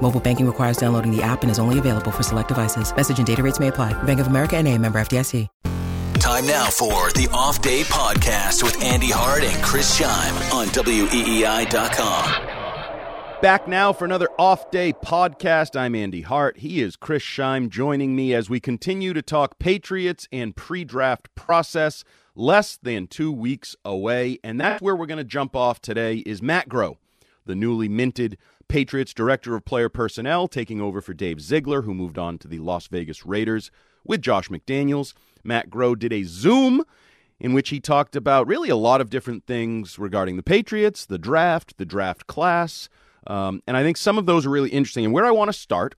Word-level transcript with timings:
Mobile 0.00 0.20
banking 0.20 0.46
requires 0.46 0.78
downloading 0.78 1.14
the 1.14 1.22
app 1.22 1.42
and 1.42 1.50
is 1.50 1.58
only 1.58 1.78
available 1.78 2.10
for 2.10 2.22
select 2.22 2.48
devices. 2.48 2.94
Message 2.96 3.18
and 3.18 3.26
data 3.26 3.42
rates 3.42 3.60
may 3.60 3.68
apply. 3.68 3.92
Bank 4.04 4.20
of 4.20 4.28
America 4.28 4.56
and 4.56 4.66
a 4.66 4.78
member 4.78 4.98
FDIC. 4.98 5.46
Time 6.18 6.46
now 6.46 6.66
for 6.66 7.12
the 7.12 7.28
Off 7.32 7.62
Day 7.62 7.82
Podcast 7.82 8.64
with 8.64 8.82
Andy 8.82 9.10
Hart 9.10 9.44
and 9.44 9.62
Chris 9.62 9.98
Scheim 9.98 10.52
on 10.52 10.66
WEEI.com. 10.66 12.48
Back 13.40 13.68
now 13.68 13.92
for 13.92 14.04
another 14.04 14.28
off 14.36 14.68
day 14.72 14.92
podcast. 14.92 15.78
I'm 15.78 15.94
Andy 15.94 16.22
Hart. 16.22 16.56
He 16.56 16.82
is 16.82 16.96
Chris 16.96 17.22
Scheim 17.22 17.68
joining 17.68 18.16
me 18.16 18.34
as 18.34 18.50
we 18.50 18.58
continue 18.58 19.12
to 19.12 19.22
talk 19.22 19.60
Patriots 19.60 20.26
and 20.32 20.56
pre 20.56 20.84
draft 20.84 21.32
process. 21.36 22.02
Less 22.34 22.76
than 22.76 23.06
two 23.06 23.30
weeks 23.30 23.76
away. 23.84 24.40
And 24.42 24.60
that's 24.60 24.82
where 24.82 24.96
we're 24.96 25.06
going 25.06 25.18
to 25.18 25.24
jump 25.24 25.54
off 25.54 25.80
today 25.80 26.16
is 26.26 26.42
Matt 26.42 26.68
Groh, 26.68 26.96
the 27.46 27.54
newly 27.54 27.88
minted 27.88 28.38
Patriots 28.68 29.14
Director 29.14 29.54
of 29.54 29.64
Player 29.64 29.88
Personnel, 29.88 30.46
taking 30.46 30.80
over 30.80 31.00
for 31.00 31.14
Dave 31.14 31.40
Ziegler, 31.40 31.82
who 31.82 31.94
moved 31.94 32.18
on 32.18 32.38
to 32.38 32.48
the 32.48 32.58
Las 32.58 32.86
Vegas 32.86 33.24
Raiders 33.24 33.70
with 34.04 34.22
Josh 34.22 34.48
McDaniels. 34.48 35.14
Matt 35.42 35.70
Groh 35.70 35.98
did 35.98 36.12
a 36.12 36.24
Zoom 36.24 36.84
in 37.40 37.52
which 37.52 37.70
he 37.70 37.80
talked 37.80 38.16
about 38.16 38.46
really 38.46 38.68
a 38.68 38.76
lot 38.76 39.00
of 39.00 39.10
different 39.10 39.46
things 39.46 39.98
regarding 39.98 40.36
the 40.36 40.42
Patriots, 40.42 41.06
the 41.06 41.18
draft, 41.18 41.78
the 41.78 41.86
draft 41.86 42.26
class. 42.26 42.88
Um, 43.26 43.62
and 43.66 43.76
I 43.76 43.82
think 43.82 43.96
some 43.96 44.18
of 44.18 44.26
those 44.26 44.44
are 44.44 44.50
really 44.50 44.70
interesting. 44.70 45.04
And 45.04 45.14
where 45.14 45.26
I 45.26 45.30
want 45.30 45.48
to 45.48 45.58
start 45.58 45.94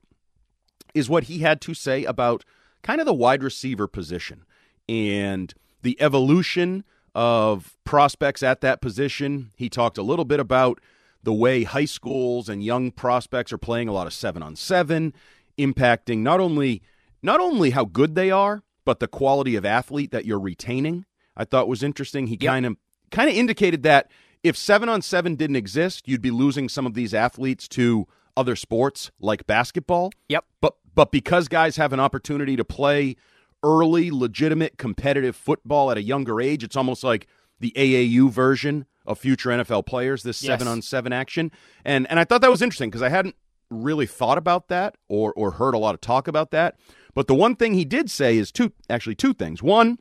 is 0.95 1.09
what 1.09 1.25
he 1.25 1.39
had 1.39 1.61
to 1.63 1.75
say 1.75 2.05
about 2.05 2.45
kind 2.83 3.01
of 3.01 3.07
the 3.07 3.15
wide 3.15 3.43
receiver 3.43 3.87
position 3.87 4.45
and 4.89 5.55
the 5.83 6.01
evolution 6.01 6.85
of 7.15 7.77
prospects 7.85 8.43
at 8.43 8.61
that 8.61 8.81
position. 8.81 9.51
He 9.57 9.69
talked 9.69 9.99
a 9.99 10.03
little 10.03 10.25
bit 10.25 10.41
about 10.41 10.81
the 11.23 11.33
way 11.33 11.65
high 11.65 11.85
schools 11.85 12.49
and 12.49 12.65
young 12.65 12.91
prospects 12.91 13.53
are 13.53 13.59
playing 13.59 13.89
a 13.89 13.93
lot 13.93 14.07
of 14.07 14.13
7 14.13 14.43
on 14.43 14.57
7, 14.57 15.13
impacting 15.59 16.19
not 16.19 16.41
only 16.41 16.83
not 17.23 17.41
only 17.41 17.71
how 17.71 17.85
good 17.85 18.15
they 18.15 18.31
are, 18.31 18.63
but 18.85 18.99
the 18.99 19.09
quality 19.09 19.57
of 19.57 19.67
athlete 19.67 20.11
that 20.11 20.25
you're 20.25 20.41
retaining. 20.41 21.05
I 21.37 21.45
thought 21.45 21.69
was 21.69 21.83
interesting. 21.83 22.27
He 22.29 22.37
kind 22.37 22.67
of 22.67 22.77
kind 23.11 23.29
of 23.29 23.37
indicated 23.37 23.83
that 23.83 24.11
if 24.43 24.57
7 24.57 24.89
on 24.89 25.03
7 25.03 25.35
didn't 25.35 25.57
exist, 25.57 26.09
you'd 26.09 26.23
be 26.23 26.31
losing 26.31 26.69
some 26.69 26.87
of 26.87 26.95
these 26.95 27.13
athletes 27.13 27.69
to 27.69 28.07
other 28.37 28.57
sports 28.57 29.11
like 29.21 29.47
basketball. 29.47 30.11
Yep. 30.29 30.45
But 30.61 30.75
but 30.95 31.13
because 31.13 31.49
guys 31.49 31.77
have 31.77 31.93
an 31.93 32.01
opportunity 32.01 32.57
to 32.57 32.65
play 32.65 33.17
early, 33.63 34.11
legitimate, 34.11 34.79
competitive 34.79 35.37
football 35.37 35.91
at 35.91 35.99
a 35.99 36.03
younger 36.03 36.41
age, 36.41 36.65
it's 36.65 36.77
almost 36.77 37.05
like 37.05 37.27
the 37.61 37.73
AAU 37.77 38.29
version 38.31 38.87
of 39.07 39.19
future 39.19 39.51
NFL 39.51 39.87
players. 39.87 40.23
This 40.23 40.43
Yes. 40.43 40.49
seven 40.53 40.67
on 40.69 40.83
seven 40.83 41.13
action, 41.13 41.51
and 41.85 42.07
and 42.11 42.19
I 42.19 42.25
thought 42.25 42.41
that 42.41 42.51
was 42.51 42.63
interesting 42.63 42.91
because 42.91 43.03
I 43.03 43.09
hadn't 43.09 43.37
really 43.71 44.07
thought 44.07 44.39
about 44.39 44.69
that 44.69 44.97
or 45.09 45.33
or 45.35 45.53
heard 45.53 45.75
a 45.75 45.79
lot 45.79 45.95
of 45.95 46.01
talk 46.01 46.27
about 46.29 46.51
that. 46.51 46.77
But 47.15 47.27
the 47.27 47.35
one 47.35 47.57
thing 47.57 47.75
he 47.75 47.85
did 47.85 48.11
say 48.11 48.37
is 48.37 48.51
two 48.53 48.73
actually 48.89 49.15
two 49.15 49.33
things. 49.35 49.63
One, 49.63 49.99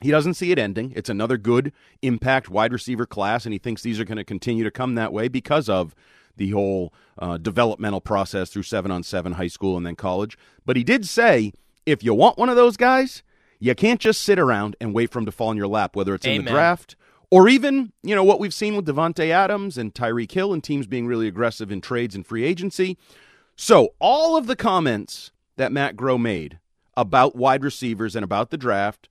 he 0.00 0.10
doesn't 0.10 0.34
see 0.34 0.50
it 0.52 0.58
ending. 0.58 0.92
It's 0.96 1.08
another 1.08 1.36
good 1.38 1.72
impact 2.02 2.48
wide 2.48 2.72
receiver 2.72 3.06
class, 3.06 3.44
and 3.46 3.52
he 3.52 3.58
thinks 3.58 3.82
these 3.82 4.00
are 4.00 4.04
going 4.04 4.16
to 4.18 4.24
continue 4.24 4.64
to 4.64 4.70
come 4.70 4.94
that 4.94 5.12
way 5.12 5.28
because 5.28 5.68
of 5.68 5.94
the 6.36 6.50
whole 6.50 6.92
uh, 7.18 7.36
developmental 7.38 8.00
process 8.00 8.50
through 8.50 8.64
seven 8.64 8.90
on 8.90 9.02
seven 9.04 9.32
high 9.32 9.46
school 9.46 9.76
and 9.76 9.86
then 9.86 9.94
college. 9.96 10.36
But 10.66 10.76
he 10.76 10.82
did 10.84 11.06
say 11.06 11.52
if 11.86 12.02
you 12.02 12.12
want 12.14 12.38
one 12.38 12.48
of 12.48 12.56
those 12.56 12.76
guys, 12.76 13.22
you 13.64 13.74
can't 13.74 14.00
just 14.00 14.20
sit 14.20 14.38
around 14.38 14.76
and 14.78 14.92
wait 14.92 15.10
for 15.10 15.18
him 15.18 15.24
to 15.24 15.32
fall 15.32 15.50
in 15.50 15.56
your 15.56 15.66
lap, 15.66 15.96
whether 15.96 16.14
it's 16.14 16.26
in 16.26 16.44
the 16.44 16.50
draft 16.50 16.96
or 17.30 17.48
even 17.48 17.92
you 18.02 18.14
know 18.14 18.22
what 18.22 18.38
we've 18.38 18.52
seen 18.52 18.76
with 18.76 18.86
Davante 18.86 19.30
Adams 19.30 19.78
and 19.78 19.94
Tyreek 19.94 20.30
Hill 20.30 20.52
and 20.52 20.62
teams 20.62 20.86
being 20.86 21.06
really 21.06 21.26
aggressive 21.26 21.72
in 21.72 21.80
trades 21.80 22.14
and 22.14 22.26
free 22.26 22.44
agency. 22.44 22.98
So 23.56 23.94
all 23.98 24.36
of 24.36 24.46
the 24.46 24.54
comments 24.54 25.32
that 25.56 25.72
Matt 25.72 25.96
Groh 25.96 26.20
made 26.20 26.58
about 26.96 27.36
wide 27.36 27.64
receivers 27.64 28.14
and 28.14 28.22
about 28.22 28.50
the 28.50 28.58
draft 28.58 29.08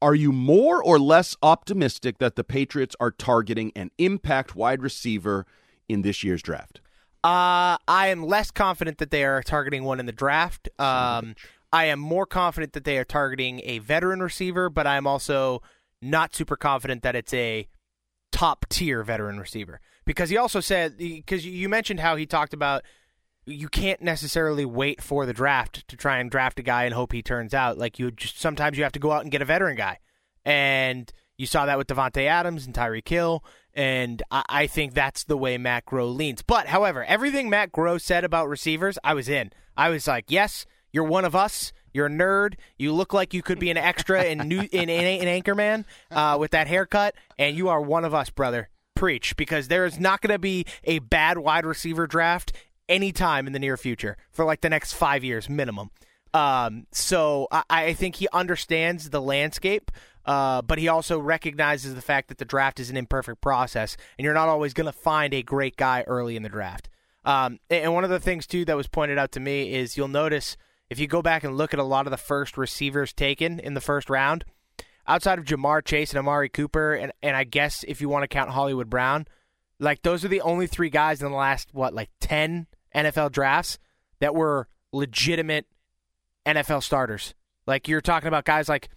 are 0.00 0.16
you 0.16 0.32
more 0.32 0.82
or 0.82 0.98
less 0.98 1.36
optimistic 1.44 2.18
that 2.18 2.34
the 2.34 2.42
Patriots 2.42 2.96
are 2.98 3.12
targeting 3.12 3.70
an 3.76 3.92
impact 3.98 4.56
wide 4.56 4.82
receiver 4.82 5.46
in 5.88 6.02
this 6.02 6.24
year's 6.24 6.42
draft? 6.42 6.80
Uh, 7.22 7.78
I 7.86 8.08
am 8.08 8.24
less 8.24 8.50
confident 8.50 8.98
that 8.98 9.12
they 9.12 9.24
are 9.24 9.44
targeting 9.44 9.84
one 9.84 10.00
in 10.00 10.06
the 10.06 10.12
draft. 10.12 10.68
Um, 10.80 11.36
I 11.72 11.86
am 11.86 11.98
more 11.98 12.26
confident 12.26 12.74
that 12.74 12.84
they 12.84 12.98
are 12.98 13.04
targeting 13.04 13.60
a 13.64 13.78
veteran 13.78 14.20
receiver, 14.22 14.68
but 14.68 14.86
I'm 14.86 15.06
also 15.06 15.62
not 16.02 16.34
super 16.34 16.56
confident 16.56 17.02
that 17.02 17.16
it's 17.16 17.32
a 17.32 17.66
top 18.30 18.66
tier 18.68 19.02
veteran 19.02 19.38
receiver. 19.38 19.80
Because 20.04 20.30
he 20.30 20.36
also 20.36 20.60
said 20.60 20.98
because 20.98 21.46
you 21.46 21.68
mentioned 21.68 22.00
how 22.00 22.16
he 22.16 22.26
talked 22.26 22.52
about 22.52 22.82
you 23.44 23.68
can't 23.68 24.00
necessarily 24.02 24.64
wait 24.64 25.02
for 25.02 25.26
the 25.26 25.32
draft 25.32 25.86
to 25.88 25.96
try 25.96 26.18
and 26.18 26.30
draft 26.30 26.58
a 26.58 26.62
guy 26.62 26.84
and 26.84 26.94
hope 26.94 27.12
he 27.12 27.22
turns 27.22 27.54
out. 27.54 27.78
Like 27.78 27.98
you 27.98 28.10
just 28.10 28.38
sometimes 28.38 28.76
you 28.76 28.84
have 28.84 28.92
to 28.92 28.98
go 28.98 29.12
out 29.12 29.22
and 29.22 29.30
get 29.30 29.42
a 29.42 29.46
veteran 29.46 29.76
guy. 29.76 29.98
And 30.44 31.12
you 31.38 31.46
saw 31.46 31.66
that 31.66 31.78
with 31.78 31.86
Davante 31.86 32.26
Adams 32.26 32.66
and 32.66 32.74
Tyreek 32.74 33.08
Hill. 33.08 33.44
And 33.74 34.22
I, 34.30 34.44
I 34.48 34.66
think 34.66 34.92
that's 34.92 35.24
the 35.24 35.36
way 35.36 35.56
Matt 35.56 35.86
Groh 35.86 36.14
leans. 36.14 36.42
But 36.42 36.66
however 36.66 37.04
everything 37.04 37.48
Matt 37.48 37.72
Groh 37.72 38.00
said 38.00 38.24
about 38.24 38.48
receivers 38.48 38.98
I 39.02 39.14
was 39.14 39.28
in. 39.28 39.50
I 39.76 39.88
was 39.88 40.06
like 40.06 40.26
yes 40.28 40.66
you're 40.92 41.04
one 41.04 41.24
of 41.24 41.34
us 41.34 41.72
you're 41.92 42.06
a 42.06 42.10
nerd. 42.10 42.54
You 42.78 42.92
look 42.92 43.12
like 43.12 43.34
you 43.34 43.42
could 43.42 43.58
be 43.58 43.70
an 43.70 43.76
extra 43.76 44.24
in 44.24 44.48
new 44.48 44.60
in, 44.72 44.88
in, 44.88 45.28
in 45.28 45.42
Anchorman 45.42 45.84
uh, 46.10 46.36
with 46.38 46.52
that 46.52 46.66
haircut, 46.66 47.14
and 47.38 47.56
you 47.56 47.68
are 47.68 47.80
one 47.80 48.04
of 48.04 48.14
us, 48.14 48.30
brother. 48.30 48.68
Preach, 48.94 49.36
because 49.36 49.68
there 49.68 49.84
is 49.84 49.98
not 49.98 50.20
going 50.20 50.32
to 50.32 50.38
be 50.38 50.64
a 50.84 51.00
bad 51.00 51.38
wide 51.38 51.66
receiver 51.66 52.06
draft 52.06 52.52
anytime 52.88 53.46
in 53.46 53.52
the 53.52 53.58
near 53.58 53.76
future 53.76 54.16
for 54.30 54.44
like 54.44 54.60
the 54.60 54.70
next 54.70 54.92
five 54.92 55.24
years 55.24 55.48
minimum. 55.48 55.90
Um, 56.34 56.86
so 56.92 57.48
I, 57.50 57.64
I 57.68 57.94
think 57.94 58.16
he 58.16 58.28
understands 58.32 59.10
the 59.10 59.20
landscape, 59.20 59.90
uh, 60.24 60.62
but 60.62 60.78
he 60.78 60.88
also 60.88 61.18
recognizes 61.18 61.94
the 61.94 62.02
fact 62.02 62.28
that 62.28 62.38
the 62.38 62.44
draft 62.44 62.80
is 62.80 62.90
an 62.90 62.96
imperfect 62.96 63.40
process, 63.40 63.96
and 64.16 64.24
you're 64.24 64.34
not 64.34 64.48
always 64.48 64.72
going 64.72 64.86
to 64.86 64.92
find 64.92 65.34
a 65.34 65.42
great 65.42 65.76
guy 65.76 66.04
early 66.06 66.36
in 66.36 66.42
the 66.42 66.48
draft. 66.48 66.88
Um, 67.24 67.60
and 67.70 67.84
and 67.84 67.94
one 67.94 68.04
of 68.04 68.10
the 68.10 68.20
things 68.20 68.46
too 68.46 68.64
that 68.66 68.76
was 68.76 68.88
pointed 68.88 69.18
out 69.18 69.32
to 69.32 69.40
me 69.40 69.74
is 69.74 69.96
you'll 69.96 70.08
notice 70.08 70.56
if 70.92 71.00
you 71.00 71.06
go 71.06 71.22
back 71.22 71.42
and 71.42 71.56
look 71.56 71.72
at 71.72 71.80
a 71.80 71.84
lot 71.84 72.06
of 72.06 72.10
the 72.10 72.18
first 72.18 72.58
receivers 72.58 73.14
taken 73.14 73.58
in 73.58 73.72
the 73.72 73.80
first 73.80 74.10
round, 74.10 74.44
outside 75.06 75.38
of 75.38 75.46
Ja'Marr 75.46 75.82
Chase 75.82 76.10
and 76.10 76.18
Amari 76.18 76.50
Cooper, 76.50 76.92
and, 76.92 77.12
and 77.22 77.34
I 77.34 77.44
guess 77.44 77.82
if 77.88 78.02
you 78.02 78.10
want 78.10 78.24
to 78.24 78.28
count 78.28 78.50
Hollywood 78.50 78.90
Brown, 78.90 79.26
like 79.78 80.02
those 80.02 80.22
are 80.22 80.28
the 80.28 80.42
only 80.42 80.66
three 80.66 80.90
guys 80.90 81.22
in 81.22 81.30
the 81.30 81.36
last 81.36 81.70
what 81.72 81.94
like 81.94 82.10
ten 82.20 82.66
NFL 82.94 83.32
drafts 83.32 83.78
that 84.20 84.34
were 84.34 84.68
legitimate 84.92 85.66
NFL 86.44 86.82
starters. 86.82 87.34
Like 87.66 87.88
you're 87.88 88.02
talking 88.02 88.28
about 88.28 88.44
guys 88.44 88.68
like 88.68 88.90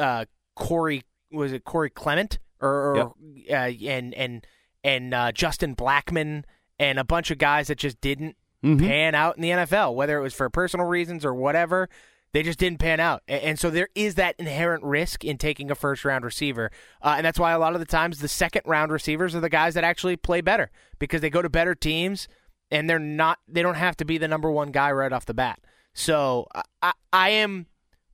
uh, 0.00 0.24
Corey 0.56 1.02
was 1.30 1.52
it 1.52 1.64
Corey 1.64 1.90
Clement 1.90 2.38
or, 2.58 2.70
or 2.70 3.14
uh, 3.50 3.54
and 3.54 4.14
and 4.14 4.46
and 4.82 5.12
uh, 5.12 5.30
Justin 5.32 5.76
Blackmon 5.76 6.44
and 6.78 6.98
a 6.98 7.04
bunch 7.04 7.30
of 7.30 7.36
guys 7.36 7.66
that 7.66 7.76
just 7.76 8.00
didn't 8.00 8.36
pan 8.78 9.14
out 9.14 9.36
in 9.36 9.42
the 9.42 9.50
NFL, 9.50 9.94
whether 9.94 10.18
it 10.18 10.22
was 10.22 10.34
for 10.34 10.48
personal 10.50 10.86
reasons 10.86 11.24
or 11.24 11.34
whatever. 11.34 11.88
They 12.32 12.42
just 12.42 12.58
didn't 12.58 12.80
pan 12.80 12.98
out, 12.98 13.22
and 13.28 13.60
so 13.60 13.70
there 13.70 13.88
is 13.94 14.16
that 14.16 14.34
inherent 14.40 14.82
risk 14.82 15.24
in 15.24 15.38
taking 15.38 15.70
a 15.70 15.76
first 15.76 16.04
round 16.04 16.24
receiver, 16.24 16.72
uh, 17.00 17.14
and 17.16 17.24
that's 17.24 17.38
why 17.38 17.52
a 17.52 17.60
lot 17.60 17.74
of 17.74 17.78
the 17.78 17.86
times 17.86 18.18
the 18.18 18.26
second 18.26 18.62
round 18.66 18.90
receivers 18.90 19.36
are 19.36 19.40
the 19.40 19.48
guys 19.48 19.74
that 19.74 19.84
actually 19.84 20.16
play 20.16 20.40
better 20.40 20.72
because 20.98 21.20
they 21.20 21.30
go 21.30 21.42
to 21.42 21.48
better 21.48 21.76
teams, 21.76 22.26
and 22.72 22.90
they're 22.90 22.98
not 22.98 23.38
they 23.46 23.62
don't 23.62 23.76
have 23.76 23.96
to 23.98 24.04
be 24.04 24.18
the 24.18 24.26
number 24.26 24.50
one 24.50 24.72
guy 24.72 24.90
right 24.90 25.12
off 25.12 25.26
the 25.26 25.32
bat. 25.32 25.60
So 25.92 26.48
I, 26.82 26.92
I 27.12 27.28
am 27.28 27.66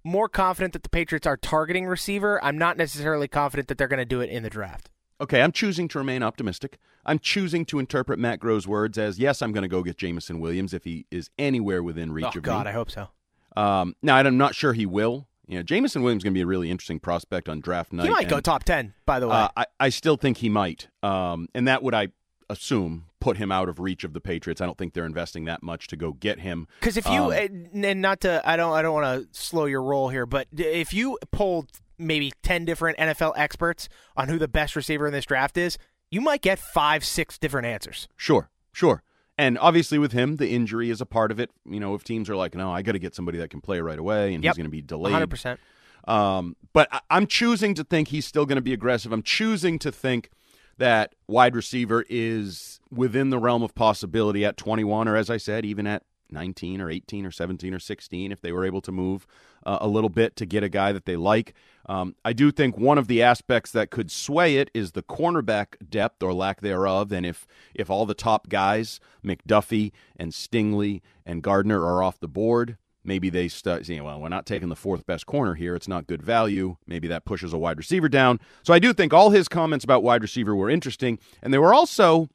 more 0.05 0.29
confident 0.29 0.73
that 0.75 0.83
the 0.83 0.91
Patriots 0.91 1.27
are 1.27 1.37
targeting 1.37 1.87
receiver. 1.87 2.43
I'm 2.45 2.59
not 2.59 2.77
necessarily 2.77 3.29
confident 3.29 3.69
that 3.69 3.79
they're 3.79 3.89
going 3.89 3.99
to 3.99 4.05
do 4.05 4.21
it 4.21 4.31
in 4.31 4.43
the 4.43 4.51
draft. 4.51 4.91
Okay, 5.21 5.43
I'm 5.43 5.53
choosing 5.53 5.87
to 5.89 5.99
remain 5.99 6.23
optimistic. 6.23 6.79
I'm 7.05 7.19
choosing 7.19 7.65
to 7.67 7.79
interpret 7.79 8.19
Matt 8.19 8.41
Groh's 8.41 8.67
words 8.67 8.97
as 8.97 9.19
yes, 9.19 9.43
I'm 9.43 9.53
going 9.53 9.63
to 9.63 9.69
go 9.69 9.83
get 9.83 9.99
Jameson 9.99 10.41
Williams 10.41 10.73
if 10.73 10.85
he 10.85 11.07
is 11.11 11.31
anywhere 11.39 11.83
within 11.83 12.13
reach 12.13 12.25
oh 12.27 12.39
of 12.39 12.43
God, 12.43 12.65
me. 12.65 12.71
I 12.71 12.73
hope 12.73 12.91
so. 12.91 13.09
Um, 13.57 13.97
now, 14.03 14.17
I'm 14.17 14.39
not 14.39 14.55
sure 14.55 14.73
he 14.73 14.87
will. 14.87 15.27
You 15.47 15.57
know, 15.57 15.63
Jameson 15.63 16.03
Williams 16.03 16.21
is 16.21 16.25
going 16.25 16.35
to 16.35 16.39
be 16.39 16.43
a 16.43 16.47
really 16.47 16.71
interesting 16.71 17.01
prospect 17.01 17.49
on 17.49 17.61
draft 17.61 17.93
night. 17.93 18.05
He 18.05 18.11
might 18.11 18.29
go 18.29 18.41
top 18.41 18.65
ten, 18.65 18.95
by 19.05 19.19
the 19.19 19.29
way. 19.29 19.35
Uh, 19.35 19.49
I, 19.57 19.67
I 19.81 19.89
still 19.89 20.17
think 20.17 20.39
he 20.39 20.49
might. 20.49 20.89
Um, 21.03 21.49
and 21.55 21.67
that 21.67 21.83
would 21.83 21.95
I 21.95 22.09
assume 22.49 23.07
put 23.21 23.37
him 23.37 23.53
out 23.53 23.69
of 23.69 23.79
reach 23.79 24.05
of 24.05 24.13
the 24.13 24.21
Patriots. 24.21 24.61
I 24.61 24.67
don't 24.67 24.79
think 24.79 24.95
they're 24.95 25.05
investing 25.05 25.45
that 25.45 25.63
much 25.63 25.89
to 25.89 25.97
go 25.97 26.13
get 26.13 26.41
him. 26.41 26.67
Because 26.79 26.97
if 26.97 27.07
you 27.07 27.33
Um, 27.33 27.67
and 27.75 28.01
not 28.01 28.21
to, 28.23 28.41
I 28.49 28.57
don't, 28.57 28.73
I 28.73 28.81
don't 28.81 28.95
want 28.95 29.23
to 29.23 29.39
slow 29.39 29.67
your 29.67 29.83
roll 29.83 30.09
here, 30.09 30.25
but 30.25 30.47
if 30.57 30.95
you 30.95 31.19
polled 31.31 31.69
maybe 32.01 32.33
ten 32.43 32.65
different 32.65 32.99
NFL 32.99 33.35
experts 33.37 33.89
on 34.17 34.29
who 34.29 34.39
the 34.39 34.49
best 34.49 34.75
receiver 34.75 35.07
in 35.07 35.13
this 35.13 35.27
draft 35.27 35.57
is, 35.57 35.79
you 36.11 36.21
might 36.21 36.43
get 36.43 36.59
five, 36.59 37.05
six 37.05 37.39
different 37.39 37.67
answers. 37.67 38.09
Sure, 38.17 38.51
sure. 38.73 39.03
And 39.39 39.59
obviously, 39.59 39.99
with 39.99 40.13
him, 40.13 40.37
the 40.37 40.49
injury 40.51 40.91
is 40.91 41.01
a 41.01 41.07
part 41.07 41.31
of 41.31 41.41
it. 41.41 41.51
You 41.65 41.81
know, 41.81 41.95
if 41.95 42.05
teams 42.05 42.29
are 42.29 42.37
like, 42.37 42.55
"No, 42.55 42.71
I 42.73 42.83
got 42.83 42.93
to 42.93 42.99
get 42.99 43.15
somebody 43.15 43.39
that 43.39 43.51
can 43.51 43.61
play 43.61 43.81
right 43.81 43.99
away," 43.99 44.35
and 44.35 44.45
Yep. 44.45 44.53
he's 44.53 44.57
going 44.57 44.65
to 44.65 44.71
be 44.71 44.83
delayed. 44.83 45.03
One 45.05 45.13
hundred 45.13 45.31
percent. 45.31 45.61
Um, 46.07 46.57
but 46.73 46.89
I, 46.93 47.01
I'm 47.11 47.27
choosing 47.27 47.75
to 47.75 47.85
think 47.85 48.09
he's 48.09 48.27
still 48.27 48.47
going 48.47 48.57
to 48.57 48.63
be 48.63 48.73
aggressive. 48.73 49.13
I'm 49.13 49.23
choosing 49.23 49.79
to 49.81 49.93
think 49.93 50.31
that 50.79 51.15
wide 51.29 51.55
receiver 51.55 52.05
is 52.09 52.81
within 52.91 53.31
the 53.31 53.39
realm 53.39 53.63
of 53.63 53.75
possibility 53.75 54.45
at 54.45 54.57
21, 54.57 55.09
or 55.09 55.15
as 55.17 55.29
I 55.29 55.37
said, 55.37 55.67
even 55.67 55.87
at 55.87 56.03
19 56.31 56.81
or 56.81 56.91
18 56.91 57.27
or 57.27 57.31
17 57.31 57.75
or 57.75 57.79
16, 57.79 58.33
if 58.33 58.41
they 58.41 58.51
were 58.51 58.65
able 58.65 58.81
to 58.81 58.93
move 58.93 59.27
uh, 59.67 59.79
a 59.81 59.89
little 59.89 60.09
bit 60.09 60.37
to 60.37 60.47
get 60.47 60.63
a 60.63 60.69
guy 60.71 60.93
that 60.93 61.05
they 61.05 61.17
like. 61.17 61.55
Um, 61.91 62.15
I 62.25 62.33
do 62.33 62.53
think 62.53 62.79
one 62.79 62.99
of 62.99 63.09
the 63.09 63.21
aspects 63.21 63.73
that 63.73 63.91
could 63.91 64.13
sway 64.13 64.59
it 64.59 64.71
is 64.73 64.93
the 64.93 65.03
cornerback 65.03 65.75
depth 65.91 66.23
or 66.23 66.33
lack 66.33 66.61
thereof. 66.61 67.11
And 67.11 67.27
if 67.27 67.49
if 67.75 67.91
all 67.91 68.07
the 68.07 68.15
top 68.15 68.49
guys, 68.49 69.01
McDuffie 69.27 69.91
and 70.17 70.31
Stingley 70.31 71.01
and 71.27 71.43
Gardner, 71.43 71.85
are 71.85 72.01
off 72.01 72.21
the 72.21 72.29
board, 72.29 72.79
maybe 73.03 73.29
they 73.29 73.49
start 73.49 73.87
saying, 73.87 74.05
well, 74.05 74.21
we're 74.21 74.29
not 74.29 74.47
taking 74.47 74.69
the 74.69 74.77
fourth 74.77 75.05
best 75.05 75.27
corner 75.27 75.57
here. 75.57 75.75
It's 75.75 75.89
not 75.89 76.07
good 76.07 76.23
value. 76.23 76.77
Maybe 76.87 77.09
that 77.09 77.25
pushes 77.25 77.53
a 77.53 77.59
wide 77.59 77.79
receiver 77.79 78.09
down. 78.09 78.39
So 78.63 78.73
I 78.73 78.79
do 78.79 78.93
think 78.93 79.13
all 79.13 79.31
his 79.31 79.49
comments 79.49 79.85
about 79.85 80.05
wide 80.05 80.23
receiver 80.23 80.55
were 80.55 80.71
interesting. 80.71 81.19
And 81.43 81.53
they 81.53 81.59
were 81.59 81.75
also 81.75 82.29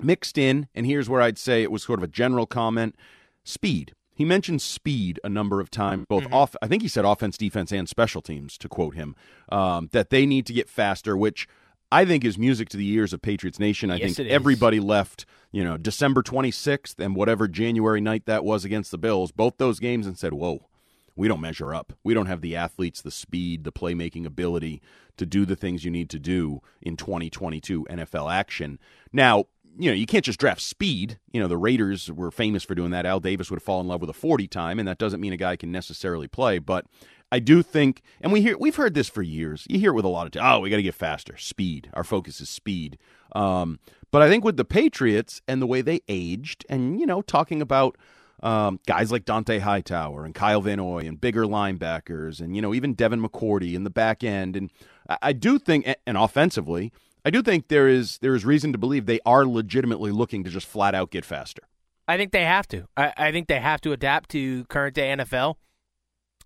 mixed 0.00 0.38
in, 0.38 0.66
and 0.74 0.86
here's 0.86 1.10
where 1.10 1.20
I'd 1.20 1.36
say 1.36 1.62
it 1.62 1.70
was 1.70 1.82
sort 1.82 1.98
of 1.98 2.04
a 2.04 2.08
general 2.08 2.46
comment 2.46 2.96
speed. 3.44 3.92
He 4.18 4.24
mentioned 4.24 4.60
speed 4.60 5.20
a 5.22 5.28
number 5.28 5.60
of 5.60 5.70
times, 5.70 6.04
both 6.08 6.26
off. 6.32 6.56
I 6.60 6.66
think 6.66 6.82
he 6.82 6.88
said 6.88 7.04
offense, 7.04 7.38
defense, 7.38 7.70
and 7.70 7.88
special 7.88 8.20
teams. 8.20 8.58
To 8.58 8.68
quote 8.68 8.96
him, 8.96 9.14
um, 9.48 9.90
that 9.92 10.10
they 10.10 10.26
need 10.26 10.44
to 10.46 10.52
get 10.52 10.68
faster, 10.68 11.16
which 11.16 11.46
I 11.92 12.04
think 12.04 12.24
is 12.24 12.36
music 12.36 12.68
to 12.70 12.76
the 12.76 12.88
ears 12.90 13.12
of 13.12 13.22
Patriots 13.22 13.60
Nation. 13.60 13.92
I 13.92 13.98
Yes, 13.98 14.16
think 14.16 14.28
everybody 14.28 14.80
left, 14.80 15.24
you 15.52 15.62
know, 15.62 15.76
December 15.76 16.24
26th 16.24 16.98
and 16.98 17.14
whatever 17.14 17.46
January 17.46 18.00
night 18.00 18.26
that 18.26 18.44
was 18.44 18.64
against 18.64 18.90
the 18.90 18.98
Bills, 18.98 19.30
both 19.30 19.56
those 19.58 19.78
games, 19.78 20.04
and 20.04 20.18
said, 20.18 20.32
"Whoa, 20.32 20.66
we 21.14 21.28
don't 21.28 21.40
measure 21.40 21.72
up. 21.72 21.92
We 22.02 22.12
don't 22.12 22.26
have 22.26 22.40
the 22.40 22.56
athletes, 22.56 23.00
the 23.00 23.12
speed, 23.12 23.62
the 23.62 23.70
playmaking 23.70 24.26
ability 24.26 24.82
to 25.16 25.26
do 25.26 25.46
the 25.46 25.56
things 25.56 25.84
you 25.84 25.92
need 25.92 26.10
to 26.10 26.18
do 26.18 26.60
in 26.82 26.96
2022 26.96 27.86
NFL 27.88 28.28
action." 28.28 28.80
Now, 29.12 29.44
you 29.78 29.90
know, 29.90 29.94
you 29.94 30.06
can't 30.06 30.24
just 30.24 30.40
draft 30.40 30.60
speed. 30.60 31.18
You 31.32 31.40
know, 31.40 31.48
the 31.48 31.56
Raiders 31.56 32.10
were 32.10 32.30
famous 32.30 32.64
for 32.64 32.74
doing 32.74 32.90
that. 32.90 33.06
Al 33.06 33.20
Davis 33.20 33.50
would 33.50 33.62
fall 33.62 33.80
in 33.80 33.86
love 33.86 34.00
with 34.00 34.10
a 34.10 34.14
40 34.14 34.48
time, 34.48 34.78
and 34.78 34.88
that 34.88 34.98
doesn't 34.98 35.20
mean 35.20 35.32
a 35.32 35.36
guy 35.36 35.56
can 35.56 35.70
necessarily 35.70 36.26
play, 36.26 36.58
but 36.58 36.84
I 37.30 37.38
do 37.38 37.62
think, 37.62 38.02
and 38.20 38.32
we 38.32 38.40
hear 38.40 38.56
we've 38.58 38.76
heard 38.76 38.94
this 38.94 39.08
for 39.08 39.22
years. 39.22 39.66
You 39.68 39.78
hear 39.78 39.90
it 39.90 39.94
with 39.94 40.04
a 40.04 40.08
lot 40.08 40.34
of, 40.34 40.42
oh, 40.42 40.60
we 40.60 40.70
got 40.70 40.76
to 40.76 40.82
get 40.82 40.94
faster, 40.94 41.36
speed. 41.36 41.90
Our 41.92 42.04
focus 42.04 42.40
is 42.40 42.48
speed. 42.48 42.98
Um, 43.32 43.78
but 44.10 44.22
I 44.22 44.28
think 44.28 44.44
with 44.44 44.56
the 44.56 44.64
Patriots 44.64 45.42
and 45.46 45.60
the 45.60 45.66
way 45.66 45.82
they 45.82 46.00
aged, 46.08 46.64
and 46.68 46.98
you 46.98 47.06
know, 47.06 47.20
talking 47.20 47.60
about 47.60 47.96
um, 48.42 48.80
guys 48.86 49.12
like 49.12 49.24
Dante 49.24 49.58
Hightower 49.58 50.24
and 50.24 50.34
Kyle 50.34 50.62
Van 50.62 50.78
Noy 50.78 51.00
and 51.00 51.20
bigger 51.20 51.44
linebackers, 51.44 52.40
and 52.40 52.56
you 52.56 52.62
know, 52.62 52.72
even 52.72 52.94
Devin 52.94 53.22
McCourty 53.22 53.74
in 53.74 53.84
the 53.84 53.90
back 53.90 54.24
end, 54.24 54.56
and 54.56 54.72
I, 55.08 55.18
I 55.22 55.32
do 55.34 55.58
think, 55.58 55.86
and 56.06 56.16
offensively, 56.16 56.92
I 57.28 57.30
do 57.30 57.42
think 57.42 57.68
there 57.68 57.88
is 57.88 58.16
there 58.22 58.34
is 58.34 58.46
reason 58.46 58.72
to 58.72 58.78
believe 58.78 59.04
they 59.04 59.20
are 59.26 59.44
legitimately 59.44 60.12
looking 60.12 60.44
to 60.44 60.50
just 60.50 60.66
flat 60.66 60.94
out 60.94 61.10
get 61.10 61.26
faster. 61.26 61.60
I 62.08 62.16
think 62.16 62.32
they 62.32 62.46
have 62.46 62.66
to. 62.68 62.88
I, 62.96 63.12
I 63.18 63.32
think 63.32 63.48
they 63.48 63.60
have 63.60 63.82
to 63.82 63.92
adapt 63.92 64.30
to 64.30 64.64
current 64.64 64.94
day 64.94 65.14
NFL, 65.14 65.56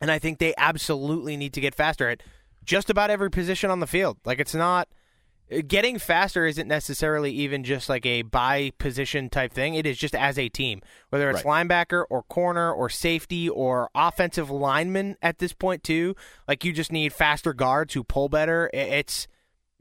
and 0.01 0.11
I 0.11 0.19
think 0.19 0.41
they 0.41 0.55
absolutely 0.59 1.37
need 1.37 1.53
to 1.53 1.61
get 1.61 1.77
faster 1.77 2.09
at 2.09 2.25
just 2.65 2.91
about 2.91 3.11
every 3.11 3.31
position 3.31 3.71
on 3.71 3.79
the 3.79 3.87
field. 3.87 4.19
Like 4.25 4.41
it's 4.41 4.57
not 4.57 4.89
getting 5.69 6.01
faster 6.01 6.47
isn't 6.47 6.67
necessarily 6.67 7.31
even 7.31 7.63
just 7.63 7.89
like 7.89 8.05
a 8.05 8.23
by 8.23 8.73
position 8.79 9.31
type 9.31 9.53
thing. 9.53 9.77
It 9.77 9.87
is 9.87 9.97
just 9.97 10.17
as 10.17 10.37
a 10.37 10.49
team, 10.49 10.81
whether 11.11 11.31
it's 11.31 11.43
linebacker 11.43 12.07
or 12.11 12.25
corner 12.25 12.73
or 12.73 12.89
safety 12.89 13.49
or 13.49 13.89
offensive 13.95 14.51
lineman 14.51 15.17
at 15.23 15.39
this 15.39 15.53
point 15.53 15.85
too. 15.85 16.17
Like 16.49 16.65
you 16.65 16.73
just 16.73 16.91
need 16.91 17.13
faster 17.13 17.53
guards 17.53 17.95
who 17.95 18.03
pull 18.03 18.29
better. 18.29 18.69
It's 18.75 19.29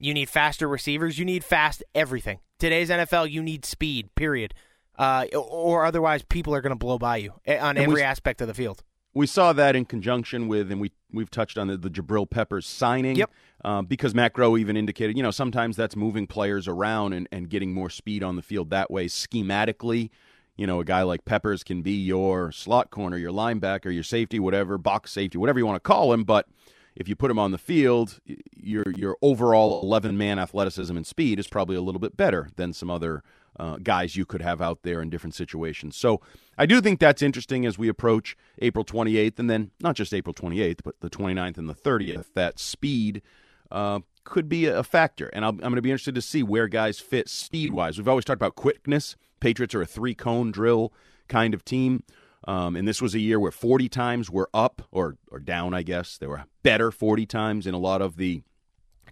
you 0.01 0.13
need 0.13 0.29
faster 0.29 0.67
receivers. 0.67 1.17
You 1.19 1.25
need 1.25 1.43
fast 1.43 1.83
everything. 1.95 2.39
Today's 2.59 2.89
NFL, 2.89 3.29
you 3.31 3.41
need 3.41 3.65
speed. 3.65 4.13
Period. 4.15 4.53
Uh, 4.97 5.25
or 5.35 5.85
otherwise, 5.85 6.23
people 6.23 6.53
are 6.53 6.61
going 6.61 6.71
to 6.71 6.75
blow 6.75 6.97
by 6.97 7.17
you 7.17 7.33
eh, 7.45 7.57
on 7.57 7.77
And 7.77 7.87
we- 7.87 7.93
every 7.93 8.03
aspect 8.03 8.41
of 8.41 8.47
the 8.47 8.53
field. 8.53 8.83
We 9.13 9.27
saw 9.27 9.51
that 9.51 9.75
in 9.75 9.83
conjunction 9.83 10.47
with, 10.47 10.71
and 10.71 10.79
we 10.79 10.93
we've 11.11 11.29
touched 11.29 11.57
on 11.57 11.67
the, 11.67 11.75
the 11.75 11.89
Jabril 11.89 12.29
Peppers 12.29 12.65
signing. 12.65 13.17
Yep. 13.17 13.29
Um, 13.65 13.85
because 13.85 14.15
Matt 14.15 14.33
Groh 14.33 14.57
even 14.57 14.77
indicated, 14.77 15.17
you 15.17 15.23
know, 15.23 15.31
sometimes 15.31 15.75
that's 15.75 15.97
moving 15.97 16.27
players 16.27 16.65
around 16.65 17.11
and, 17.11 17.27
and 17.29 17.49
getting 17.49 17.73
more 17.73 17.89
speed 17.89 18.23
on 18.23 18.37
the 18.37 18.41
field 18.41 18.69
that 18.69 18.89
way. 18.89 19.07
Schematically, 19.07 20.11
you 20.55 20.65
know, 20.65 20.79
a 20.79 20.85
guy 20.85 21.01
like 21.03 21.25
Peppers 21.25 21.61
can 21.61 21.81
be 21.81 21.91
your 21.91 22.53
slot 22.53 22.89
corner, 22.89 23.17
your 23.17 23.33
linebacker, 23.33 23.93
your 23.93 24.03
safety, 24.03 24.39
whatever, 24.39 24.77
box 24.77 25.11
safety, 25.11 25.37
whatever 25.37 25.59
you 25.59 25.65
want 25.65 25.75
to 25.75 25.81
call 25.87 26.13
him. 26.13 26.23
But 26.23 26.47
if 26.95 27.07
you 27.07 27.15
put 27.15 27.31
him 27.31 27.39
on 27.39 27.51
the 27.51 27.57
field, 27.57 28.19
your 28.55 28.83
your 28.95 29.17
overall 29.21 29.81
eleven 29.81 30.17
man 30.17 30.39
athleticism 30.39 30.95
and 30.95 31.07
speed 31.07 31.39
is 31.39 31.47
probably 31.47 31.75
a 31.75 31.81
little 31.81 31.99
bit 31.99 32.17
better 32.17 32.49
than 32.55 32.73
some 32.73 32.89
other 32.89 33.23
uh, 33.59 33.77
guys 33.77 34.15
you 34.15 34.25
could 34.25 34.41
have 34.41 34.61
out 34.61 34.83
there 34.83 35.01
in 35.01 35.09
different 35.09 35.35
situations. 35.35 35.95
So 35.95 36.21
I 36.57 36.65
do 36.65 36.81
think 36.81 36.99
that's 36.99 37.21
interesting 37.21 37.65
as 37.65 37.77
we 37.77 37.87
approach 37.87 38.37
April 38.59 38.85
28th, 38.85 39.39
and 39.39 39.49
then 39.49 39.71
not 39.79 39.95
just 39.95 40.13
April 40.13 40.33
28th, 40.33 40.79
but 40.83 40.99
the 41.01 41.09
29th 41.09 41.57
and 41.57 41.69
the 41.69 41.75
30th. 41.75 42.33
That 42.33 42.59
speed 42.59 43.21
uh, 43.69 43.99
could 44.23 44.47
be 44.47 44.67
a 44.67 44.83
factor, 44.83 45.27
and 45.27 45.43
I'll, 45.43 45.51
I'm 45.51 45.57
going 45.57 45.75
to 45.75 45.81
be 45.81 45.91
interested 45.91 46.15
to 46.15 46.21
see 46.21 46.43
where 46.43 46.67
guys 46.67 46.99
fit 46.99 47.29
speed 47.29 47.73
wise. 47.73 47.97
We've 47.97 48.07
always 48.07 48.25
talked 48.25 48.41
about 48.41 48.55
quickness. 48.55 49.15
Patriots 49.39 49.75
are 49.75 49.81
a 49.81 49.87
three 49.87 50.15
cone 50.15 50.51
drill 50.51 50.93
kind 51.27 51.53
of 51.53 51.65
team. 51.65 52.03
Um, 52.47 52.75
and 52.75 52.87
this 52.87 53.01
was 53.01 53.13
a 53.13 53.19
year 53.19 53.39
where 53.39 53.51
40 53.51 53.87
times 53.89 54.29
were 54.29 54.49
up 54.53 54.81
or, 54.91 55.17
or 55.29 55.39
down, 55.39 55.73
I 55.73 55.83
guess. 55.83 56.17
They 56.17 56.27
were 56.27 56.43
better 56.63 56.91
40 56.91 57.25
times 57.25 57.67
in 57.67 57.73
a 57.73 57.79
lot 57.79 58.01
of 58.01 58.17
the 58.17 58.41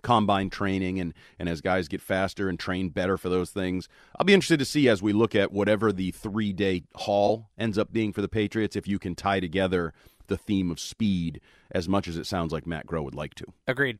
combine 0.01 0.49
training 0.49 0.99
and, 0.99 1.13
and 1.37 1.49
as 1.49 1.61
guys 1.61 1.87
get 1.87 2.01
faster 2.01 2.49
and 2.49 2.59
train 2.59 2.89
better 2.89 3.17
for 3.17 3.29
those 3.29 3.51
things. 3.51 3.87
I'll 4.17 4.25
be 4.25 4.33
interested 4.33 4.59
to 4.59 4.65
see 4.65 4.87
as 4.87 5.01
we 5.01 5.13
look 5.13 5.35
at 5.35 5.51
whatever 5.51 5.91
the 5.91 6.11
three 6.11 6.53
day 6.53 6.83
haul 6.95 7.49
ends 7.57 7.77
up 7.77 7.91
being 7.91 8.13
for 8.13 8.21
the 8.21 8.29
Patriots 8.29 8.75
if 8.75 8.87
you 8.87 8.97
can 8.97 9.15
tie 9.15 9.39
together 9.39 9.93
the 10.27 10.37
theme 10.37 10.71
of 10.71 10.79
speed 10.79 11.41
as 11.71 11.89
much 11.89 12.07
as 12.07 12.17
it 12.17 12.25
sounds 12.25 12.53
like 12.53 12.65
Matt 12.65 12.87
Groh 12.87 13.03
would 13.03 13.15
like 13.15 13.35
to. 13.35 13.45
Agreed. 13.67 13.99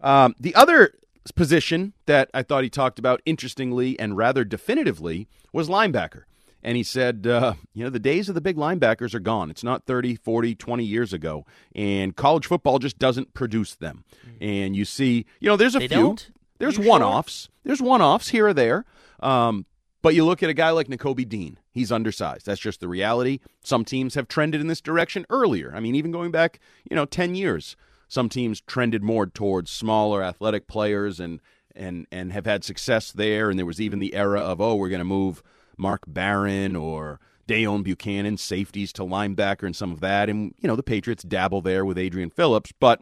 Um, 0.00 0.34
the 0.38 0.54
other 0.54 0.94
position 1.34 1.92
that 2.06 2.30
I 2.32 2.42
thought 2.42 2.64
he 2.64 2.70
talked 2.70 2.98
about 2.98 3.20
interestingly 3.26 3.98
and 3.98 4.16
rather 4.16 4.44
definitively 4.44 5.28
was 5.52 5.68
linebacker. 5.68 6.22
And 6.62 6.76
he 6.76 6.82
said, 6.82 7.26
uh, 7.26 7.54
you 7.72 7.84
know, 7.84 7.90
the 7.90 7.98
days 8.00 8.28
of 8.28 8.34
the 8.34 8.40
big 8.40 8.56
linebackers 8.56 9.14
are 9.14 9.20
gone. 9.20 9.48
It's 9.50 9.62
not 9.62 9.84
30, 9.86 10.16
40, 10.16 10.54
20 10.56 10.84
years 10.84 11.12
ago. 11.12 11.46
And 11.74 12.16
college 12.16 12.46
football 12.46 12.78
just 12.80 12.98
doesn't 12.98 13.32
produce 13.32 13.74
them. 13.76 14.04
And 14.40 14.74
you 14.74 14.84
see, 14.84 15.24
you 15.40 15.48
know, 15.48 15.56
there's 15.56 15.76
a 15.76 15.78
They 15.78 15.88
few. 15.88 15.96
don't? 15.98 16.30
There's 16.58 16.78
one 16.78 17.02
offs. 17.02 17.48
There's 17.62 17.80
one 17.80 18.02
offs 18.02 18.28
here 18.30 18.48
or 18.48 18.52
there. 18.54 18.84
Um, 19.20 19.66
but 20.02 20.14
you 20.14 20.24
look 20.24 20.42
at 20.42 20.50
a 20.50 20.54
guy 20.54 20.70
like 20.70 20.88
Nakobe 20.88 21.28
Dean. 21.28 21.58
He's 21.70 21.92
undersized. 21.92 22.46
That's 22.46 22.60
just 22.60 22.80
the 22.80 22.88
reality. 22.88 23.38
Some 23.62 23.84
teams 23.84 24.14
have 24.16 24.26
trended 24.26 24.60
in 24.60 24.66
this 24.66 24.80
direction 24.80 25.26
earlier. 25.30 25.72
I 25.74 25.80
mean, 25.80 25.94
even 25.94 26.10
going 26.10 26.32
back, 26.32 26.58
you 26.90 26.96
know, 26.96 27.04
10 27.04 27.36
years, 27.36 27.76
some 28.08 28.28
teams 28.28 28.60
trended 28.60 29.02
more 29.04 29.26
towards 29.26 29.70
smaller 29.70 30.22
athletic 30.24 30.66
players 30.66 31.20
and 31.20 31.40
and 31.76 32.06
and 32.10 32.32
have 32.32 32.46
had 32.46 32.64
success 32.64 33.12
there. 33.12 33.50
And 33.50 33.58
there 33.58 33.66
was 33.66 33.80
even 33.80 34.00
the 34.00 34.14
era 34.14 34.40
of, 34.40 34.60
oh, 34.60 34.74
we're 34.74 34.88
going 34.88 34.98
to 35.00 35.04
move 35.04 35.42
Mark 35.78 36.02
Barron 36.06 36.76
or 36.76 37.20
Deone 37.46 37.84
Bucannon, 37.84 38.38
safeties 38.38 38.92
to 38.94 39.02
linebacker 39.02 39.62
and 39.64 39.74
some 39.74 39.92
of 39.92 40.00
that. 40.00 40.28
And, 40.28 40.54
you 40.60 40.68
know, 40.68 40.76
the 40.76 40.82
Patriots 40.82 41.22
dabble 41.22 41.62
there 41.62 41.84
with 41.84 41.96
Adrian 41.98 42.30
Phillips. 42.30 42.72
But 42.78 43.00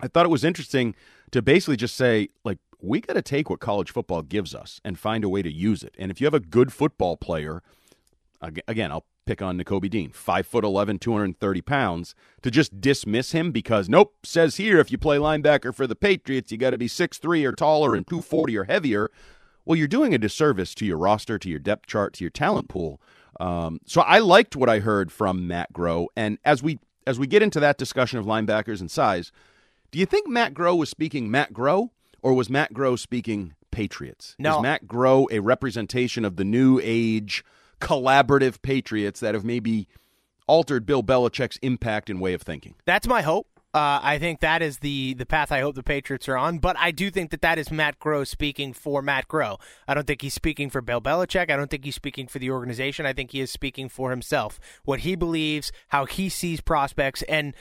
I 0.00 0.08
thought 0.08 0.26
it 0.26 0.30
was 0.30 0.44
interesting 0.44 0.94
to 1.32 1.42
basically 1.42 1.76
just 1.76 1.94
say, 1.94 2.28
like, 2.44 2.58
we 2.80 3.00
got 3.00 3.14
to 3.14 3.22
take 3.22 3.50
what 3.50 3.60
college 3.60 3.90
football 3.90 4.22
gives 4.22 4.54
us 4.54 4.80
and 4.84 4.98
find 4.98 5.24
a 5.24 5.28
way 5.28 5.42
to 5.42 5.52
use 5.52 5.82
it. 5.82 5.94
And 5.98 6.10
if 6.10 6.20
you 6.20 6.26
have 6.26 6.34
a 6.34 6.40
good 6.40 6.72
football 6.72 7.16
player, 7.16 7.62
again, 8.66 8.92
I'll 8.92 9.06
pick 9.26 9.42
on 9.42 9.58
Nakobe 9.58 9.90
Dean, 9.90 10.10
five 10.12 10.46
foot 10.46 10.64
11, 10.64 10.98
230 10.98 11.60
pounds, 11.62 12.14
to 12.42 12.50
just 12.50 12.80
dismiss 12.80 13.32
him 13.32 13.50
because, 13.50 13.88
nope, 13.88 14.14
says 14.22 14.56
here 14.56 14.78
if 14.78 14.92
you 14.92 14.98
play 14.98 15.18
linebacker 15.18 15.74
for 15.74 15.86
the 15.86 15.96
Patriots, 15.96 16.52
you 16.52 16.58
got 16.58 16.70
to 16.70 16.78
be 16.78 16.88
6'3 16.88 17.44
or 17.44 17.52
taller 17.52 17.94
and 17.94 18.06
240 18.06 18.56
or 18.56 18.64
heavier. 18.64 19.10
Well, 19.66 19.76
you're 19.76 19.88
doing 19.88 20.14
a 20.14 20.18
disservice 20.18 20.74
to 20.76 20.86
your 20.86 20.96
roster, 20.96 21.38
to 21.38 21.48
your 21.50 21.58
depth 21.58 21.86
chart, 21.86 22.14
to 22.14 22.24
your 22.24 22.30
talent 22.30 22.68
pool. 22.68 23.00
Um, 23.38 23.80
so 23.84 24.00
I 24.00 24.20
liked 24.20 24.56
what 24.56 24.70
I 24.70 24.78
heard 24.78 25.12
from 25.12 25.46
Matt 25.46 25.72
Groh, 25.72 26.06
and 26.16 26.38
as 26.44 26.62
we 26.62 26.78
as 27.06 27.18
we 27.18 27.26
get 27.26 27.42
into 27.42 27.60
that 27.60 27.76
discussion 27.76 28.18
of 28.18 28.24
linebackers 28.24 28.80
and 28.80 28.90
size, 28.90 29.30
do 29.90 29.98
you 29.98 30.06
think 30.06 30.26
Matt 30.28 30.54
Groh 30.54 30.76
was 30.76 30.88
speaking 30.88 31.30
Matt 31.30 31.52
Groh, 31.52 31.90
or 32.22 32.32
was 32.32 32.48
Matt 32.48 32.72
Groh 32.72 32.98
speaking 32.98 33.54
Patriots? 33.70 34.34
No. 34.38 34.56
Is 34.56 34.62
Matt 34.62 34.86
Groh 34.86 35.26
a 35.30 35.40
representation 35.40 36.24
of 36.24 36.36
the 36.36 36.44
new 36.44 36.80
age 36.82 37.44
collaborative 37.80 38.62
Patriots 38.62 39.20
that 39.20 39.34
have 39.34 39.44
maybe 39.44 39.86
altered 40.46 40.86
Bill 40.86 41.02
Belichick's 41.02 41.58
impact 41.58 42.08
and 42.08 42.20
way 42.20 42.32
of 42.32 42.42
thinking? 42.42 42.74
That's 42.86 43.06
my 43.06 43.22
hope. 43.22 43.48
Uh, 43.76 44.00
I 44.02 44.18
think 44.18 44.40
that 44.40 44.62
is 44.62 44.78
the 44.78 45.12
the 45.12 45.26
path 45.26 45.52
I 45.52 45.60
hope 45.60 45.74
the 45.74 45.82
Patriots 45.82 46.30
are 46.30 46.36
on. 46.38 46.60
But 46.60 46.76
I 46.78 46.90
do 46.92 47.10
think 47.10 47.30
that 47.30 47.42
that 47.42 47.58
is 47.58 47.70
Matt 47.70 47.98
Groh 48.00 48.26
speaking 48.26 48.72
for 48.72 49.02
Matt 49.02 49.28
Groh. 49.28 49.60
I 49.86 49.92
don't 49.92 50.06
think 50.06 50.22
he's 50.22 50.32
speaking 50.32 50.70
for 50.70 50.80
Bill 50.80 51.02
Belichick. 51.02 51.50
I 51.50 51.56
don't 51.56 51.70
think 51.70 51.84
he's 51.84 51.94
speaking 51.94 52.26
for 52.26 52.38
the 52.38 52.50
organization. 52.50 53.04
I 53.04 53.12
think 53.12 53.32
he 53.32 53.40
is 53.40 53.50
speaking 53.50 53.90
for 53.90 54.08
himself, 54.08 54.58
what 54.86 55.00
he 55.00 55.14
believes, 55.14 55.72
how 55.88 56.06
he 56.06 56.30
sees 56.30 56.62
prospects, 56.62 57.20
and 57.24 57.54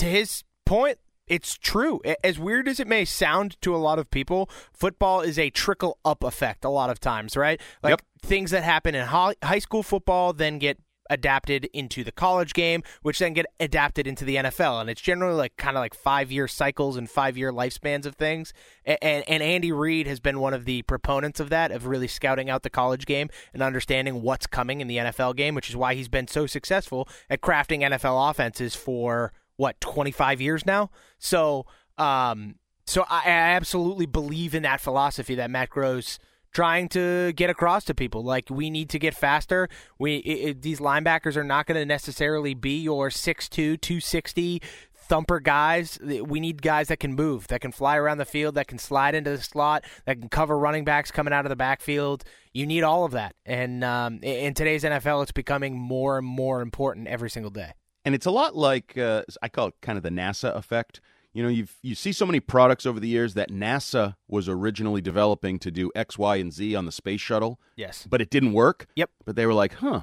to 0.00 0.04
his 0.04 0.44
point, 0.66 0.98
it's 1.26 1.56
true. 1.56 2.02
As 2.22 2.38
weird 2.38 2.68
as 2.68 2.78
it 2.78 2.86
may 2.86 3.06
sound 3.06 3.58
to 3.62 3.74
a 3.74 3.78
lot 3.78 3.98
of 3.98 4.10
people, 4.10 4.50
football 4.70 5.22
is 5.22 5.38
a 5.38 5.48
trickle 5.48 5.98
up 6.04 6.22
effect 6.22 6.66
a 6.66 6.68
lot 6.68 6.90
of 6.90 7.00
times, 7.00 7.38
right? 7.38 7.58
Like 7.82 7.92
Yep. 7.92 8.02
things 8.20 8.50
that 8.50 8.64
happen 8.64 8.94
in 8.94 9.06
high 9.06 9.58
school 9.60 9.82
football 9.82 10.34
then 10.34 10.58
get 10.58 10.78
adapted 11.10 11.66
into 11.72 12.02
the 12.04 12.12
college 12.12 12.54
game, 12.54 12.82
which 13.02 13.18
then 13.18 13.32
get 13.32 13.46
adapted 13.60 14.06
into 14.06 14.24
the 14.24 14.36
NFL. 14.36 14.80
And 14.80 14.90
it's 14.90 15.00
generally 15.00 15.36
like 15.36 15.56
kind 15.56 15.76
of 15.76 15.80
like 15.80 15.94
five 15.94 16.32
year 16.32 16.48
cycles 16.48 16.96
and 16.96 17.08
five 17.08 17.36
year 17.36 17.52
lifespans 17.52 18.06
of 18.06 18.14
things. 18.14 18.52
And, 18.84 18.98
and, 19.02 19.24
and 19.28 19.42
Andy 19.42 19.72
Reid 19.72 20.06
has 20.06 20.20
been 20.20 20.40
one 20.40 20.54
of 20.54 20.64
the 20.64 20.82
proponents 20.82 21.40
of 21.40 21.50
that, 21.50 21.70
of 21.70 21.86
really 21.86 22.08
scouting 22.08 22.50
out 22.50 22.62
the 22.62 22.70
college 22.70 23.06
game 23.06 23.28
and 23.52 23.62
understanding 23.62 24.22
what's 24.22 24.46
coming 24.46 24.80
in 24.80 24.88
the 24.88 24.96
NFL 24.96 25.36
game, 25.36 25.54
which 25.54 25.68
is 25.68 25.76
why 25.76 25.94
he's 25.94 26.08
been 26.08 26.28
so 26.28 26.46
successful 26.46 27.08
at 27.28 27.40
crafting 27.40 27.82
NFL 27.82 28.30
offenses 28.30 28.74
for 28.74 29.32
what, 29.56 29.80
25 29.80 30.40
years 30.40 30.66
now? 30.66 30.90
So, 31.18 31.66
um, 31.96 32.56
so 32.86 33.04
I, 33.08 33.22
I 33.24 33.30
absolutely 33.54 34.06
believe 34.06 34.54
in 34.54 34.62
that 34.62 34.80
philosophy 34.80 35.34
that 35.36 35.50
Matt 35.50 35.70
Groh's 35.70 36.18
trying 36.54 36.88
to 36.90 37.32
get 37.34 37.50
across 37.50 37.84
to 37.84 37.94
people. 37.94 38.24
Like 38.24 38.48
we 38.48 38.70
need 38.70 38.88
to 38.90 38.98
get 38.98 39.14
faster. 39.14 39.68
We 39.98 40.16
it, 40.16 40.48
it- 40.48 40.62
these 40.62 40.80
linebackers 40.80 41.36
are 41.36 41.44
not 41.44 41.66
going 41.66 41.78
to 41.78 41.84
necessarily 41.84 42.54
be 42.54 42.80
your 42.80 43.10
6'2", 43.10 43.50
260 43.80 44.62
thumper 45.06 45.38
guys. 45.40 45.98
We 46.02 46.40
need 46.40 46.62
guys 46.62 46.88
that 46.88 46.98
can 46.98 47.14
move, 47.14 47.48
that 47.48 47.60
can 47.60 47.72
fly 47.72 47.96
around 47.98 48.16
the 48.18 48.24
field, 48.24 48.54
that 48.54 48.68
can 48.68 48.78
slide 48.78 49.14
into 49.14 49.30
the 49.30 49.38
slot, 49.42 49.84
that 50.06 50.18
can 50.18 50.30
cover 50.30 50.58
running 50.58 50.84
backs 50.84 51.10
coming 51.10 51.34
out 51.34 51.44
of 51.44 51.50
the 51.50 51.56
backfield. 51.56 52.24
You 52.54 52.66
need 52.66 52.84
all 52.84 53.04
of 53.04 53.12
that. 53.12 53.34
And 53.44 53.84
um, 53.84 54.20
in 54.22 54.54
today's 54.54 54.82
NFL, 54.82 55.22
it's 55.24 55.32
becoming 55.32 55.78
more 55.78 56.16
and 56.16 56.26
more 56.26 56.62
important 56.62 57.08
every 57.08 57.28
single 57.28 57.50
day. 57.50 57.72
And 58.06 58.14
it's 58.14 58.26
a 58.26 58.30
lot 58.30 58.54
like 58.56 58.96
uh, 58.96 59.22
I 59.42 59.48
call 59.48 59.68
it 59.68 59.74
kind 59.82 59.98
of 59.98 60.02
the 60.04 60.10
NASA 60.10 60.54
effect. 60.56 61.00
You 61.34 61.42
know, 61.42 61.48
you 61.48 61.66
you 61.82 61.94
see 61.96 62.12
so 62.12 62.24
many 62.24 62.38
products 62.40 62.86
over 62.86 62.98
the 63.00 63.08
years 63.08 63.34
that 63.34 63.50
NASA 63.50 64.14
was 64.28 64.48
originally 64.48 65.00
developing 65.00 65.58
to 65.58 65.70
do 65.70 65.90
X, 65.94 66.16
Y, 66.16 66.36
and 66.36 66.52
Z 66.52 66.74
on 66.76 66.86
the 66.86 66.92
space 66.92 67.20
shuttle, 67.20 67.60
Yes. 67.76 68.06
but 68.08 68.20
it 68.22 68.30
didn't 68.30 68.52
work. 68.52 68.86
Yep. 68.96 69.10
But 69.24 69.34
they 69.36 69.44
were 69.44 69.52
like, 69.54 69.74
"Huh, 69.74 70.02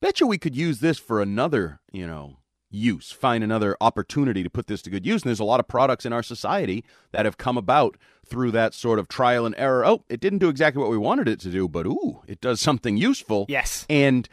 bet 0.00 0.18
you 0.20 0.26
we 0.26 0.36
could 0.36 0.56
use 0.56 0.80
this 0.80 0.98
for 0.98 1.22
another, 1.22 1.80
you 1.92 2.06
know, 2.06 2.38
use. 2.70 3.12
Find 3.12 3.44
another 3.44 3.76
opportunity 3.80 4.42
to 4.42 4.50
put 4.50 4.66
this 4.66 4.82
to 4.82 4.90
good 4.90 5.06
use." 5.06 5.22
And 5.22 5.28
there's 5.30 5.38
a 5.38 5.44
lot 5.44 5.60
of 5.60 5.68
products 5.68 6.04
in 6.04 6.12
our 6.12 6.24
society 6.24 6.84
that 7.12 7.24
have 7.24 7.38
come 7.38 7.56
about 7.56 7.96
through 8.26 8.50
that 8.50 8.74
sort 8.74 8.98
of 8.98 9.06
trial 9.06 9.46
and 9.46 9.54
error. 9.56 9.86
Oh, 9.86 10.02
it 10.08 10.18
didn't 10.18 10.38
do 10.40 10.48
exactly 10.48 10.82
what 10.82 10.90
we 10.90 10.98
wanted 10.98 11.28
it 11.28 11.38
to 11.40 11.50
do, 11.50 11.68
but 11.68 11.86
ooh, 11.86 12.22
it 12.26 12.40
does 12.40 12.60
something 12.60 12.96
useful. 12.96 13.46
Yes. 13.48 13.86
And 13.88 14.28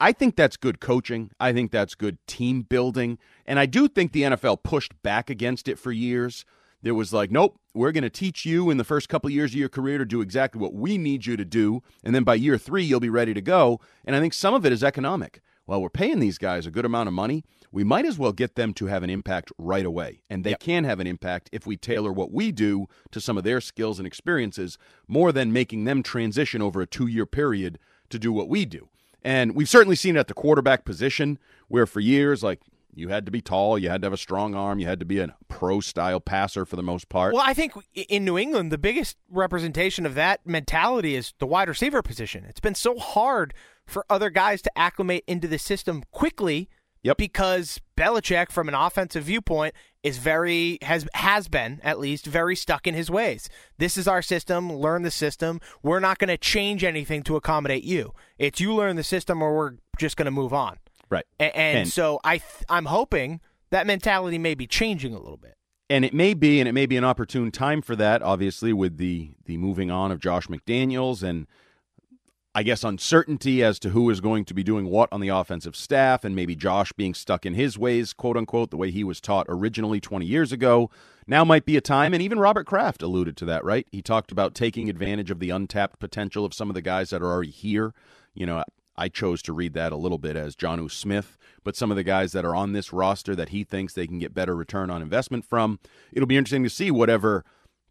I 0.00 0.12
think 0.12 0.36
that's 0.36 0.56
good 0.56 0.80
coaching. 0.80 1.30
I 1.40 1.52
think 1.52 1.72
that's 1.72 1.94
good 1.96 2.18
team 2.26 2.62
building. 2.62 3.18
And 3.46 3.58
I 3.58 3.66
do 3.66 3.88
think 3.88 4.12
the 4.12 4.22
NFL 4.22 4.62
pushed 4.62 5.00
back 5.02 5.28
against 5.28 5.66
it 5.66 5.78
for 5.78 5.90
years. 5.90 6.44
There 6.82 6.94
was 6.94 7.12
like, 7.12 7.32
nope, 7.32 7.58
we're 7.74 7.90
going 7.90 8.04
to 8.04 8.10
teach 8.10 8.46
you 8.46 8.70
in 8.70 8.76
the 8.76 8.84
first 8.84 9.08
couple 9.08 9.26
of 9.26 9.34
years 9.34 9.50
of 9.50 9.56
your 9.56 9.68
career 9.68 9.98
to 9.98 10.04
do 10.04 10.20
exactly 10.20 10.60
what 10.60 10.74
we 10.74 10.96
need 10.96 11.26
you 11.26 11.36
to 11.36 11.44
do. 11.44 11.82
And 12.04 12.14
then 12.14 12.22
by 12.22 12.36
year 12.36 12.56
three, 12.56 12.84
you'll 12.84 13.00
be 13.00 13.10
ready 13.10 13.34
to 13.34 13.40
go. 13.40 13.80
And 14.04 14.14
I 14.14 14.20
think 14.20 14.32
some 14.32 14.54
of 14.54 14.64
it 14.64 14.72
is 14.72 14.84
economic. 14.84 15.40
Well, 15.66 15.82
we're 15.82 15.90
paying 15.90 16.20
these 16.20 16.38
guys 16.38 16.64
a 16.64 16.70
good 16.70 16.84
amount 16.84 17.08
of 17.08 17.12
money. 17.12 17.44
We 17.72 17.82
might 17.84 18.06
as 18.06 18.18
well 18.18 18.32
get 18.32 18.54
them 18.54 18.72
to 18.74 18.86
have 18.86 19.02
an 19.02 19.10
impact 19.10 19.52
right 19.58 19.84
away. 19.84 20.22
And 20.30 20.44
they 20.44 20.54
can 20.54 20.84
have 20.84 21.00
an 21.00 21.08
impact 21.08 21.50
if 21.52 21.66
we 21.66 21.76
tailor 21.76 22.12
what 22.12 22.32
we 22.32 22.52
do 22.52 22.86
to 23.10 23.20
some 23.20 23.36
of 23.36 23.44
their 23.44 23.60
skills 23.60 23.98
and 23.98 24.06
experiences 24.06 24.78
more 25.08 25.32
than 25.32 25.52
making 25.52 25.84
them 25.84 26.04
transition 26.04 26.62
over 26.62 26.80
a 26.80 26.86
two 26.86 27.08
year 27.08 27.26
period 27.26 27.78
to 28.10 28.18
do 28.18 28.32
what 28.32 28.48
we 28.48 28.64
do. 28.64 28.88
And 29.24 29.54
we've 29.54 29.68
certainly 29.68 29.96
seen 29.96 30.16
it 30.16 30.20
at 30.20 30.28
the 30.28 30.34
quarterback 30.34 30.84
position, 30.84 31.38
where 31.68 31.86
for 31.86 32.00
years, 32.00 32.42
like 32.42 32.60
you 32.94 33.08
had 33.08 33.26
to 33.26 33.32
be 33.32 33.40
tall, 33.40 33.78
you 33.78 33.88
had 33.90 34.02
to 34.02 34.06
have 34.06 34.12
a 34.12 34.16
strong 34.18 34.54
arm, 34.54 34.78
you 34.78 34.86
had 34.86 34.98
to 35.00 35.04
be 35.06 35.18
a 35.18 35.34
pro 35.48 35.80
style 35.80 36.20
passer 36.20 36.64
for 36.64 36.76
the 36.76 36.82
most 36.82 37.08
part. 37.08 37.34
Well, 37.34 37.42
I 37.44 37.54
think 37.54 37.72
in 37.94 38.24
New 38.24 38.38
England, 38.38 38.72
the 38.72 38.78
biggest 38.78 39.16
representation 39.30 40.06
of 40.06 40.14
that 40.14 40.46
mentality 40.46 41.14
is 41.14 41.32
the 41.38 41.46
wide 41.46 41.68
receiver 41.68 42.02
position. 42.02 42.44
It's 42.44 42.60
been 42.60 42.74
so 42.74 42.98
hard 42.98 43.54
for 43.86 44.04
other 44.10 44.30
guys 44.30 44.62
to 44.62 44.78
acclimate 44.78 45.24
into 45.26 45.48
the 45.48 45.58
system 45.58 46.02
quickly 46.10 46.68
Yep. 47.04 47.16
because 47.16 47.80
Belichick, 47.96 48.50
from 48.50 48.68
an 48.68 48.74
offensive 48.74 49.24
viewpoint, 49.24 49.74
is 50.02 50.18
very 50.18 50.78
has 50.82 51.06
has 51.14 51.48
been 51.48 51.80
at 51.82 51.98
least 51.98 52.24
very 52.26 52.54
stuck 52.54 52.86
in 52.86 52.94
his 52.94 53.10
ways. 53.10 53.48
This 53.78 53.96
is 53.96 54.06
our 54.06 54.22
system. 54.22 54.72
Learn 54.72 55.02
the 55.02 55.10
system. 55.10 55.60
We're 55.82 56.00
not 56.00 56.18
going 56.18 56.28
to 56.28 56.36
change 56.38 56.84
anything 56.84 57.22
to 57.24 57.36
accommodate 57.36 57.84
you. 57.84 58.12
It's 58.38 58.60
you 58.60 58.74
learn 58.74 58.96
the 58.96 59.02
system, 59.02 59.42
or 59.42 59.56
we're 59.56 59.72
just 59.98 60.16
going 60.16 60.26
to 60.26 60.30
move 60.30 60.52
on. 60.52 60.78
right. 61.10 61.24
A- 61.40 61.56
And, 61.56 61.78
And- 61.80 61.88
so 61.88 62.20
I 62.24 62.38
th- 62.38 62.64
I'm 62.68 62.86
hoping 62.86 63.40
that 63.70 63.86
mentality 63.86 64.38
may 64.38 64.54
be 64.54 64.66
changing 64.66 65.12
a 65.14 65.18
little 65.18 65.36
bit. 65.36 65.54
and 65.90 66.04
it 66.04 66.14
may 66.14 66.32
be 66.34 66.60
and 66.60 66.68
it 66.68 66.72
may 66.72 66.86
be 66.86 66.96
an 66.96 67.04
opportune 67.04 67.50
time 67.50 67.80
for 67.82 67.96
that 67.96 68.22
obviously 68.22 68.72
with 68.72 68.98
the 68.98 69.30
the 69.46 69.56
moving 69.56 69.90
on 69.90 70.12
of 70.12 70.20
Josh 70.20 70.46
McDaniels 70.46 71.22
and 71.22 71.46
I 72.54 72.62
guess 72.62 72.82
uncertainty 72.82 73.62
as 73.62 73.78
to 73.80 73.90
who 73.90 74.10
is 74.10 74.20
going 74.20 74.44
to 74.46 74.54
be 74.54 74.62
doing 74.62 74.86
what 74.86 75.12
on 75.12 75.20
the 75.20 75.28
offensive 75.28 75.76
staff 75.76 76.24
and 76.24 76.34
maybe 76.34 76.56
Josh 76.56 76.92
being 76.92 77.14
stuck 77.14 77.46
in 77.46 77.54
his 77.54 77.78
ways 77.78 78.12
quote 78.12 78.36
unquote 78.36 78.70
the 78.70 78.76
way 78.76 78.90
he 78.90 79.04
was 79.04 79.20
taught 79.20 79.46
originally 79.48 80.00
20 80.00 80.26
years 80.26 80.50
ago 80.50 80.90
now 81.26 81.44
might 81.44 81.66
be 81.66 81.76
a 81.76 81.80
time 81.80 82.14
and 82.14 82.22
even 82.22 82.38
Robert 82.38 82.66
Kraft 82.66 83.02
alluded 83.02 83.36
to 83.36 83.44
that 83.44 83.64
right 83.64 83.86
he 83.92 84.02
talked 84.02 84.32
about 84.32 84.54
taking 84.54 84.88
advantage 84.88 85.30
of 85.30 85.38
the 85.38 85.50
untapped 85.50 86.00
potential 86.00 86.44
of 86.44 86.54
some 86.54 86.68
of 86.68 86.74
the 86.74 86.82
guys 86.82 87.10
that 87.10 87.22
are 87.22 87.30
already 87.30 87.50
here 87.50 87.94
you 88.34 88.46
know 88.46 88.64
I 88.98 89.08
chose 89.08 89.42
to 89.42 89.52
read 89.52 89.74
that 89.74 89.92
a 89.92 89.96
little 89.96 90.18
bit 90.18 90.34
as 90.34 90.56
John 90.56 90.86
Smith, 90.88 91.38
but 91.62 91.76
some 91.76 91.92
of 91.92 91.96
the 91.96 92.02
guys 92.02 92.32
that 92.32 92.44
are 92.44 92.56
on 92.56 92.72
this 92.72 92.92
roster 92.92 93.36
that 93.36 93.50
he 93.50 93.62
thinks 93.62 93.94
they 93.94 94.08
can 94.08 94.18
get 94.18 94.34
better 94.34 94.56
return 94.56 94.90
on 94.90 95.02
investment 95.02 95.44
from. 95.44 95.78
It'll 96.12 96.26
be 96.26 96.36
interesting 96.36 96.64
to 96.64 96.70
see 96.70 96.90
whatever 96.90 97.44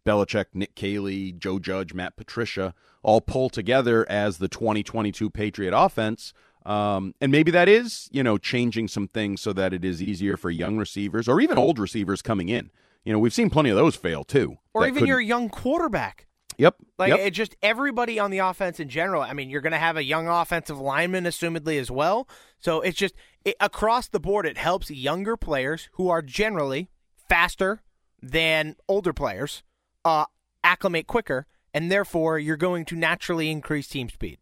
Belichick, 0.04 0.46
Nick 0.54 0.74
Caley, 0.74 1.32
Joe 1.32 1.58
Judge, 1.58 1.94
Matt 1.94 2.16
Patricia 2.16 2.74
all 3.02 3.20
pull 3.20 3.48
together 3.48 4.08
as 4.08 4.38
the 4.38 4.48
2022 4.48 5.30
Patriot 5.30 5.72
offense. 5.76 6.32
Um, 6.66 7.14
and 7.20 7.32
maybe 7.32 7.50
that 7.52 7.68
is, 7.68 8.08
you 8.12 8.22
know, 8.22 8.36
changing 8.36 8.88
some 8.88 9.08
things 9.08 9.40
so 9.40 9.52
that 9.54 9.72
it 9.72 9.84
is 9.84 10.02
easier 10.02 10.36
for 10.36 10.50
young 10.50 10.76
receivers 10.76 11.28
or 11.28 11.40
even 11.40 11.56
old 11.56 11.78
receivers 11.78 12.20
coming 12.20 12.48
in. 12.48 12.70
You 13.04 13.12
know, 13.12 13.18
we've 13.18 13.32
seen 13.32 13.48
plenty 13.48 13.70
of 13.70 13.76
those 13.76 13.96
fail 13.96 14.24
too. 14.24 14.56
Or 14.74 14.82
even 14.82 14.94
couldn't- 14.94 15.08
your 15.08 15.20
young 15.20 15.48
quarterback. 15.48 16.26
Yep. 16.58 16.74
Like 16.98 17.10
yep. 17.10 17.20
it 17.20 17.30
just 17.30 17.54
everybody 17.62 18.18
on 18.18 18.32
the 18.32 18.38
offense 18.38 18.80
in 18.80 18.88
general. 18.88 19.22
I 19.22 19.32
mean, 19.32 19.48
you're 19.48 19.60
going 19.60 19.72
to 19.72 19.78
have 19.78 19.96
a 19.96 20.02
young 20.02 20.26
offensive 20.26 20.78
lineman, 20.78 21.24
assumedly 21.24 21.78
as 21.78 21.88
well. 21.88 22.28
So 22.58 22.80
it's 22.80 22.98
just 22.98 23.14
it, 23.44 23.54
across 23.60 24.08
the 24.08 24.18
board. 24.18 24.44
It 24.44 24.58
helps 24.58 24.90
younger 24.90 25.36
players 25.36 25.88
who 25.92 26.08
are 26.08 26.20
generally 26.20 26.90
faster 27.28 27.82
than 28.20 28.74
older 28.88 29.12
players 29.12 29.62
uh, 30.08 30.24
acclimate 30.64 31.06
quicker, 31.06 31.46
and 31.74 31.92
therefore 31.92 32.38
you're 32.38 32.56
going 32.56 32.84
to 32.86 32.96
naturally 32.96 33.50
increase 33.50 33.88
team 33.88 34.08
speed. 34.08 34.38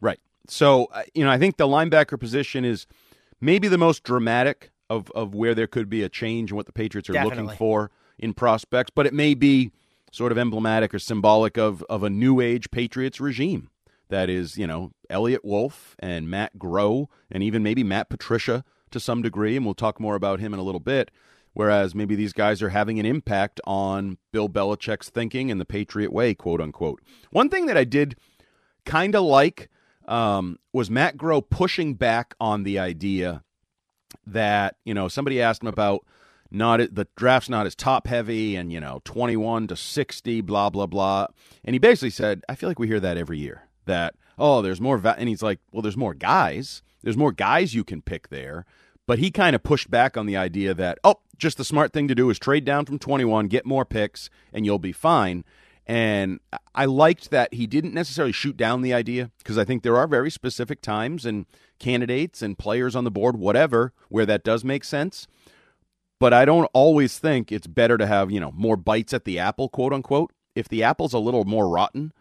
Right. 0.00 0.20
So, 0.48 0.86
uh, 0.86 1.02
you 1.14 1.24
know, 1.24 1.30
I 1.30 1.38
think 1.38 1.56
the 1.56 1.66
linebacker 1.66 2.18
position 2.18 2.64
is 2.64 2.86
maybe 3.40 3.68
the 3.68 3.78
most 3.78 4.02
dramatic 4.02 4.70
of, 4.88 5.10
of 5.14 5.34
where 5.34 5.54
there 5.54 5.66
could 5.66 5.88
be 5.88 6.02
a 6.02 6.08
change 6.08 6.50
in 6.50 6.56
what 6.56 6.66
the 6.66 6.72
Patriots 6.72 7.08
are 7.10 7.14
Definitely. 7.14 7.42
looking 7.42 7.56
for 7.56 7.90
in 8.18 8.32
prospects, 8.32 8.90
but 8.94 9.06
it 9.06 9.14
may 9.14 9.34
be 9.34 9.72
sort 10.10 10.32
of 10.32 10.38
emblematic 10.38 10.94
or 10.94 10.98
symbolic 10.98 11.58
of, 11.58 11.82
of 11.90 12.02
a 12.02 12.10
new 12.10 12.40
age 12.40 12.70
Patriots 12.70 13.20
regime. 13.20 13.68
That 14.08 14.30
is, 14.30 14.56
you 14.56 14.66
know, 14.66 14.92
Eliot 15.10 15.44
Wolf 15.44 15.96
and 15.98 16.30
Matt 16.30 16.56
Groh, 16.58 17.06
and 17.30 17.42
even 17.42 17.62
maybe 17.62 17.82
Matt 17.82 18.08
Patricia 18.08 18.64
to 18.90 19.00
some 19.00 19.22
degree, 19.22 19.56
and 19.56 19.64
we'll 19.64 19.74
talk 19.74 19.98
more 19.98 20.14
about 20.14 20.40
him 20.40 20.54
in 20.54 20.60
a 20.60 20.62
little 20.62 20.80
bit. 20.80 21.10
Whereas 21.54 21.94
maybe 21.94 22.16
these 22.16 22.32
guys 22.32 22.62
are 22.62 22.68
having 22.68 22.98
an 22.98 23.06
impact 23.06 23.60
on 23.64 24.18
Bill 24.32 24.48
Belichick's 24.48 25.08
thinking 25.08 25.50
and 25.50 25.60
the 25.60 25.64
Patriot 25.64 26.12
way, 26.12 26.34
quote 26.34 26.60
unquote. 26.60 27.00
One 27.30 27.48
thing 27.48 27.66
that 27.66 27.76
I 27.76 27.84
did 27.84 28.16
kind 28.84 29.14
of 29.14 29.22
like 29.22 29.70
um, 30.06 30.58
was 30.72 30.90
Matt 30.90 31.16
Groh 31.16 31.48
pushing 31.48 31.94
back 31.94 32.34
on 32.40 32.64
the 32.64 32.78
idea 32.78 33.42
that 34.26 34.76
you 34.84 34.94
know 34.94 35.08
somebody 35.08 35.40
asked 35.40 35.62
him 35.62 35.68
about 35.68 36.04
not 36.50 36.78
the 36.94 37.06
draft's 37.16 37.48
not 37.48 37.66
as 37.66 37.74
top 37.74 38.06
heavy 38.06 38.56
and 38.56 38.72
you 38.72 38.80
know 38.80 39.00
21 39.04 39.68
to 39.68 39.76
60 39.76 40.40
blah 40.42 40.70
blah 40.70 40.86
blah. 40.86 41.26
And 41.64 41.74
he 41.74 41.78
basically 41.78 42.10
said 42.10 42.42
i 42.48 42.54
feel 42.54 42.68
like 42.68 42.78
we 42.78 42.86
hear 42.86 43.00
that 43.00 43.16
every 43.16 43.38
year 43.38 43.62
that 43.86 44.14
oh 44.38 44.62
there's 44.62 44.80
more 44.80 44.98
va-, 44.98 45.16
and 45.18 45.28
he's 45.28 45.42
like 45.42 45.60
well 45.72 45.82
there's 45.82 45.96
more 45.96 46.14
guys. 46.14 46.82
There's 47.02 47.16
more 47.18 47.32
guys 47.32 47.74
you 47.74 47.84
can 47.84 48.00
pick 48.00 48.28
there 48.28 48.64
but 49.06 49.18
he 49.18 49.30
kind 49.30 49.54
of 49.54 49.62
pushed 49.62 49.90
back 49.90 50.16
on 50.16 50.26
the 50.26 50.36
idea 50.36 50.74
that 50.74 50.98
oh 51.04 51.16
just 51.36 51.56
the 51.58 51.64
smart 51.64 51.92
thing 51.92 52.08
to 52.08 52.14
do 52.14 52.30
is 52.30 52.38
trade 52.38 52.64
down 52.64 52.84
from 52.86 52.98
21 52.98 53.48
get 53.48 53.66
more 53.66 53.84
picks 53.84 54.30
and 54.52 54.64
you'll 54.64 54.78
be 54.78 54.92
fine 54.92 55.44
And 55.86 56.40
I 56.74 56.86
liked 56.86 57.30
that 57.30 57.52
he 57.52 57.66
didn't 57.66 57.92
necessarily 57.92 58.32
shoot 58.32 58.56
down 58.56 58.80
the 58.82 58.94
idea 58.94 59.30
because 59.38 59.58
I 59.58 59.64
think 59.64 59.82
there 59.82 59.96
are 59.96 60.06
very 60.06 60.30
specific 60.30 60.80
times 60.80 61.26
and 61.26 61.44
candidates 61.78 62.40
and 62.40 62.58
players 62.58 62.96
on 62.96 63.04
the 63.04 63.10
board, 63.10 63.36
whatever, 63.36 63.92
where 64.08 64.24
that 64.26 64.44
does 64.44 64.64
make 64.64 64.84
sense. 64.84 65.26
But 66.18 66.32
I 66.32 66.46
don't 66.46 66.70
always 66.72 67.18
think 67.18 67.52
it's 67.52 67.66
better 67.66 67.98
to 67.98 68.06
have, 68.06 68.30
you 68.30 68.40
know, 68.40 68.52
more 68.54 68.76
bites 68.76 69.12
at 69.12 69.24
the 69.24 69.38
apple, 69.38 69.68
quote 69.68 69.92
unquote. 69.92 70.32
If 70.54 70.68
the 70.68 70.82
apple's 70.82 71.12
a 71.12 71.18
little 71.18 71.44
more 71.44 71.68
rotten, 71.68 72.12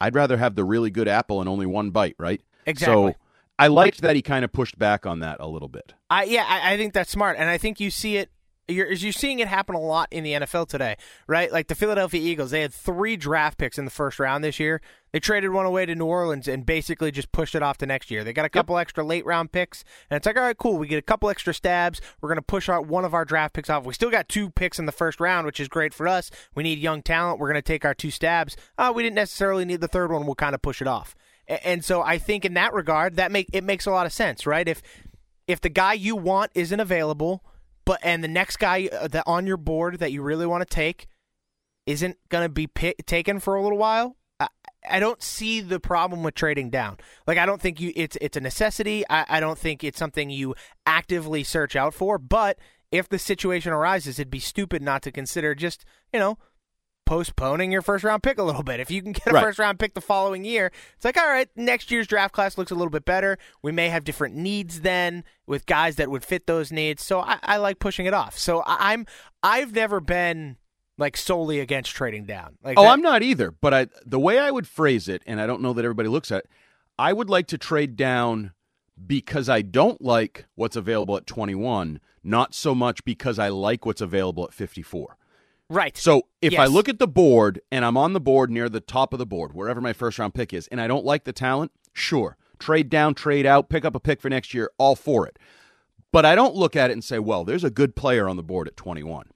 I'd 0.00 0.14
rather 0.14 0.38
have 0.38 0.54
the 0.54 0.64
really 0.64 0.90
good 0.90 1.08
apple 1.08 1.40
and 1.40 1.48
only 1.48 1.66
one 1.66 1.90
bite, 1.90 2.16
right? 2.18 2.40
Exactly. 2.64 3.12
So 3.12 3.16
I 3.60 3.66
liked 3.66 4.00
that 4.00 4.16
he 4.16 4.22
kind 4.22 4.44
of 4.44 4.52
pushed 4.52 4.78
back 4.78 5.04
on 5.04 5.20
that 5.20 5.36
a 5.38 5.46
little 5.46 5.68
bit. 5.68 5.92
I 6.08 6.24
yeah, 6.24 6.46
I, 6.48 6.72
I 6.72 6.76
think 6.76 6.94
that's 6.94 7.10
smart, 7.10 7.36
and 7.38 7.48
I 7.48 7.58
think 7.58 7.78
you 7.78 7.90
see 7.90 8.16
it. 8.16 8.30
You're, 8.68 8.86
as 8.86 9.02
you're 9.02 9.12
seeing 9.12 9.40
it 9.40 9.48
happen 9.48 9.74
a 9.74 9.80
lot 9.80 10.06
in 10.12 10.22
the 10.22 10.32
NFL 10.32 10.68
today, 10.68 10.96
right? 11.26 11.50
Like 11.50 11.66
the 11.66 11.74
Philadelphia 11.74 12.20
Eagles, 12.20 12.52
they 12.52 12.60
had 12.60 12.72
three 12.72 13.16
draft 13.16 13.58
picks 13.58 13.78
in 13.78 13.84
the 13.84 13.90
first 13.90 14.20
round 14.20 14.44
this 14.44 14.60
year. 14.60 14.80
They 15.12 15.18
traded 15.18 15.50
one 15.50 15.66
away 15.66 15.86
to 15.86 15.94
New 15.96 16.06
Orleans 16.06 16.46
and 16.46 16.64
basically 16.64 17.10
just 17.10 17.32
pushed 17.32 17.56
it 17.56 17.64
off 17.64 17.78
to 17.78 17.86
next 17.86 18.12
year. 18.12 18.22
They 18.22 18.32
got 18.32 18.44
a 18.44 18.48
couple 18.48 18.76
yep. 18.76 18.82
extra 18.82 19.02
late 19.02 19.26
round 19.26 19.50
picks, 19.50 19.82
and 20.08 20.16
it's 20.16 20.24
like, 20.24 20.36
all 20.36 20.44
right, 20.44 20.56
cool. 20.56 20.78
We 20.78 20.86
get 20.86 20.98
a 20.98 21.02
couple 21.02 21.28
extra 21.28 21.52
stabs. 21.52 22.00
We're 22.20 22.28
going 22.28 22.36
to 22.36 22.42
push 22.42 22.68
out 22.68 22.86
one 22.86 23.04
of 23.04 23.12
our 23.12 23.24
draft 23.24 23.54
picks 23.54 23.68
off. 23.68 23.84
We 23.84 23.92
still 23.92 24.10
got 24.10 24.28
two 24.28 24.50
picks 24.50 24.78
in 24.78 24.86
the 24.86 24.92
first 24.92 25.18
round, 25.18 25.46
which 25.46 25.58
is 25.58 25.66
great 25.66 25.92
for 25.92 26.06
us. 26.06 26.30
We 26.54 26.62
need 26.62 26.78
young 26.78 27.02
talent. 27.02 27.40
We're 27.40 27.48
going 27.48 27.56
to 27.56 27.62
take 27.62 27.84
our 27.84 27.94
two 27.94 28.12
stabs. 28.12 28.56
Uh, 28.78 28.92
we 28.94 29.02
didn't 29.02 29.16
necessarily 29.16 29.64
need 29.64 29.80
the 29.80 29.88
third 29.88 30.12
one. 30.12 30.26
We'll 30.26 30.36
kind 30.36 30.54
of 30.54 30.62
push 30.62 30.80
it 30.80 30.86
off. 30.86 31.16
And 31.50 31.84
so 31.84 32.00
I 32.00 32.18
think 32.18 32.44
in 32.44 32.54
that 32.54 32.72
regard, 32.72 33.16
that 33.16 33.32
make 33.32 33.48
it 33.52 33.64
makes 33.64 33.86
a 33.86 33.90
lot 33.90 34.06
of 34.06 34.12
sense, 34.12 34.46
right? 34.46 34.68
If 34.68 34.82
if 35.48 35.60
the 35.60 35.68
guy 35.68 35.94
you 35.94 36.14
want 36.14 36.52
isn't 36.54 36.78
available, 36.78 37.44
but 37.84 37.98
and 38.02 38.22
the 38.22 38.28
next 38.28 38.58
guy 38.58 38.88
uh, 38.92 39.08
that 39.08 39.24
on 39.26 39.46
your 39.46 39.56
board 39.56 39.98
that 39.98 40.12
you 40.12 40.22
really 40.22 40.46
want 40.46 40.62
to 40.62 40.74
take 40.74 41.08
isn't 41.86 42.16
going 42.28 42.44
to 42.44 42.48
be 42.48 42.68
pick, 42.68 43.04
taken 43.04 43.40
for 43.40 43.56
a 43.56 43.62
little 43.62 43.78
while, 43.78 44.16
I, 44.38 44.48
I, 44.88 45.00
don't 45.00 45.20
see 45.20 45.60
the 45.60 45.80
problem 45.80 46.22
with 46.22 46.34
trading 46.34 46.70
down. 46.70 46.98
Like 47.26 47.36
I 47.36 47.46
don't 47.46 47.60
think 47.60 47.80
you 47.80 47.92
it's 47.96 48.16
it's 48.20 48.36
a 48.36 48.40
necessity. 48.40 49.04
I, 49.10 49.26
I 49.28 49.40
don't 49.40 49.58
think 49.58 49.82
it's 49.82 49.98
something 49.98 50.30
you 50.30 50.54
actively 50.86 51.42
search 51.42 51.74
out 51.74 51.94
for. 51.94 52.16
But 52.16 52.58
if 52.92 53.08
the 53.08 53.18
situation 53.18 53.72
arises, 53.72 54.20
it'd 54.20 54.30
be 54.30 54.38
stupid 54.38 54.82
not 54.82 55.02
to 55.02 55.10
consider 55.10 55.56
just 55.56 55.84
you 56.12 56.20
know 56.20 56.38
postponing 57.10 57.72
your 57.72 57.82
first 57.82 58.04
round 58.04 58.22
pick 58.22 58.38
a 58.38 58.42
little 58.44 58.62
bit. 58.62 58.78
If 58.78 58.88
you 58.88 59.02
can 59.02 59.10
get 59.10 59.26
a 59.26 59.32
right. 59.32 59.42
first 59.42 59.58
round 59.58 59.80
pick 59.80 59.94
the 59.94 60.00
following 60.00 60.44
year, 60.44 60.70
it's 60.94 61.04
like, 61.04 61.16
all 61.16 61.26
right, 61.26 61.48
next 61.56 61.90
year's 61.90 62.06
draft 62.06 62.32
class 62.32 62.56
looks 62.56 62.70
a 62.70 62.76
little 62.76 62.90
bit 62.90 63.04
better. 63.04 63.36
We 63.62 63.72
may 63.72 63.88
have 63.88 64.04
different 64.04 64.36
needs 64.36 64.82
then 64.82 65.24
with 65.44 65.66
guys 65.66 65.96
that 65.96 66.08
would 66.08 66.24
fit 66.24 66.46
those 66.46 66.70
needs. 66.70 67.02
So 67.02 67.18
I, 67.18 67.40
I 67.42 67.56
like 67.56 67.80
pushing 67.80 68.06
it 68.06 68.14
off. 68.14 68.38
So 68.38 68.60
I, 68.60 68.92
I'm 68.92 69.06
I've 69.42 69.74
never 69.74 69.98
been 69.98 70.56
like 70.98 71.16
solely 71.16 71.58
against 71.58 71.90
trading 71.90 72.26
down. 72.26 72.58
Like 72.62 72.78
oh, 72.78 72.84
that, 72.84 72.90
I'm 72.90 73.02
not 73.02 73.24
either. 73.24 73.50
But 73.50 73.74
I 73.74 73.86
the 74.06 74.20
way 74.20 74.38
I 74.38 74.52
would 74.52 74.68
phrase 74.68 75.08
it, 75.08 75.24
and 75.26 75.40
I 75.40 75.48
don't 75.48 75.62
know 75.62 75.72
that 75.72 75.84
everybody 75.84 76.08
looks 76.08 76.30
at 76.30 76.44
it, 76.44 76.50
I 76.96 77.12
would 77.12 77.28
like 77.28 77.48
to 77.48 77.58
trade 77.58 77.96
down 77.96 78.52
because 79.04 79.48
I 79.48 79.62
don't 79.62 80.00
like 80.00 80.46
what's 80.54 80.76
available 80.76 81.16
at 81.16 81.26
21, 81.26 81.98
not 82.22 82.54
so 82.54 82.72
much 82.72 83.04
because 83.04 83.40
I 83.40 83.48
like 83.48 83.84
what's 83.84 84.00
available 84.00 84.44
at 84.44 84.54
54. 84.54 85.16
Right. 85.70 85.96
So 85.96 86.22
if 86.42 86.52
yes. 86.52 86.60
I 86.60 86.66
look 86.66 86.88
at 86.88 86.98
the 86.98 87.06
board 87.06 87.60
and 87.70 87.84
I'm 87.84 87.96
on 87.96 88.12
the 88.12 88.20
board 88.20 88.50
near 88.50 88.68
the 88.68 88.80
top 88.80 89.12
of 89.12 89.18
the 89.18 89.24
board, 89.24 89.54
wherever 89.54 89.80
my 89.80 89.92
first 89.92 90.18
round 90.18 90.34
pick 90.34 90.52
is, 90.52 90.66
and 90.66 90.80
I 90.80 90.88
don't 90.88 91.04
like 91.04 91.24
the 91.24 91.32
talent, 91.32 91.70
sure. 91.94 92.36
Trade 92.58 92.90
down, 92.90 93.14
trade 93.14 93.46
out, 93.46 93.70
pick 93.70 93.84
up 93.84 93.94
a 93.94 94.00
pick 94.00 94.20
for 94.20 94.28
next 94.28 94.52
year, 94.52 94.70
all 94.78 94.96
for 94.96 95.26
it. 95.26 95.38
But 96.12 96.26
I 96.26 96.34
don't 96.34 96.56
look 96.56 96.74
at 96.74 96.90
it 96.90 96.94
and 96.94 97.04
say, 97.04 97.20
well, 97.20 97.44
there's 97.44 97.62
a 97.62 97.70
good 97.70 97.94
player 97.94 98.28
on 98.28 98.36
the 98.36 98.42
board 98.42 98.66
at 98.66 98.76
21. 98.76 99.26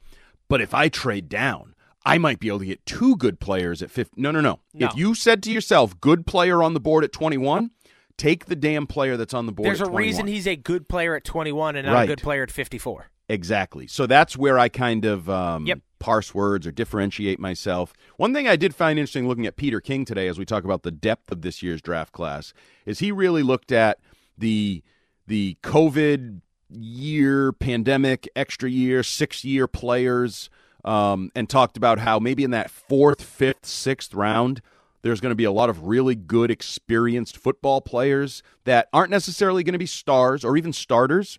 But 0.49 0.61
if 0.61 0.75
I 0.75 0.88
trade 0.88 1.29
down, 1.29 1.75
I 2.05 2.19
might 2.19 2.41
be 2.41 2.49
able 2.49 2.59
to 2.59 2.67
get 2.67 2.85
two 2.85 3.17
good 3.17 3.38
players 3.38 3.81
at 3.81 3.91
50. 3.91 4.21
No, 4.21 4.33
no, 4.33 4.41
no. 4.41 4.59
no. 4.75 4.87
If 4.88 4.97
you 4.97 5.14
said 5.14 5.43
to 5.45 5.53
yourself, 5.53 5.99
good 6.00 6.26
player 6.26 6.62
on 6.62 6.75
the 6.75 6.81
board 6.81 7.05
at 7.05 7.12
21, 7.12 7.71
take 8.19 8.47
the 8.47 8.57
damn 8.57 8.88
player 8.88 9.17
that's 9.17 9.35
on 9.35 9.47
the 9.47 9.53
board 9.53 9.69
There's 9.69 9.81
a 9.81 9.85
21. 9.85 10.03
reason 10.03 10.26
he's 10.26 10.49
a 10.49 10.57
good 10.57 10.88
player 10.88 11.14
at 11.14 11.25
21 11.25 11.76
and 11.76 11.87
not 11.87 11.95
right. 11.95 12.03
a 12.03 12.07
good 12.09 12.23
player 12.23 12.43
at 12.43 12.50
54. 12.50 13.07
Exactly. 13.29 13.87
So 13.87 14.07
that's 14.07 14.37
where 14.37 14.59
I 14.59 14.69
kind 14.69 15.05
of 15.05 15.31
um, 15.31 15.67
yep. 15.67 15.81
Parse 16.04 16.34
words 16.34 16.66
or 16.66 16.70
differentiate 16.70 17.40
myself. 17.40 17.94
One 18.18 18.34
thing 18.34 18.46
I 18.46 18.56
did 18.56 18.75
find 18.75 18.99
interesting 18.99 19.26
looking 19.26 19.46
at 19.46 19.56
Peter 19.56 19.80
King 19.80 20.04
today 20.04 20.28
as 20.28 20.38
we 20.38 20.45
talk 20.45 20.62
about 20.62 20.82
the 20.82 20.90
depth 20.90 21.32
of 21.32 21.40
this 21.40 21.62
year's 21.62 21.80
draft 21.80 22.12
class 22.12 22.52
is 22.84 22.99
he 22.99 23.10
really 23.10 23.43
looked 23.43 23.73
at 23.73 24.00
the 24.36 24.82
the 25.26 25.56
COVID 25.62 26.43
year, 26.69 27.52
pandemic, 27.52 28.28
extra 28.36 28.69
year, 28.69 29.02
six 29.02 29.47
year 29.47 29.67
players, 29.67 30.50
um, 30.84 31.30
and 31.34 31.49
talked 31.49 31.78
about 31.78 32.00
how 32.00 32.19
maybe 32.19 32.45
in 32.45 32.50
that 32.50 32.71
fourth, 32.71 33.23
fifth, 33.23 33.64
sixth 33.64 34.12
round, 34.12 34.60
there's 35.00 35.23
going 35.23 35.30
to 35.30 35.36
be 35.36 35.45
a 35.45 35.52
lot 35.52 35.71
of 35.71 35.86
really 35.86 36.14
good, 36.14 36.50
experienced 36.50 37.38
football 37.38 37.80
players 37.80 38.43
that 38.64 38.88
aren't 38.93 39.10
necessarily 39.10 39.64
going 39.64 39.73
to 39.73 39.78
be 39.78 39.86
stars 39.86 40.45
or 40.45 40.58
even 40.58 40.75
starters 40.75 41.38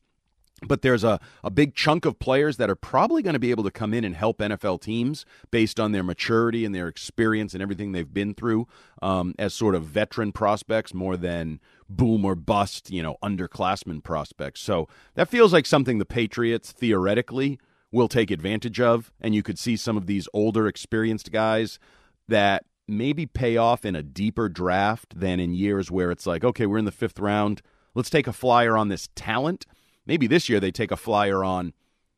but 0.61 0.81
there's 0.81 1.03
a, 1.03 1.19
a 1.43 1.49
big 1.49 1.75
chunk 1.75 2.05
of 2.05 2.17
players 2.17 2.57
that 2.57 2.69
are 2.69 2.75
probably 2.75 3.21
going 3.21 3.33
to 3.33 3.39
be 3.39 3.51
able 3.51 3.63
to 3.63 3.71
come 3.71 3.93
in 3.93 4.03
and 4.03 4.15
help 4.15 4.37
NFL 4.39 4.81
teams 4.81 5.25
based 5.51 5.79
on 5.79 5.91
their 5.91 6.03
maturity 6.03 6.63
and 6.63 6.73
their 6.73 6.87
experience 6.87 7.53
and 7.53 7.61
everything 7.61 7.91
they've 7.91 8.13
been 8.13 8.33
through 8.33 8.67
um, 9.01 9.35
as 9.37 9.53
sort 9.53 9.75
of 9.75 9.83
veteran 9.83 10.31
prospects 10.31 10.93
more 10.93 11.17
than 11.17 11.59
boom 11.89 12.23
or 12.23 12.35
bust, 12.35 12.89
you 12.89 13.03
know, 13.03 13.17
underclassmen 13.21 14.01
prospects. 14.01 14.61
So 14.61 14.87
that 15.15 15.29
feels 15.29 15.51
like 15.51 15.65
something 15.65 15.99
the 15.99 16.05
Patriots 16.05 16.71
theoretically 16.71 17.59
will 17.91 18.07
take 18.07 18.31
advantage 18.31 18.79
of. 18.79 19.11
And 19.19 19.35
you 19.35 19.43
could 19.43 19.59
see 19.59 19.75
some 19.75 19.97
of 19.97 20.07
these 20.07 20.27
older, 20.33 20.67
experienced 20.67 21.31
guys 21.31 21.79
that 22.27 22.65
maybe 22.87 23.25
pay 23.25 23.57
off 23.57 23.83
in 23.83 23.95
a 23.95 24.03
deeper 24.03 24.47
draft 24.47 25.19
than 25.19 25.39
in 25.39 25.53
years 25.53 25.91
where 25.91 26.11
it's 26.11 26.25
like, 26.25 26.43
okay, 26.43 26.65
we're 26.65 26.77
in 26.77 26.85
the 26.85 26.91
fifth 26.91 27.19
round. 27.19 27.61
Let's 27.93 28.09
take 28.09 28.27
a 28.27 28.33
flyer 28.33 28.77
on 28.77 28.89
this 28.89 29.09
talent 29.15 29.65
maybe 30.05 30.27
this 30.27 30.49
year 30.49 30.59
they 30.59 30.71
take 30.71 30.91
a 30.91 30.97
flyer 30.97 31.43
on 31.43 31.73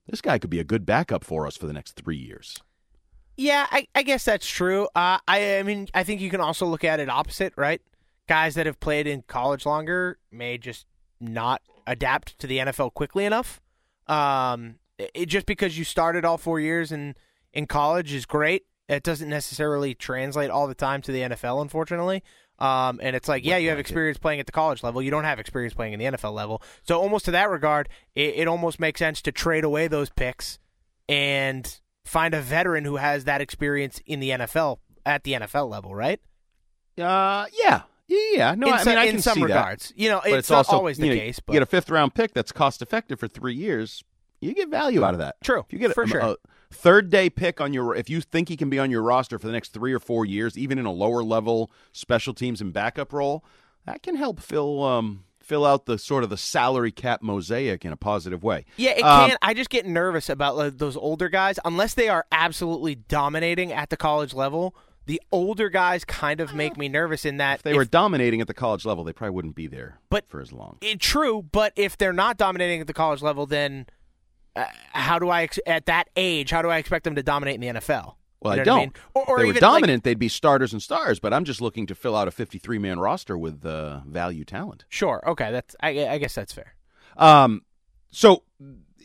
this 0.07 0.21
guy 0.21 0.39
could 0.39 0.49
be 0.49 0.59
a 0.59 0.63
good 0.63 0.85
backup 0.85 1.23
for 1.23 1.45
us 1.45 1.57
for 1.57 1.67
the 1.67 1.73
next 1.73 1.95
three 1.97 2.17
years. 2.17 2.57
Yeah, 3.35 3.67
I, 3.69 3.87
I 3.93 4.03
guess 4.03 4.25
that's 4.25 4.47
true. 4.47 4.85
Uh, 4.95 5.19
I, 5.27 5.57
I 5.59 5.63
mean, 5.63 5.87
I 5.93 6.03
think 6.03 6.21
you 6.21 6.29
can 6.29 6.41
also 6.41 6.65
look 6.65 6.83
at 6.83 6.99
it 6.99 7.09
opposite, 7.09 7.53
right? 7.55 7.81
Guys 8.27 8.55
that 8.55 8.65
have 8.65 8.79
played 8.79 9.05
in 9.05 9.21
college 9.23 9.65
longer 9.65 10.17
may 10.31 10.57
just 10.57 10.85
not 11.19 11.61
adapt 11.85 12.39
to 12.39 12.47
the 12.47 12.57
NFL 12.57 12.93
quickly 12.93 13.25
enough. 13.25 13.61
Um, 14.07 14.75
it, 14.97 15.27
just 15.27 15.45
because 15.45 15.77
you 15.77 15.83
started 15.83 16.25
all 16.25 16.37
four 16.37 16.59
years 16.59 16.91
in, 16.91 17.15
in 17.53 17.67
college 17.67 18.13
is 18.13 18.25
great. 18.25 18.65
It 18.89 19.03
doesn't 19.03 19.29
necessarily 19.29 19.93
translate 19.93 20.49
all 20.49 20.67
the 20.67 20.75
time 20.75 21.01
to 21.03 21.11
the 21.11 21.21
NFL, 21.21 21.61
unfortunately. 21.61 22.23
Um, 22.59 22.99
and 23.03 23.15
it's 23.15 23.27
like, 23.27 23.45
yeah, 23.45 23.57
you 23.57 23.69
have 23.69 23.79
experience 23.79 24.17
playing 24.17 24.39
at 24.39 24.45
the 24.45 24.51
college 24.51 24.83
level. 24.83 25.01
You 25.01 25.11
don't 25.11 25.25
have 25.25 25.39
experience 25.39 25.73
playing 25.73 25.93
in 25.93 25.99
the 25.99 26.05
NFL 26.05 26.33
level. 26.33 26.61
So 26.83 26.99
almost 26.99 27.25
to 27.25 27.31
that 27.31 27.49
regard, 27.49 27.89
it, 28.15 28.35
it 28.35 28.47
almost 28.47 28.79
makes 28.79 28.99
sense 28.99 29.21
to 29.23 29.31
trade 29.31 29.63
away 29.63 29.87
those 29.87 30.09
picks 30.09 30.57
and 31.07 31.79
find 32.05 32.33
a 32.33 32.41
veteran 32.41 32.85
who 32.85 32.95
has 32.95 33.25
that 33.25 33.41
experience 33.41 34.01
in 34.05 34.19
the 34.19 34.31
NFL 34.31 34.79
at 35.05 35.23
the 35.23 35.33
NFL 35.33 35.69
level, 35.69 35.93
right? 35.93 36.19
Uh, 36.97 37.45
yeah. 37.63 37.81
Yeah, 38.09 38.55
no, 38.55 38.67
in 38.67 38.73
I 38.73 38.83
mean, 38.85 38.97
I 38.97 39.03
in 39.03 39.11
can 39.11 39.21
some 39.21 39.43
regards, 39.43 39.89
that. 39.89 39.99
you 39.99 40.09
know, 40.09 40.19
it's, 40.19 40.37
it's 40.37 40.51
also 40.51 40.77
always 40.77 40.97
the 40.97 41.09
know, 41.09 41.15
case. 41.15 41.41
But 41.41 41.53
you 41.53 41.59
get 41.59 41.63
a 41.63 41.65
fifth 41.65 41.89
round 41.89 42.13
pick 42.13 42.33
that's 42.33 42.53
cost 42.53 42.81
effective 42.81 43.19
for 43.19 43.27
three 43.27 43.53
years. 43.53 44.01
You 44.39 44.53
get 44.53 44.69
value 44.69 45.03
out 45.03 45.13
of 45.13 45.19
that. 45.19 45.35
True, 45.43 45.59
if 45.59 45.73
you 45.73 45.79
get 45.79 45.93
for 45.93 46.03
a, 46.03 46.07
sure. 46.07 46.19
a 46.21 46.35
third 46.71 47.09
day 47.09 47.29
pick 47.29 47.61
on 47.61 47.73
your, 47.73 47.95
if 47.95 48.09
you 48.09 48.21
think 48.21 48.49
he 48.49 48.57
can 48.57 48.69
be 48.69 48.79
on 48.79 48.91
your 48.91 49.01
roster 49.01 49.39
for 49.39 49.47
the 49.47 49.53
next 49.53 49.73
three 49.73 49.93
or 49.93 49.99
four 49.99 50.25
years, 50.25 50.57
even 50.57 50.77
in 50.77 50.85
a 50.85 50.91
lower 50.91 51.23
level 51.23 51.71
special 51.91 52.33
teams 52.33 52.61
and 52.61 52.73
backup 52.73 53.13
role, 53.13 53.43
that 53.85 54.03
can 54.03 54.15
help 54.15 54.39
fill 54.39 54.83
um, 54.83 55.23
fill 55.47 55.65
out 55.65 55.85
the 55.85 55.97
sort 55.97 56.25
of 56.25 56.29
the 56.29 56.37
salary 56.37 56.91
cap 56.91 57.21
mosaic 57.21 57.85
in 57.85 57.93
a 57.93 57.97
positive 57.97 58.43
way. 58.43 58.65
Yeah, 58.75 58.91
it 58.91 59.01
um, 59.01 59.29
can. 59.29 59.37
I 59.41 59.53
just 59.53 59.69
get 59.69 59.85
nervous 59.85 60.29
about 60.29 60.57
like, 60.57 60.77
those 60.77 60.97
older 60.97 61.29
guys 61.29 61.57
unless 61.63 61.93
they 61.93 62.09
are 62.09 62.25
absolutely 62.31 62.95
dominating 62.95 63.71
at 63.71 63.89
the 63.89 63.97
college 63.97 64.33
level. 64.33 64.75
The 65.05 65.21
older 65.31 65.69
guys 65.69 66.03
kind 66.03 66.41
of 66.41 66.53
make 66.53 66.75
me 66.75 66.89
nervous 66.89 67.23
in 67.23 67.37
that 67.37 67.59
if 67.59 67.63
they 67.63 67.71
if, 67.71 67.77
were 67.77 67.85
dominating 67.85 68.41
at 68.41 68.47
the 68.47 68.53
college 68.53 68.83
level, 68.83 69.05
they 69.05 69.13
probably 69.13 69.35
wouldn't 69.35 69.55
be 69.55 69.67
there 69.67 69.99
but, 70.09 70.27
for 70.27 70.41
as 70.41 70.51
long. 70.51 70.79
It, 70.81 70.99
true, 70.99 71.43
but 71.49 71.71
if 71.77 71.97
they're 71.97 72.11
not 72.11 72.35
dominating 72.35 72.81
at 72.81 72.87
the 72.87 72.93
college 72.93 73.21
level, 73.21 73.45
then 73.45 73.85
uh, 74.57 74.65
how 74.91 75.19
do 75.19 75.29
I 75.29 75.43
ex- 75.43 75.59
at 75.65 75.85
that 75.85 76.09
age? 76.15 76.49
How 76.49 76.61
do 76.61 76.69
I 76.69 76.77
expect 76.77 77.03
them 77.03 77.15
to 77.15 77.23
dominate 77.23 77.55
in 77.55 77.61
the 77.61 77.79
NFL? 77.79 78.15
Well, 78.41 78.55
you 78.55 78.57
know 78.57 78.61
I 78.61 78.65
don't. 78.65 78.77
I 78.77 78.81
mean? 78.81 78.93
or, 79.15 79.29
or 79.29 79.37
they 79.37 79.43
even, 79.43 79.55
were 79.55 79.59
dominant, 79.59 79.97
like, 79.99 80.03
they'd 80.03 80.19
be 80.19 80.29
starters 80.29 80.73
and 80.73 80.81
stars. 80.81 81.19
But 81.19 81.33
I'm 81.33 81.43
just 81.45 81.61
looking 81.61 81.87
to 81.87 81.95
fill 81.95 82.15
out 82.15 82.27
a 82.27 82.31
53 82.31 82.77
man 82.79 82.99
roster 82.99 83.37
with 83.37 83.65
uh, 83.65 84.01
value 84.05 84.45
talent. 84.45 84.85
Sure. 84.89 85.23
Okay. 85.27 85.51
That's. 85.51 85.75
I, 85.81 86.07
I 86.07 86.17
guess 86.17 86.35
that's 86.35 86.53
fair. 86.53 86.75
Um. 87.15 87.63
So 88.11 88.43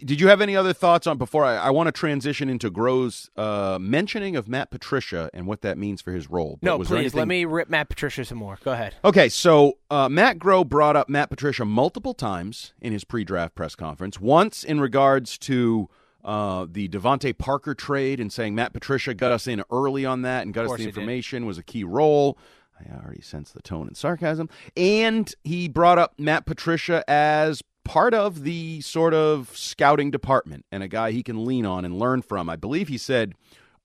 did 0.04 0.20
you 0.20 0.28
have 0.28 0.40
any 0.40 0.56
other 0.56 0.72
thoughts 0.72 1.06
on 1.06 1.18
before 1.18 1.44
I, 1.44 1.56
I 1.56 1.70
want 1.70 1.88
to 1.88 1.92
transition 1.92 2.48
into 2.48 2.70
Groh's 2.70 3.30
uh, 3.36 3.78
mentioning 3.80 4.36
of 4.36 4.48
Matt 4.48 4.70
Patricia 4.70 5.30
and 5.32 5.46
what 5.46 5.62
that 5.62 5.78
means 5.78 6.02
for 6.02 6.12
his 6.12 6.28
role? 6.30 6.58
But 6.60 6.66
no, 6.66 6.78
please 6.78 6.90
anything... 6.92 7.18
let 7.18 7.28
me 7.28 7.44
rip 7.44 7.68
Matt 7.68 7.88
Patricia 7.88 8.24
some 8.24 8.38
more. 8.38 8.58
Go 8.64 8.72
ahead. 8.72 8.94
Okay, 9.04 9.28
so 9.28 9.78
uh, 9.90 10.08
Matt 10.08 10.38
Groh 10.38 10.68
brought 10.68 10.96
up 10.96 11.08
Matt 11.08 11.30
Patricia 11.30 11.64
multiple 11.64 12.14
times 12.14 12.72
in 12.80 12.92
his 12.92 13.04
pre-draft 13.04 13.54
press 13.54 13.74
conference. 13.74 14.20
Once 14.20 14.64
in 14.64 14.80
regards 14.80 15.38
to 15.38 15.88
Uh, 16.24 16.66
the 16.70 16.86
DeVante 16.88 17.36
Parker 17.36 17.74
trade 17.74 18.20
and 18.20 18.32
saying 18.32 18.54
Matt 18.54 18.72
Patricia 18.72 19.12
got 19.12 19.32
us 19.32 19.48
in 19.48 19.64
early 19.72 20.06
on 20.06 20.22
that 20.22 20.44
and 20.44 20.54
got 20.54 20.66
us 20.66 20.76
the 20.78 20.84
information 20.84 21.46
was 21.46 21.58
a 21.58 21.64
key 21.64 21.82
role. 21.82 22.38
I 22.78 22.94
already 22.94 23.22
sense 23.22 23.50
the 23.50 23.60
tone 23.60 23.88
and 23.88 23.96
sarcasm. 23.96 24.48
And 24.76 25.34
he 25.42 25.66
brought 25.68 25.98
up 25.98 26.14
Matt 26.18 26.46
Patricia 26.46 27.02
as 27.08 27.60
part 27.84 28.14
of 28.14 28.44
the 28.44 28.80
sort 28.80 29.14
of 29.14 29.56
scouting 29.56 30.10
department 30.10 30.64
and 30.70 30.82
a 30.82 30.88
guy 30.88 31.10
he 31.10 31.22
can 31.22 31.44
lean 31.44 31.66
on 31.66 31.84
and 31.84 31.98
learn 31.98 32.22
from. 32.22 32.48
I 32.48 32.56
believe 32.56 32.88
he 32.88 32.98
said, 32.98 33.34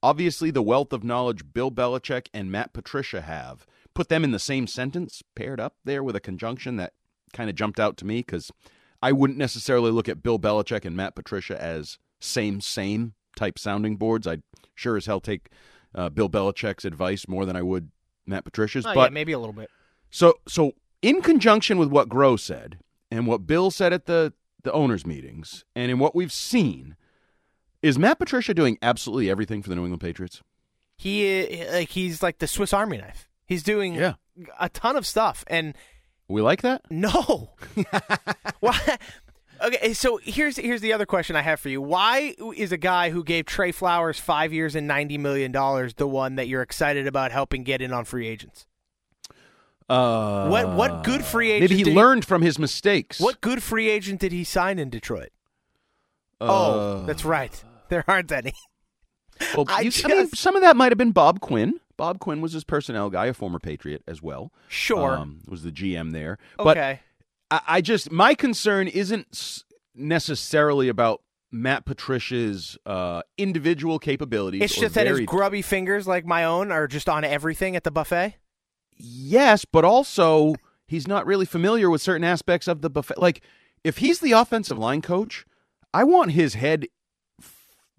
obviously, 0.02 0.50
the 0.50 0.62
wealth 0.62 0.92
of 0.92 1.04
knowledge 1.04 1.52
Bill 1.52 1.70
Belichick 1.70 2.28
and 2.32 2.52
Matt 2.52 2.72
Patricia 2.72 3.22
have. 3.22 3.66
Put 3.94 4.08
them 4.08 4.22
in 4.22 4.30
the 4.30 4.38
same 4.38 4.66
sentence, 4.66 5.22
paired 5.34 5.58
up 5.58 5.74
there 5.84 6.04
with 6.04 6.14
a 6.14 6.20
conjunction 6.20 6.76
that 6.76 6.92
kind 7.32 7.50
of 7.50 7.56
jumped 7.56 7.80
out 7.80 7.96
to 7.98 8.06
me 8.06 8.18
because 8.18 8.52
I 9.02 9.12
wouldn't 9.12 9.38
necessarily 9.38 9.90
look 9.90 10.08
at 10.08 10.22
Bill 10.22 10.38
Belichick 10.38 10.84
and 10.84 10.96
Matt 10.96 11.16
Patricia 11.16 11.60
as 11.60 11.98
same, 12.20 12.60
same 12.60 13.14
type 13.36 13.58
sounding 13.58 13.96
boards. 13.96 14.26
I'd 14.26 14.42
sure 14.74 14.96
as 14.96 15.06
hell 15.06 15.20
take 15.20 15.48
uh, 15.94 16.08
Bill 16.08 16.28
Belichick's 16.28 16.84
advice 16.84 17.26
more 17.26 17.44
than 17.44 17.56
I 17.56 17.62
would 17.62 17.90
Matt 18.26 18.44
Patricia's. 18.44 18.86
Oh, 18.86 18.94
but 18.94 19.10
yeah, 19.10 19.14
maybe 19.14 19.32
a 19.32 19.38
little 19.38 19.54
bit. 19.54 19.70
so 20.10 20.34
so 20.46 20.72
in 21.02 21.22
conjunction 21.22 21.78
with 21.78 21.88
what 21.88 22.08
Groh 22.08 22.38
said 22.38 22.78
and 23.10 23.26
what 23.26 23.46
Bill 23.46 23.70
said 23.70 23.92
at 23.92 24.06
the 24.06 24.32
the 24.64 24.72
owners 24.72 25.06
meetings 25.06 25.64
and 25.76 25.90
in 25.90 25.98
what 25.98 26.14
we've 26.14 26.32
seen, 26.32 26.96
is 27.82 27.98
Matt 27.98 28.18
Patricia 28.18 28.52
doing 28.54 28.76
absolutely 28.82 29.30
everything 29.30 29.62
for 29.62 29.68
the 29.68 29.76
New 29.76 29.82
England 29.82 30.00
Patriots? 30.00 30.42
He 30.96 31.26
eh, 31.26 31.72
like 31.72 31.88
he's 31.90 32.22
like 32.22 32.38
the 32.38 32.46
Swiss 32.48 32.72
Army 32.72 32.98
knife. 32.98 33.28
He's 33.46 33.62
doing 33.62 33.94
Yeah. 33.94 34.14
a 34.60 34.68
ton 34.68 34.96
of 34.96 35.06
stuff, 35.06 35.44
and 35.46 35.74
We 36.28 36.42
like 36.42 36.62
that? 36.62 36.82
no, 36.90 37.50
why? 38.60 38.78
Okay, 39.60 39.92
so 39.92 40.20
here's 40.22 40.56
here's 40.56 40.80
the 40.82 40.92
other 40.92 41.06
question 41.06 41.34
I 41.34 41.42
have 41.42 41.58
for 41.58 41.68
you. 41.68 41.82
Why 41.82 42.36
is 42.56 42.70
a 42.70 42.76
guy 42.76 43.10
who 43.10 43.24
gave 43.24 43.44
Trey 43.46 43.72
Flowers 43.72 44.20
five 44.20 44.52
years 44.52 44.76
and 44.76 44.86
ninety 44.86 45.18
million 45.18 45.50
dollars 45.50 45.94
the 45.94 46.06
one 46.06 46.36
that 46.36 46.46
you're 46.46 46.62
excited 46.62 47.08
about 47.08 47.32
helping 47.32 47.64
get 47.64 47.82
in 47.82 47.92
on 47.92 48.04
free 48.04 48.28
agents? 48.28 48.67
Uh, 49.88 50.48
What 50.48 50.68
what 50.74 51.04
good 51.04 51.24
free 51.24 51.50
agent? 51.50 51.70
Maybe 51.70 51.78
he 51.78 51.84
did 51.84 51.94
learned 51.94 52.24
from 52.24 52.42
his 52.42 52.58
mistakes. 52.58 53.18
What 53.20 53.40
good 53.40 53.62
free 53.62 53.88
agent 53.88 54.20
did 54.20 54.32
he 54.32 54.44
sign 54.44 54.78
in 54.78 54.90
Detroit? 54.90 55.30
Uh, 56.40 56.46
oh, 56.48 57.04
that's 57.06 57.24
right. 57.24 57.62
There 57.88 58.04
aren't 58.06 58.30
any. 58.30 58.52
Well, 59.56 59.64
I 59.68 59.80
you- 59.80 59.90
I 60.04 60.08
mean, 60.08 60.28
some 60.28 60.56
of 60.56 60.62
that 60.62 60.76
might 60.76 60.92
have 60.92 60.98
been 60.98 61.12
Bob 61.12 61.40
Quinn. 61.40 61.80
Bob 61.96 62.20
Quinn 62.20 62.40
was 62.40 62.52
his 62.52 62.64
personnel 62.64 63.10
guy, 63.10 63.26
a 63.26 63.34
former 63.34 63.58
Patriot 63.58 64.02
as 64.06 64.22
well. 64.22 64.52
Sure. 64.68 65.16
um, 65.16 65.40
was 65.48 65.62
the 65.64 65.72
GM 65.72 66.12
there. 66.12 66.38
But 66.56 66.76
okay. 66.76 67.00
I, 67.50 67.60
I 67.66 67.80
just 67.80 68.12
my 68.12 68.34
concern 68.34 68.86
isn't 68.88 69.64
necessarily 69.94 70.88
about 70.88 71.22
Matt 71.50 71.84
Patricia's 71.86 72.76
uh, 72.86 73.22
individual 73.36 73.98
capabilities. 73.98 74.62
It's 74.62 74.76
just 74.78 74.94
that 74.94 75.06
his 75.06 75.20
grubby 75.20 75.62
fingers, 75.62 76.06
like 76.06 76.24
my 76.26 76.44
own, 76.44 76.70
are 76.70 76.86
just 76.86 77.08
on 77.08 77.24
everything 77.24 77.74
at 77.74 77.84
the 77.84 77.90
buffet. 77.90 78.36
Yes, 78.98 79.64
but 79.64 79.84
also 79.84 80.54
he's 80.86 81.06
not 81.06 81.26
really 81.26 81.46
familiar 81.46 81.90
with 81.90 82.02
certain 82.02 82.24
aspects 82.24 82.68
of 82.68 82.82
the 82.82 82.90
buffet. 82.90 83.18
Like 83.18 83.42
if 83.84 83.98
he's 83.98 84.20
the 84.20 84.32
offensive 84.32 84.78
line 84.78 85.02
coach, 85.02 85.44
I 85.94 86.04
want 86.04 86.32
his 86.32 86.54
head. 86.54 86.86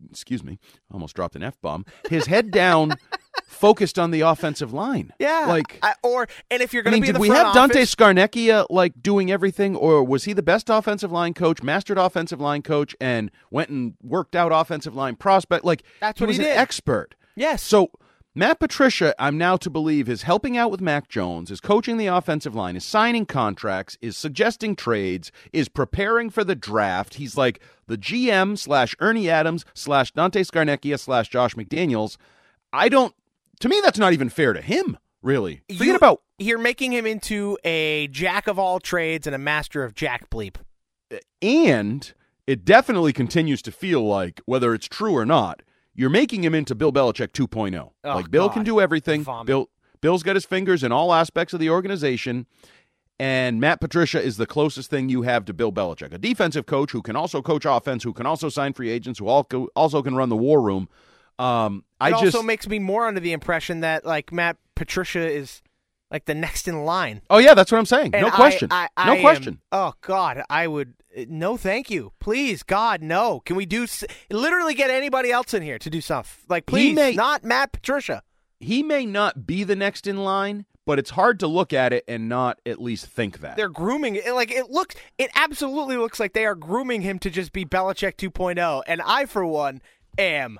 Excuse 0.09 0.43
me, 0.45 0.59
almost 0.93 1.13
dropped 1.15 1.35
an 1.35 1.43
f 1.43 1.59
bomb. 1.61 1.85
His 2.09 2.27
head 2.27 2.51
down, 2.51 2.93
focused 3.43 3.99
on 3.99 4.11
the 4.11 4.21
offensive 4.21 4.71
line. 4.71 5.11
Yeah. 5.19 5.45
like 5.47 5.77
I, 5.83 5.95
or 6.03 6.27
and 6.49 6.61
if 6.61 6.73
you're 6.73 6.83
going 6.83 6.95
to 6.95 7.01
be 7.01 7.07
did 7.07 7.17
we 7.17 7.27
have 7.27 7.53
Dante 7.53 7.81
Scarnecchia 7.81 8.65
like 8.69 9.01
doing 9.01 9.29
everything, 9.29 9.75
or 9.75 10.01
was 10.03 10.23
he 10.23 10.31
the 10.31 10.41
best 10.41 10.69
offensive 10.69 11.11
line 11.11 11.33
coach, 11.33 11.61
mastered 11.61 11.97
offensive 11.97 12.39
line 12.39 12.61
coach, 12.61 12.95
and 13.01 13.29
went 13.51 13.69
and 13.69 13.95
worked 14.01 14.35
out 14.37 14.51
offensive 14.53 14.95
line 14.95 15.15
prospect? 15.17 15.65
Like 15.65 15.83
That's 15.99 16.17
he 16.17 16.23
what 16.23 16.27
was 16.29 16.37
he 16.37 16.43
an 16.43 16.49
did. 16.49 16.57
expert. 16.57 17.15
Yes. 17.35 17.61
So 17.61 17.91
Matt 18.35 18.59
Patricia, 18.59 19.15
I'm 19.17 19.37
now 19.39 19.57
to 19.57 19.69
believe, 19.71 20.07
is 20.07 20.21
helping 20.21 20.55
out 20.55 20.69
with 20.69 20.81
Mac 20.81 21.09
Jones, 21.09 21.49
is 21.49 21.59
coaching 21.59 21.97
the 21.97 22.05
offensive 22.07 22.53
line, 22.53 22.75
is 22.75 22.85
signing 22.85 23.25
contracts, 23.25 23.97
is 24.01 24.15
suggesting 24.15 24.75
trades, 24.75 25.31
is 25.51 25.67
preparing 25.67 26.29
for 26.29 26.43
the 26.43 26.55
draft. 26.55 27.15
He's 27.15 27.35
like 27.35 27.59
the 27.87 27.97
GM 27.97 28.57
slash 28.57 28.95
Ernie 28.99 29.29
Adams 29.29 29.65
slash 29.73 30.11
Dante 30.11 30.43
Scarnecchia 30.43 30.99
slash 30.99 31.27
Josh 31.29 31.55
McDaniels. 31.55 32.17
I 32.71 32.87
don't. 32.87 33.15
To 33.61 33.67
me, 33.69 33.81
that's 33.83 33.99
not 33.99 34.13
even 34.13 34.29
fair 34.29 34.53
to 34.53 34.61
him. 34.61 34.97
Really, 35.21 35.61
forget 35.67 35.87
You- 35.87 35.95
about 35.95 36.21
you're 36.37 36.59
making 36.59 36.93
him 36.93 37.05
into 37.05 37.57
a 37.65 38.07
jack 38.07 38.47
of 38.47 38.57
all 38.57 38.79
trades 38.79 39.27
and 39.27 39.35
a 39.35 39.39
master 39.39 39.83
of 39.83 39.93
jack 39.95 40.29
bleep. 40.29 40.55
and 41.41 42.13
it 42.47 42.63
definitely 42.63 43.11
continues 43.11 43.61
to 43.63 43.71
feel 43.71 44.01
like 44.05 44.39
whether 44.45 44.73
it's 44.73 44.87
true 44.87 45.13
or 45.17 45.25
not, 45.25 45.61
you're 45.99 46.09
making 46.09 46.45
him 46.45 46.55
into 46.55 46.75
Bill 46.75 46.93
Belichick 46.93 47.33
2.0. 47.33 47.91
Oh, 48.05 48.15
like 48.15 48.31
Bill 48.31 48.47
God. 48.47 48.53
can 48.53 48.63
do 48.63 48.79
everything. 48.79 49.21
Vomit. 49.23 49.45
Bill 49.47 49.69
Bill's 49.99 50.23
got 50.23 50.37
his 50.37 50.45
fingers 50.45 50.81
in 50.81 50.93
all 50.93 51.13
aspects 51.13 51.53
of 51.53 51.59
the 51.59 51.69
organization. 51.69 52.45
And 53.19 53.59
Matt 53.59 53.81
Patricia 53.81 54.21
is 54.23 54.37
the 54.37 54.45
closest 54.45 54.89
thing 54.89 55.09
you 55.09 55.23
have 55.23 55.43
to 55.43 55.53
Bill 55.53 55.73
Belichick, 55.73 56.13
a 56.13 56.17
defensive 56.17 56.65
coach 56.65 56.91
who 56.91 57.01
can 57.01 57.17
also 57.17 57.41
coach 57.41 57.65
offense, 57.65 58.03
who 58.03 58.13
can 58.13 58.25
also 58.25 58.47
sign 58.47 58.71
free 58.71 58.89
agents, 58.89 59.19
who 59.19 59.27
al- 59.27 59.45
also 59.75 60.01
can 60.01 60.15
run 60.15 60.29
the 60.29 60.37
war 60.37 60.61
room. 60.61 60.87
Um, 61.37 61.83
I 61.99 62.09
It 62.09 62.11
just 62.21 62.35
also 62.35 62.43
makes 62.43 62.65
me 62.69 62.79
more 62.79 63.05
under 63.05 63.19
the 63.19 63.33
impression 63.33 63.81
that 63.81 64.05
like 64.05 64.31
Matt 64.31 64.55
Patricia 64.75 65.29
is 65.29 65.61
like 66.11 66.25
the 66.25 66.35
next 66.35 66.67
in 66.67 66.83
line. 66.85 67.21
oh 67.29 67.37
yeah, 67.37 67.53
that's 67.53 67.71
what 67.71 67.77
I'm 67.77 67.85
saying. 67.85 68.11
And 68.13 68.25
no 68.25 68.31
question, 68.31 68.69
I, 68.71 68.87
I 68.97 69.07
no 69.07 69.13
am- 69.15 69.21
question. 69.21 69.59
oh 69.71 69.93
God, 70.01 70.41
I 70.49 70.67
would 70.67 70.93
eh, 71.15 71.25
no, 71.29 71.55
thank 71.57 71.89
you, 71.89 72.13
please, 72.19 72.63
God, 72.63 73.01
no. 73.01 73.41
Can 73.41 73.55
we 73.55 73.65
do 73.65 73.85
literally 74.31 74.73
get 74.73 74.89
anybody 74.89 75.31
else 75.31 75.53
in 75.53 75.61
here 75.63 75.79
to 75.79 75.89
do 75.89 76.01
stuff? 76.01 76.43
Like, 76.49 76.65
please, 76.65 76.95
may- 76.95 77.13
not 77.13 77.43
Matt 77.43 77.71
Patricia. 77.71 78.23
He 78.59 78.83
may 78.83 79.05
not 79.05 79.47
be 79.47 79.63
the 79.63 79.75
next 79.75 80.05
in 80.05 80.17
line, 80.17 80.65
but 80.85 80.99
it's 80.99 81.11
hard 81.11 81.39
to 81.39 81.47
look 81.47 81.71
at 81.71 81.93
it 81.93 82.03
and 82.09 82.27
not 82.27 82.59
at 82.65 82.81
least 82.81 83.05
think 83.05 83.39
that. 83.39 83.55
They're 83.55 83.69
grooming 83.69 84.15
it. 84.15 84.33
Like 84.33 84.51
it 84.51 84.69
looks, 84.69 84.95
it 85.17 85.29
absolutely 85.33 85.95
looks 85.95 86.19
like 86.19 86.33
they 86.33 86.45
are 86.45 86.55
grooming 86.55 87.01
him 87.01 87.19
to 87.19 87.29
just 87.29 87.53
be 87.53 87.63
Belichick 87.63 88.17
2.0. 88.17 88.83
And 88.85 89.01
I, 89.05 89.25
for 89.27 89.45
one, 89.45 89.81
am 90.17 90.59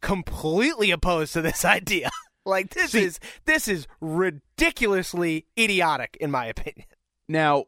completely 0.00 0.90
opposed 0.92 1.32
to 1.32 1.42
this 1.42 1.64
idea. 1.64 2.10
Like 2.44 2.70
this 2.70 2.92
See- 2.92 3.04
is 3.04 3.20
this 3.44 3.68
is 3.68 3.86
ridiculously 4.00 5.46
idiotic, 5.58 6.16
in 6.20 6.30
my 6.30 6.46
opinion. 6.46 6.86
Now, 7.28 7.64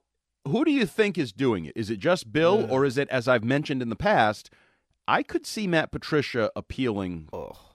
who 0.46 0.64
do 0.64 0.70
you 0.70 0.86
think 0.86 1.18
is 1.18 1.32
doing 1.32 1.64
it? 1.64 1.72
Is 1.76 1.90
it 1.90 1.98
just 1.98 2.32
Bill, 2.32 2.66
or 2.70 2.84
is 2.84 2.98
it, 2.98 3.08
as 3.08 3.26
I've 3.26 3.44
mentioned 3.44 3.82
in 3.82 3.88
the 3.88 3.96
past, 3.96 4.50
I 5.08 5.22
could 5.22 5.46
see 5.46 5.66
Matt 5.66 5.90
Patricia 5.92 6.50
appealing 6.54 7.28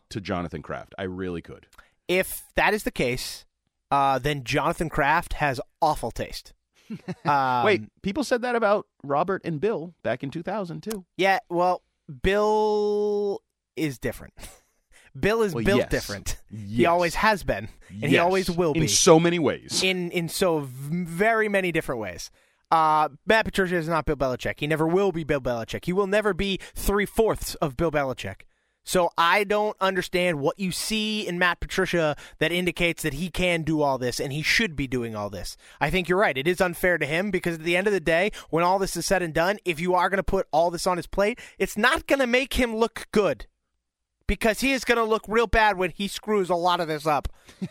to 0.10 0.22
Jonathan 0.22 0.62
Kraft. 0.62 0.94
I 0.98 1.04
really 1.04 1.42
could. 1.42 1.68
If 2.08 2.44
that 2.56 2.74
is 2.74 2.84
the 2.84 2.92
case, 2.92 3.46
uh, 3.90 4.20
then 4.20 4.44
Jonathan 4.44 4.90
Kraft 4.90 5.34
has 5.34 5.60
awful 5.82 6.12
taste. 6.12 6.54
Um, 7.24 7.64
Wait, 7.64 7.84
people 8.02 8.26
said 8.26 8.42
that 8.42 8.54
about 8.54 8.86
Robert 9.02 9.42
and 9.46 9.62
Bill 9.62 9.94
back 10.04 10.24
in 10.24 10.30
2000 10.30 10.82
too. 10.84 11.06
Yeah, 11.16 11.40
well, 11.50 11.84
Bill 12.22 13.42
is 13.78 13.98
different. 13.98 14.34
Bill 15.20 15.42
is 15.42 15.54
Well, 15.54 15.64
built 15.64 15.80
yes. 15.82 15.90
different. 15.90 16.38
He 16.52 16.86
always 16.86 17.16
has 17.16 17.44
been, 17.44 17.70
and 17.90 18.12
he 18.12 18.18
always 18.18 18.50
will 18.50 18.74
be 18.74 18.82
in 18.82 18.88
so 18.88 19.20
many 19.20 19.40
ways. 19.40 19.82
in 19.84 20.12
in 20.12 20.30
so 20.30 20.68
very 20.70 21.48
many 21.50 21.72
different 21.72 22.02
ways. 22.02 22.32
Uh, 22.70 23.10
Matt 23.26 23.46
Patricia 23.46 23.76
is 23.76 23.90
not 23.90 24.06
Bill 24.06 24.16
Belichick. 24.16 24.60
He 24.60 24.68
never 24.68 24.88
will 24.88 25.12
be 25.12 25.24
Bill 25.26 25.42
Belichick. 25.42 25.86
He 25.86 25.94
will 25.94 26.08
never 26.08 26.34
be 26.34 26.60
three 26.74 27.06
fourths 27.06 27.56
of 27.56 27.76
Bill 27.76 27.92
Belichick. 27.92 28.44
So 28.84 29.12
I 29.18 29.44
don't 29.44 29.78
understand 29.80 30.40
what 30.40 30.58
you 30.58 30.72
see 30.72 31.28
in 31.28 31.38
Matt 31.38 31.60
Patricia 31.60 32.16
that 32.40 32.52
indicates 32.52 33.04
that 33.04 33.14
he 33.14 33.30
can 33.30 33.62
do 33.62 33.82
all 33.82 33.98
this 33.98 34.20
and 34.20 34.34
he 34.34 34.42
should 34.42 34.76
be 34.76 34.88
doing 34.88 35.16
all 35.16 35.30
this. 35.30 35.56
I 35.80 35.90
think 35.92 36.10
you're 36.10 36.18
right. 36.18 36.38
It 36.38 36.48
is 36.48 36.60
unfair 36.60 36.98
to 36.98 37.06
him 37.06 37.30
because 37.30 37.56
at 37.56 37.64
the 37.64 37.78
end 37.78 37.86
of 37.88 37.94
the 37.94 38.00
day, 38.00 38.32
when 38.50 38.64
all 38.64 38.80
this 38.80 38.96
is 38.98 39.06
said 39.06 39.22
and 39.22 39.34
done, 39.34 39.60
if 39.66 39.80
you 39.80 39.94
are 39.94 40.10
going 40.10 40.18
to 40.18 40.24
put 40.24 40.48
all 40.52 40.72
this 40.72 40.88
on 40.88 40.98
his 40.98 41.06
plate, 41.08 41.40
it's 41.60 41.78
not 41.78 42.08
going 42.08 42.20
to 42.20 42.28
make 42.28 42.54
him 42.56 42.76
look 42.76 43.08
good 43.12 43.46
because 44.32 44.62
he 44.62 44.72
is 44.72 44.86
going 44.86 44.98
to 44.98 45.04
look 45.04 45.24
real 45.28 45.46
bad 45.46 45.78
when 45.78 45.90
he 45.92 46.08
screws 46.08 46.50
a 46.50 46.56
lot 46.56 46.80
of 46.80 46.88
this 46.88 47.06
up. 47.06 47.28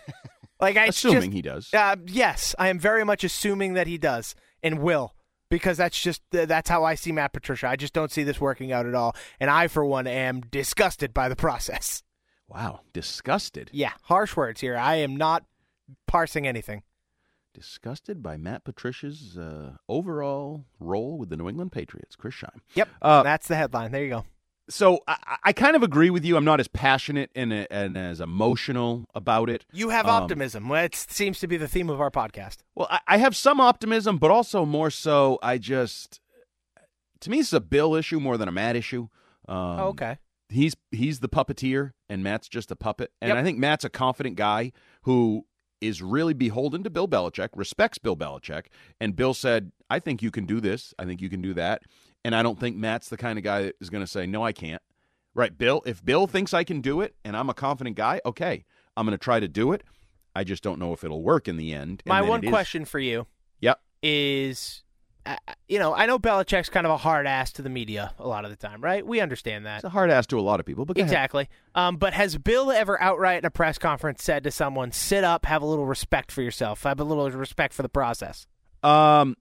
Like 0.60 0.76
I 0.76 0.84
Assuming 0.88 1.20
just- 1.22 1.32
he 1.32 1.40
does. 1.40 1.72
uh, 1.72 1.96
yes, 2.06 2.54
I 2.58 2.68
am 2.68 2.78
very 2.78 3.02
much 3.02 3.24
assuming 3.24 3.72
that 3.72 3.86
he 3.86 3.96
does 3.96 4.34
and 4.62 4.80
will 4.80 5.14
because 5.48 5.78
that's 5.78 5.98
just 5.98 6.20
that's 6.30 6.68
how 6.68 6.84
I 6.84 6.96
see 6.96 7.12
Matt 7.12 7.32
Patricia. 7.32 7.66
I 7.66 7.76
just 7.76 7.94
don't 7.94 8.12
see 8.12 8.24
this 8.24 8.38
working 8.42 8.70
out 8.70 8.84
at 8.84 8.94
all, 8.94 9.16
and 9.40 9.48
I 9.48 9.68
for 9.68 9.86
one 9.86 10.06
am 10.06 10.42
disgusted 10.42 11.14
by 11.14 11.30
the 11.30 11.34
process. 11.36 12.02
Wow, 12.46 12.80
disgusted. 12.92 13.70
Yeah, 13.72 13.92
harsh 14.02 14.36
words 14.36 14.60
here. 14.60 14.76
I 14.76 14.96
am 14.96 15.16
not 15.16 15.46
parsing 16.06 16.46
anything. 16.46 16.82
Disgusted 17.54 18.22
by 18.22 18.36
Matt 18.36 18.64
Patricia's 18.64 19.38
uh, 19.38 19.76
overall 19.88 20.66
role 20.78 21.16
with 21.16 21.30
the 21.30 21.38
New 21.38 21.48
England 21.48 21.72
Patriots. 21.72 22.16
Chris 22.16 22.34
Scheim. 22.34 22.60
Yep, 22.74 22.88
Uh, 23.00 23.22
that's 23.22 23.48
the 23.48 23.56
headline. 23.56 23.92
There 23.92 24.04
you 24.04 24.10
go. 24.10 24.24
So 24.70 25.00
I, 25.08 25.36
I 25.44 25.52
kind 25.52 25.74
of 25.76 25.82
agree 25.82 26.10
with 26.10 26.24
you. 26.24 26.36
I'm 26.36 26.44
not 26.44 26.60
as 26.60 26.68
passionate 26.68 27.30
and, 27.34 27.52
and 27.52 27.96
as 27.96 28.20
emotional 28.20 29.06
about 29.14 29.50
it. 29.50 29.66
You 29.72 29.90
have 29.90 30.06
Um, 30.06 30.22
optimism. 30.22 30.68
Well, 30.68 30.84
it 30.84 30.94
seems 30.94 31.38
to 31.40 31.46
be 31.46 31.56
the 31.56 31.68
theme 31.68 31.90
of 31.90 32.00
our 32.00 32.10
podcast. 32.10 32.58
Well, 32.74 32.86
I, 32.90 33.00
I 33.08 33.16
have 33.18 33.34
some 33.36 33.60
optimism, 33.60 34.16
but 34.18 34.30
also 34.30 34.64
more 34.64 34.90
so, 34.90 35.38
I 35.42 35.58
just, 35.58 36.20
to 37.20 37.30
me, 37.30 37.38
this 37.38 37.48
is 37.48 37.52
a 37.54 37.60
Bill 37.60 37.94
issue 37.94 38.20
more 38.20 38.36
than 38.38 38.48
a 38.48 38.52
Matt 38.52 38.76
issue. 38.76 39.08
Um, 39.48 39.56
Oh, 39.56 39.86
okay. 39.88 40.18
he's 40.48 40.76
he's 40.92 41.18
the 41.20 41.28
puppeteer 41.28 41.90
and 42.08 42.22
Matt's 42.22 42.48
just 42.48 42.70
a 42.70 42.76
puppet. 42.76 43.10
And 43.20 43.28
Yep. 43.30 43.36
I 43.38 43.42
think 43.42 43.58
Matt's 43.58 43.84
a 43.84 43.90
confident 43.90 44.36
guy 44.36 44.72
who 45.02 45.46
is 45.80 46.02
really 46.02 46.34
beholden 46.34 46.82
to 46.84 46.90
Bill 46.90 47.08
Belichick, 47.08 47.48
respects 47.56 47.98
Bill 47.98 48.16
Belichick, 48.16 48.66
and 49.00 49.16
Bill 49.16 49.32
said, 49.32 49.72
"I 49.88 49.98
think 49.98 50.22
you 50.22 50.30
can 50.30 50.44
do 50.44 50.60
this. 50.60 50.92
I 50.98 51.06
think 51.06 51.20
you 51.22 51.30
can 51.30 51.40
do 51.40 51.54
that." 51.54 51.82
And 52.24 52.34
I 52.34 52.42
don't 52.42 52.58
think 52.60 52.76
Matt's 52.76 53.08
the 53.08 53.16
kind 53.16 53.38
of 53.38 53.44
guy 53.44 53.62
that 53.62 53.76
is 53.80 53.88
going 53.90 54.04
to 54.04 54.10
say, 54.10 54.26
"No, 54.26 54.44
I 54.44 54.52
can't." 54.52 54.82
Right, 55.34 55.56
Bill, 55.56 55.82
if 55.86 56.04
Bill 56.04 56.26
thinks 56.26 56.52
I 56.52 56.64
can 56.64 56.80
do 56.80 57.00
it 57.00 57.14
and 57.24 57.36
I'm 57.36 57.48
a 57.48 57.54
confident 57.54 57.96
guy, 57.96 58.20
okay. 58.26 58.64
I'm 58.96 59.06
going 59.06 59.16
to 59.16 59.22
try 59.22 59.38
to 59.40 59.48
do 59.48 59.72
it. 59.72 59.84
I 60.34 60.44
just 60.44 60.62
don't 60.62 60.78
know 60.78 60.92
if 60.92 61.04
it'll 61.04 61.22
work 61.22 61.46
in 61.48 61.56
the 61.56 61.72
end. 61.72 62.02
And 62.04 62.10
My 62.10 62.20
one 62.22 62.42
question 62.42 62.84
for 62.84 62.98
you 62.98 63.26
Yep. 63.60 63.80
is, 64.02 64.82
you 65.68 65.78
know, 65.78 65.94
I 65.94 66.06
know 66.06 66.18
Belichick's 66.18 66.68
kind 66.68 66.84
of 66.86 66.92
a 66.92 66.96
hard 66.96 67.26
ass 67.26 67.52
to 67.52 67.62
the 67.62 67.68
media 67.70 68.12
a 68.18 68.26
lot 68.26 68.44
of 68.44 68.50
the 68.50 68.56
time, 68.56 68.80
right? 68.82 69.06
We 69.06 69.20
understand 69.20 69.66
that. 69.66 69.76
It's 69.76 69.84
a 69.84 69.88
hard 69.90 70.10
ass 70.10 70.26
to 70.28 70.38
a 70.38 70.42
lot 70.42 70.58
of 70.60 70.66
people, 70.66 70.84
but 70.84 70.96
go 70.96 71.02
ahead. 71.02 71.10
Exactly. 71.12 71.48
Um, 71.74 71.96
but 71.96 72.12
has 72.12 72.36
Bill 72.36 72.70
ever 72.72 73.00
outright 73.00 73.38
in 73.38 73.44
a 73.44 73.50
press 73.50 73.78
conference 73.78 74.22
said 74.24 74.42
to 74.44 74.50
someone, 74.50 74.90
sit 74.92 75.22
up, 75.24 75.46
have 75.46 75.62
a 75.62 75.66
little 75.66 75.86
respect 75.86 76.32
for 76.32 76.42
yourself, 76.42 76.82
have 76.82 76.98
a 77.00 77.04
little 77.04 77.30
respect 77.30 77.72
for 77.72 77.82
the 77.82 77.88
process? 77.88 78.46
Um, 78.82 79.36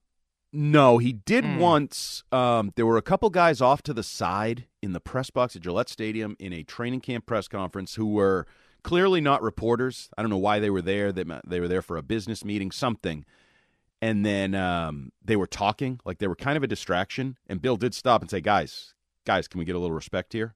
no, 0.52 0.98
he 0.98 1.12
did 1.12 1.44
Hmm. 1.44 1.58
once. 1.58 2.22
Um, 2.32 2.72
there 2.76 2.86
were 2.86 2.96
a 2.96 3.02
couple 3.02 3.30
guys 3.30 3.60
off 3.60 3.82
to 3.84 3.92
the 3.94 4.02
side 4.02 4.66
in 4.82 4.92
the 4.92 5.00
press 5.00 5.30
box 5.30 5.54
at 5.56 5.62
Gillette 5.62 5.88
Stadium 5.88 6.36
in 6.38 6.52
a 6.52 6.62
training 6.62 7.00
camp 7.00 7.26
press 7.26 7.46
conference 7.48 7.94
who 7.94 8.06
were 8.06 8.46
clearly 8.82 9.20
not 9.20 9.42
reporters. 9.42 10.08
I 10.16 10.22
don't 10.22 10.30
know 10.30 10.38
why 10.38 10.58
they 10.58 10.70
were 10.70 10.82
there. 10.82 11.12
They 11.12 11.24
they 11.46 11.60
were 11.60 11.68
there 11.68 11.82
for 11.82 11.96
a 11.96 12.02
business 12.02 12.44
meeting, 12.44 12.70
something. 12.70 13.24
And 14.02 14.24
then 14.24 14.54
um, 14.54 15.12
they 15.22 15.36
were 15.36 15.46
talking 15.46 16.00
like 16.06 16.18
they 16.18 16.26
were 16.26 16.34
kind 16.36 16.56
of 16.56 16.62
a 16.62 16.66
distraction. 16.66 17.36
And 17.48 17.60
Bill 17.60 17.76
did 17.76 17.94
stop 17.94 18.22
and 18.22 18.30
say, 18.30 18.40
"Guys, 18.40 18.94
guys, 19.26 19.46
can 19.46 19.58
we 19.58 19.64
get 19.66 19.74
a 19.76 19.78
little 19.78 19.94
respect 19.94 20.32
here?" 20.32 20.54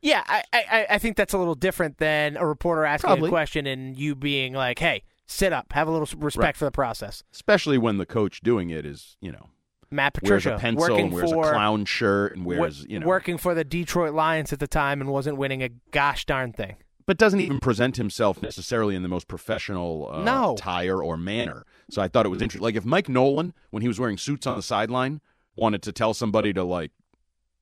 Yeah, 0.00 0.22
I, 0.26 0.42
I, 0.52 0.86
I 0.90 0.98
think 0.98 1.16
that's 1.16 1.32
a 1.32 1.38
little 1.38 1.56
different 1.56 1.98
than 1.98 2.36
a 2.36 2.46
reporter 2.46 2.84
asking 2.84 3.08
Probably. 3.08 3.28
a 3.28 3.30
question 3.30 3.66
and 3.66 3.96
you 3.98 4.14
being 4.14 4.52
like, 4.52 4.78
hey, 4.78 5.02
sit 5.28 5.52
up, 5.52 5.72
have 5.72 5.86
a 5.86 5.90
little 5.90 6.08
respect 6.18 6.42
Right. 6.42 6.56
for 6.56 6.64
the 6.64 6.70
process. 6.72 7.22
Especially 7.32 7.78
when 7.78 7.98
the 7.98 8.06
coach 8.06 8.40
doing 8.40 8.70
it 8.70 8.84
is, 8.84 9.16
you 9.20 9.30
know, 9.30 9.50
Matt 9.90 10.18
wears 10.22 10.42
Patricia, 10.44 10.56
a 10.56 10.58
pencil 10.58 10.80
working 10.90 11.04
and 11.06 11.12
wears 11.14 11.30
for 11.32 11.48
a 11.48 11.52
clown 11.52 11.84
shirt 11.84 12.36
and 12.36 12.44
wears, 12.44 12.84
you 12.88 12.98
know, 12.98 13.06
working 13.06 13.38
for 13.38 13.54
the 13.54 13.64
Detroit 13.64 14.12
Lions 14.14 14.52
at 14.52 14.58
the 14.58 14.66
time 14.66 15.00
and 15.00 15.10
wasn't 15.10 15.36
winning 15.36 15.62
a 15.62 15.68
gosh 15.92 16.24
darn 16.26 16.52
thing. 16.52 16.76
but 17.06 17.16
doesn't 17.16 17.40
even 17.40 17.58
present 17.58 17.96
himself 17.96 18.42
necessarily 18.42 18.94
in 18.94 19.02
the 19.02 19.08
most 19.08 19.28
professional 19.28 20.10
uh, 20.12 20.22
No. 20.22 20.56
tire 20.58 21.02
or 21.02 21.16
manner. 21.16 21.64
So 21.88 22.02
I 22.02 22.08
thought 22.08 22.26
it 22.26 22.28
was 22.28 22.42
interesting. 22.42 22.62
Like 22.62 22.74
if 22.74 22.84
Mike 22.84 23.08
Nolan, 23.08 23.54
when 23.70 23.80
he 23.80 23.88
was 23.88 23.98
wearing 23.98 24.18
suits 24.18 24.46
on 24.46 24.56
the 24.56 24.62
sideline, 24.62 25.22
wanted 25.56 25.80
to 25.84 25.92
tell 25.92 26.12
somebody 26.12 26.52
to 26.52 26.62
like 26.64 26.90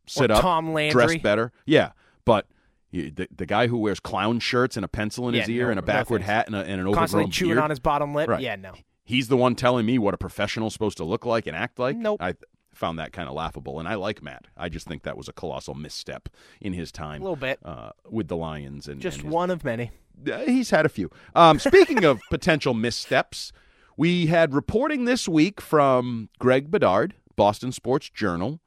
sit 0.09 0.33
or 0.33 0.35
up, 0.35 0.41
Tom 0.43 0.73
Landry. 0.73 0.91
dress 1.07 1.23
better, 1.23 1.53
yeah. 1.65 1.93
But 2.25 2.47
you, 2.91 3.11
the 3.11 3.29
the 3.35 3.47
guy 3.47 3.67
who 3.67 3.79
wears 3.79 4.01
clown 4.01 4.39
shirts 4.41 4.77
and 4.77 4.85
a 4.85 4.89
pencil 4.89 5.29
in 5.29 5.35
his 5.35 5.49
ear 5.49 5.65
no- 5.67 5.71
and 5.71 5.79
a 5.79 5.83
backward 5.83 6.19
thanks. 6.23 6.31
hat 6.31 6.47
and, 6.47 6.57
a, 6.57 6.61
and 6.65 6.81
an 6.81 6.93
Constantly 6.93 7.31
chewing 7.31 7.51
beard, 7.55 7.59
on 7.65 7.71
his 7.71 7.81
bottom 7.81 8.15
lip. 8.15 8.29
Right. 8.29 8.41
Yeah, 8.41 8.57
no. 8.57 8.73
he's 9.05 9.29
the 9.29 9.37
one 9.37 9.55
telling 9.55 9.85
me 9.87 9.99
what 9.99 10.15
a 10.15 10.19
professional's 10.19 10.73
supposed 10.73 10.97
to 10.99 11.05
look 11.05 11.27
like 11.27 11.47
and 11.47 11.57
act 11.57 11.79
like. 11.79 11.97
Nope. 11.97 12.21
I 12.23 12.35
found 12.75 12.99
that 12.99 13.13
kind 13.13 13.27
of 13.29 13.35
laughable, 13.35 13.79
and 13.79 13.89
I 13.89 13.95
like 13.95 14.23
Matt. 14.23 14.47
I 14.57 14.69
just 14.69 14.87
think 14.87 15.03
that 15.05 15.17
was 15.17 15.29
a 15.29 15.33
colossal 15.33 15.75
misstep 15.75 16.29
in 16.61 16.75
his 16.75 16.93
time 16.93 17.23
A 17.23 17.25
little 17.25 17.37
bit. 17.37 17.59
uh, 17.65 17.91
with 18.11 18.29
the 18.29 18.37
Lions 18.37 18.87
and 18.87 19.01
Just 19.01 19.19
and 19.19 19.27
his 19.27 19.33
one 19.33 19.51
of 19.51 19.65
many. 19.65 19.93
uh, 20.31 20.41
he's 20.41 20.69
had 20.71 20.85
a 20.85 20.91
few. 20.91 21.11
Um, 21.35 21.59
speaking 21.59 22.05
of 22.05 22.21
potential 22.31 22.75
missteps, 22.75 23.51
we 23.97 24.27
had 24.27 24.53
reporting 24.55 25.07
this 25.07 25.27
week 25.27 25.59
from 25.61 26.29
Greg 26.39 26.71
Bedard, 26.71 27.15
Boston 27.35 27.73
Sports 27.73 28.11
Journal, 28.11 28.61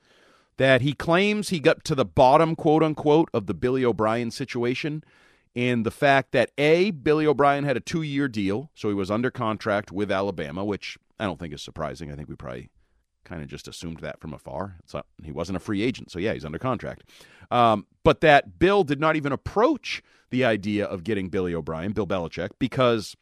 that 0.60 0.82
he 0.82 0.92
claims 0.92 1.50
he 1.50 1.60
got 1.62 1.86
to 1.86 1.96
the 1.96 2.04
bottom, 2.04 2.54
quote 2.54 2.84
unquote, 2.84 3.30
of 3.34 3.48
the 3.48 3.54
Billy 3.54 3.86
O'Brien 3.86 4.30
situation. 4.30 5.06
And 5.56 5.86
the 5.86 5.92
fact 5.92 6.34
that 6.34 6.52
A, 6.58 6.92
Billy 6.92 7.26
O'Brien 7.26 7.64
had 7.64 7.78
a 7.78 7.80
two 7.80 8.02
year 8.02 8.28
deal, 8.28 8.70
so 8.76 8.90
he 8.90 8.94
was 8.94 9.10
under 9.10 9.32
contract 9.32 9.90
with 9.90 10.12
Alabama, 10.12 10.66
which 10.66 10.98
I 11.18 11.26
don't 11.26 11.40
think 11.40 11.54
is 11.54 11.62
surprising. 11.62 12.12
I 12.12 12.16
think 12.16 12.28
we 12.28 12.36
probably 12.36 12.70
kind 13.24 13.42
of 13.42 13.48
just 13.48 13.70
assumed 13.70 14.02
that 14.02 14.20
from 14.20 14.34
afar. 14.34 14.76
Not, 14.94 15.06
he 15.24 15.32
wasn't 15.32 15.56
a 15.56 15.62
free 15.62 15.82
agent, 15.82 16.12
so 16.12 16.20
yeah, 16.20 16.34
he's 16.34 16.46
under 16.46 16.60
contract. 16.60 17.04
Um, 17.50 17.88
but 18.04 18.20
that 18.20 18.60
Bill 18.60 18.84
did 18.84 19.00
not 19.00 19.16
even 19.16 19.32
approach 19.32 20.04
the 20.30 20.44
idea 20.44 20.86
of 20.86 21.06
getting 21.06 21.30
Billy 21.30 21.56
O'Brien, 21.56 21.94
Bill 21.94 22.06
Belichick, 22.06 22.50
because 22.60 23.16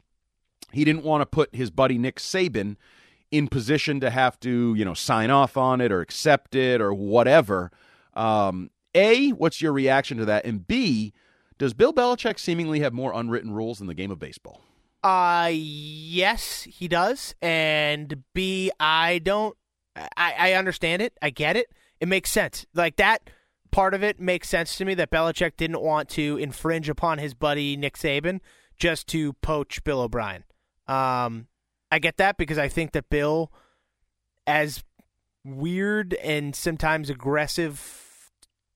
he 0.72 0.84
didn't 0.84 1.04
want 1.04 1.22
to 1.22 1.26
put 1.26 1.54
his 1.54 1.70
buddy 1.70 1.98
Nick 1.98 2.16
Saban 2.16 2.76
in 3.30 3.48
position 3.48 4.00
to 4.00 4.10
have 4.10 4.38
to, 4.40 4.74
you 4.74 4.84
know, 4.84 4.94
sign 4.94 5.30
off 5.30 5.56
on 5.56 5.80
it 5.80 5.92
or 5.92 6.00
accept 6.00 6.54
it 6.54 6.80
or 6.80 6.94
whatever. 6.94 7.70
Um, 8.14 8.70
a, 8.94 9.30
what's 9.30 9.60
your 9.60 9.72
reaction 9.72 10.18
to 10.18 10.24
that? 10.24 10.44
And 10.44 10.66
B, 10.66 11.12
does 11.58 11.74
Bill 11.74 11.92
Belichick 11.92 12.38
seemingly 12.38 12.80
have 12.80 12.92
more 12.92 13.12
unwritten 13.12 13.52
rules 13.52 13.80
in 13.80 13.86
the 13.86 13.94
game 13.94 14.10
of 14.10 14.18
baseball? 14.18 14.62
Uh 15.02 15.50
yes, 15.52 16.64
he 16.64 16.88
does. 16.88 17.34
And 17.40 18.22
B, 18.34 18.70
I 18.80 19.18
don't 19.18 19.56
I, 20.16 20.34
I 20.38 20.52
understand 20.54 21.02
it. 21.02 21.16
I 21.22 21.30
get 21.30 21.56
it. 21.56 21.68
It 22.00 22.08
makes 22.08 22.30
sense. 22.30 22.66
Like 22.74 22.96
that 22.96 23.30
part 23.70 23.94
of 23.94 24.02
it 24.02 24.18
makes 24.18 24.48
sense 24.48 24.76
to 24.76 24.84
me 24.84 24.94
that 24.94 25.10
Belichick 25.10 25.56
didn't 25.56 25.82
want 25.82 26.08
to 26.10 26.36
infringe 26.38 26.88
upon 26.88 27.18
his 27.18 27.34
buddy 27.34 27.76
Nick 27.76 27.96
Saban 27.96 28.40
just 28.76 29.06
to 29.08 29.34
poach 29.34 29.84
Bill 29.84 30.00
O'Brien. 30.00 30.44
Um 30.86 31.47
I 31.90 31.98
get 31.98 32.16
that 32.18 32.36
because 32.36 32.58
I 32.58 32.68
think 32.68 32.92
that 32.92 33.08
Bill 33.08 33.52
as 34.46 34.84
weird 35.44 36.14
and 36.14 36.54
sometimes 36.54 37.10
aggressive 37.10 38.30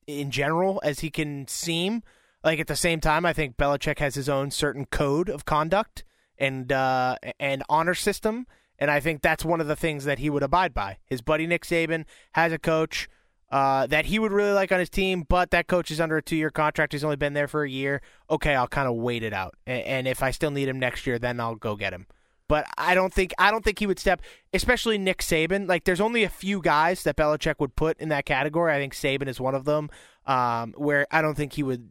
in 0.07 0.31
general 0.31 0.81
as 0.85 1.01
he 1.01 1.11
can 1.11 1.47
seem, 1.47 2.03
like 2.45 2.59
at 2.59 2.67
the 2.67 2.77
same 2.77 3.01
time, 3.01 3.25
I 3.25 3.33
think 3.33 3.57
Belichick 3.57 3.99
has 3.99 4.15
his 4.15 4.29
own 4.29 4.51
certain 4.51 4.87
code 4.87 5.29
of 5.29 5.45
conduct 5.45 6.05
and 6.39 6.73
uh, 6.73 7.17
and 7.39 7.63
honor 7.69 7.95
system, 7.95 8.47
and 8.79 8.91
I 8.91 9.01
think 9.01 9.23
that's 9.23 9.45
one 9.45 9.61
of 9.61 9.67
the 9.67 9.77
things 9.77 10.05
that 10.05 10.19
he 10.19 10.31
would 10.31 10.43
abide 10.43 10.75
by. 10.75 10.99
His 11.07 11.23
buddy 11.23 11.47
Nick 11.47 11.65
Saban 11.65 12.05
has 12.33 12.53
a 12.53 12.59
coach 12.59 13.09
uh, 13.51 13.87
that 13.87 14.07
he 14.07 14.19
would 14.19 14.33
really 14.33 14.53
like 14.53 14.73
on 14.73 14.81
his 14.81 14.91
team, 14.91 15.25
but 15.29 15.51
that 15.51 15.69
coach 15.69 15.91
is 15.91 16.01
under 16.01 16.17
a 16.17 16.23
two-year 16.23 16.51
contract. 16.51 16.93
He's 16.93 17.05
only 17.05 17.17
been 17.17 17.35
there 17.35 17.49
for 17.49 17.63
a 17.63 17.71
year. 17.71 18.01
Okay, 18.31 18.55
I'll 18.55 18.67
kind 18.67 18.89
of 18.89 18.97
wait 18.97 19.23
it 19.23 19.33
out, 19.33 19.55
and, 19.67 19.83
and 19.83 20.09
if 20.09 20.23
I 20.23 20.33
still 20.33 20.51
need 20.51 20.69
him 20.69 20.81
next 20.81 21.07
year, 21.07 21.19
then 21.19 21.39
I'll 21.39 21.55
go 21.55 21.77
get 21.77 21.93
him. 21.93 22.07
But 22.49 22.67
I 22.77 22.95
don't 22.95 23.13
think 23.13 23.33
I 23.39 23.51
don't 23.51 23.65
think 23.65 23.79
he 23.79 23.87
would 23.87 23.99
step, 23.99 24.21
especially 24.53 24.99
Nick 24.99 25.19
Saban. 25.19 25.69
Like, 25.69 25.85
there's 25.85 26.01
only 26.01 26.23
a 26.25 26.29
few 26.29 26.61
guys 26.61 27.03
that 27.05 27.17
Belichick 27.17 27.55
would 27.61 27.77
put 27.77 27.99
in 27.99 28.09
that 28.11 28.27
category. 28.27 28.73
I 28.73 28.79
think 28.79 28.95
Saban 28.95 29.29
is 29.29 29.41
one 29.41 29.55
of 29.55 29.65
them. 29.65 29.91
Um, 30.27 30.75
where 30.77 31.07
I 31.11 31.23
don't 31.23 31.35
think 31.35 31.55
he 31.55 31.63
would 31.63 31.91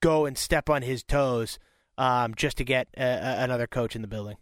go 0.00 0.26
and 0.26 0.36
step 0.36 0.68
on 0.68 0.82
his 0.82 1.02
toes 1.02 1.58
um, 1.96 2.34
just 2.34 2.56
to 2.58 2.64
get 2.64 2.88
a, 2.96 3.02
a, 3.02 3.44
another 3.44 3.66
coach 3.66 3.94
in 3.94 4.02
the 4.02 4.08
building. 4.08 4.36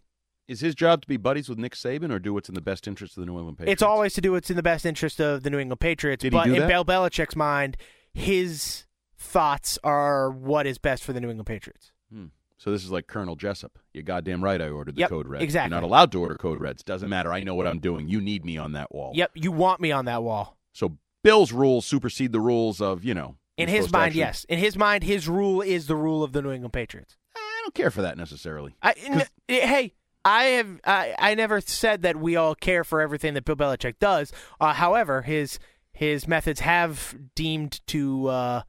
Is 0.47 0.61
his 0.61 0.73
job 0.73 1.01
to 1.03 1.07
be 1.07 1.17
buddies 1.17 1.47
with 1.47 1.59
Nick 1.59 1.75
Saban 1.75 2.11
or 2.11 2.17
do 2.17 2.33
what's 2.33 2.49
in 2.49 2.55
the 2.55 2.61
best 2.61 2.87
interest 2.87 3.15
of 3.15 3.21
the 3.21 3.27
New 3.27 3.37
England 3.37 3.59
Patriots? 3.59 3.73
It's 3.73 3.83
always 3.83 4.13
to 4.13 4.21
do 4.21 4.31
what's 4.31 4.49
in 4.49 4.55
the 4.55 4.63
best 4.63 4.83
interest 4.83 5.21
of 5.21 5.43
the 5.43 5.51
New 5.51 5.59
England 5.59 5.79
Patriots. 5.79 6.21
Did 6.21 6.31
but 6.31 6.47
in? 6.47 6.67
Bill 6.67 6.83
Belichick's 6.83 7.35
mind, 7.35 7.77
his 8.13 8.85
thoughts 9.15 9.77
are 9.83 10.31
what 10.31 10.65
is 10.65 10.79
best 10.79 11.03
for 11.03 11.13
the 11.13 11.21
New 11.21 11.29
England 11.29 11.45
Patriots. 11.45 11.91
Hmm. 12.11 12.25
So 12.59 12.71
this 12.71 12.83
is 12.83 12.91
like 12.91 13.07
Colonel 13.07 13.35
Jessep. 13.35 13.69
You're 13.93 14.03
goddamn 14.03 14.43
right. 14.43 14.61
I 14.61 14.69
ordered 14.69 14.95
the 14.95 14.99
Yep, 14.99 15.09
code 15.09 15.27
red. 15.27 15.41
exactly. 15.41 15.73
You're 15.73 15.81
not 15.81 15.85
allowed 15.87 16.11
to 16.11 16.19
order 16.19 16.35
code 16.35 16.59
reds. 16.59 16.83
Doesn't 16.83 17.09
matter. 17.09 17.33
I 17.33 17.41
know 17.41 17.55
what 17.55 17.65
I'm 17.65 17.79
doing. 17.79 18.07
You 18.09 18.19
need 18.21 18.45
me 18.45 18.57
on 18.57 18.73
that 18.73 18.93
wall. 18.93 19.13
Yep, 19.15 19.31
you 19.35 19.51
want 19.51 19.79
me 19.81 19.91
on 19.91 20.05
that 20.05 20.21
wall. 20.23 20.57
So 20.73 20.97
Bill's 21.23 21.51
rules 21.51 21.85
supersede 21.85 22.31
the 22.33 22.39
rules 22.41 22.79
of 22.81 23.03
you 23.03 23.13
know. 23.15 23.37
In 23.57 23.67
his 23.69 23.91
mind, 23.91 24.09
actually- 24.09 24.19
yes. 24.19 24.45
In 24.49 24.59
his 24.59 24.77
mind, 24.77 25.03
his 25.03 25.27
rule 25.27 25.61
is 25.61 25.87
the 25.87 25.95
rule 25.95 26.21
of 26.23 26.31
the 26.33 26.41
New 26.41 26.51
England 26.51 26.71
Patriots. 26.73 27.17
I 27.35 27.61
don't 27.63 27.73
care 27.73 27.91
for 27.91 28.01
that 28.03 28.17
necessarily. 28.17 28.75
I, 28.81 28.93
n- 29.05 29.25
hey, 29.47 29.93
I 30.25 30.43
have 30.43 30.79
I, 30.85 31.15
I 31.17 31.35
never 31.35 31.59
said 31.61 32.01
that 32.03 32.17
we 32.17 32.35
all 32.35 32.55
care 32.55 32.83
for 32.83 32.99
everything 33.01 33.33
that 33.35 33.45
Bill 33.45 33.55
Belichick 33.55 33.99
does. 33.99 34.31
Uh, 34.59 34.73
however, 34.73 35.21
his 35.23 35.59
his 35.93 36.27
methods 36.27 36.59
have 36.61 37.15
deemed 37.35 37.85
to 37.87 38.27
uh, 38.27 38.61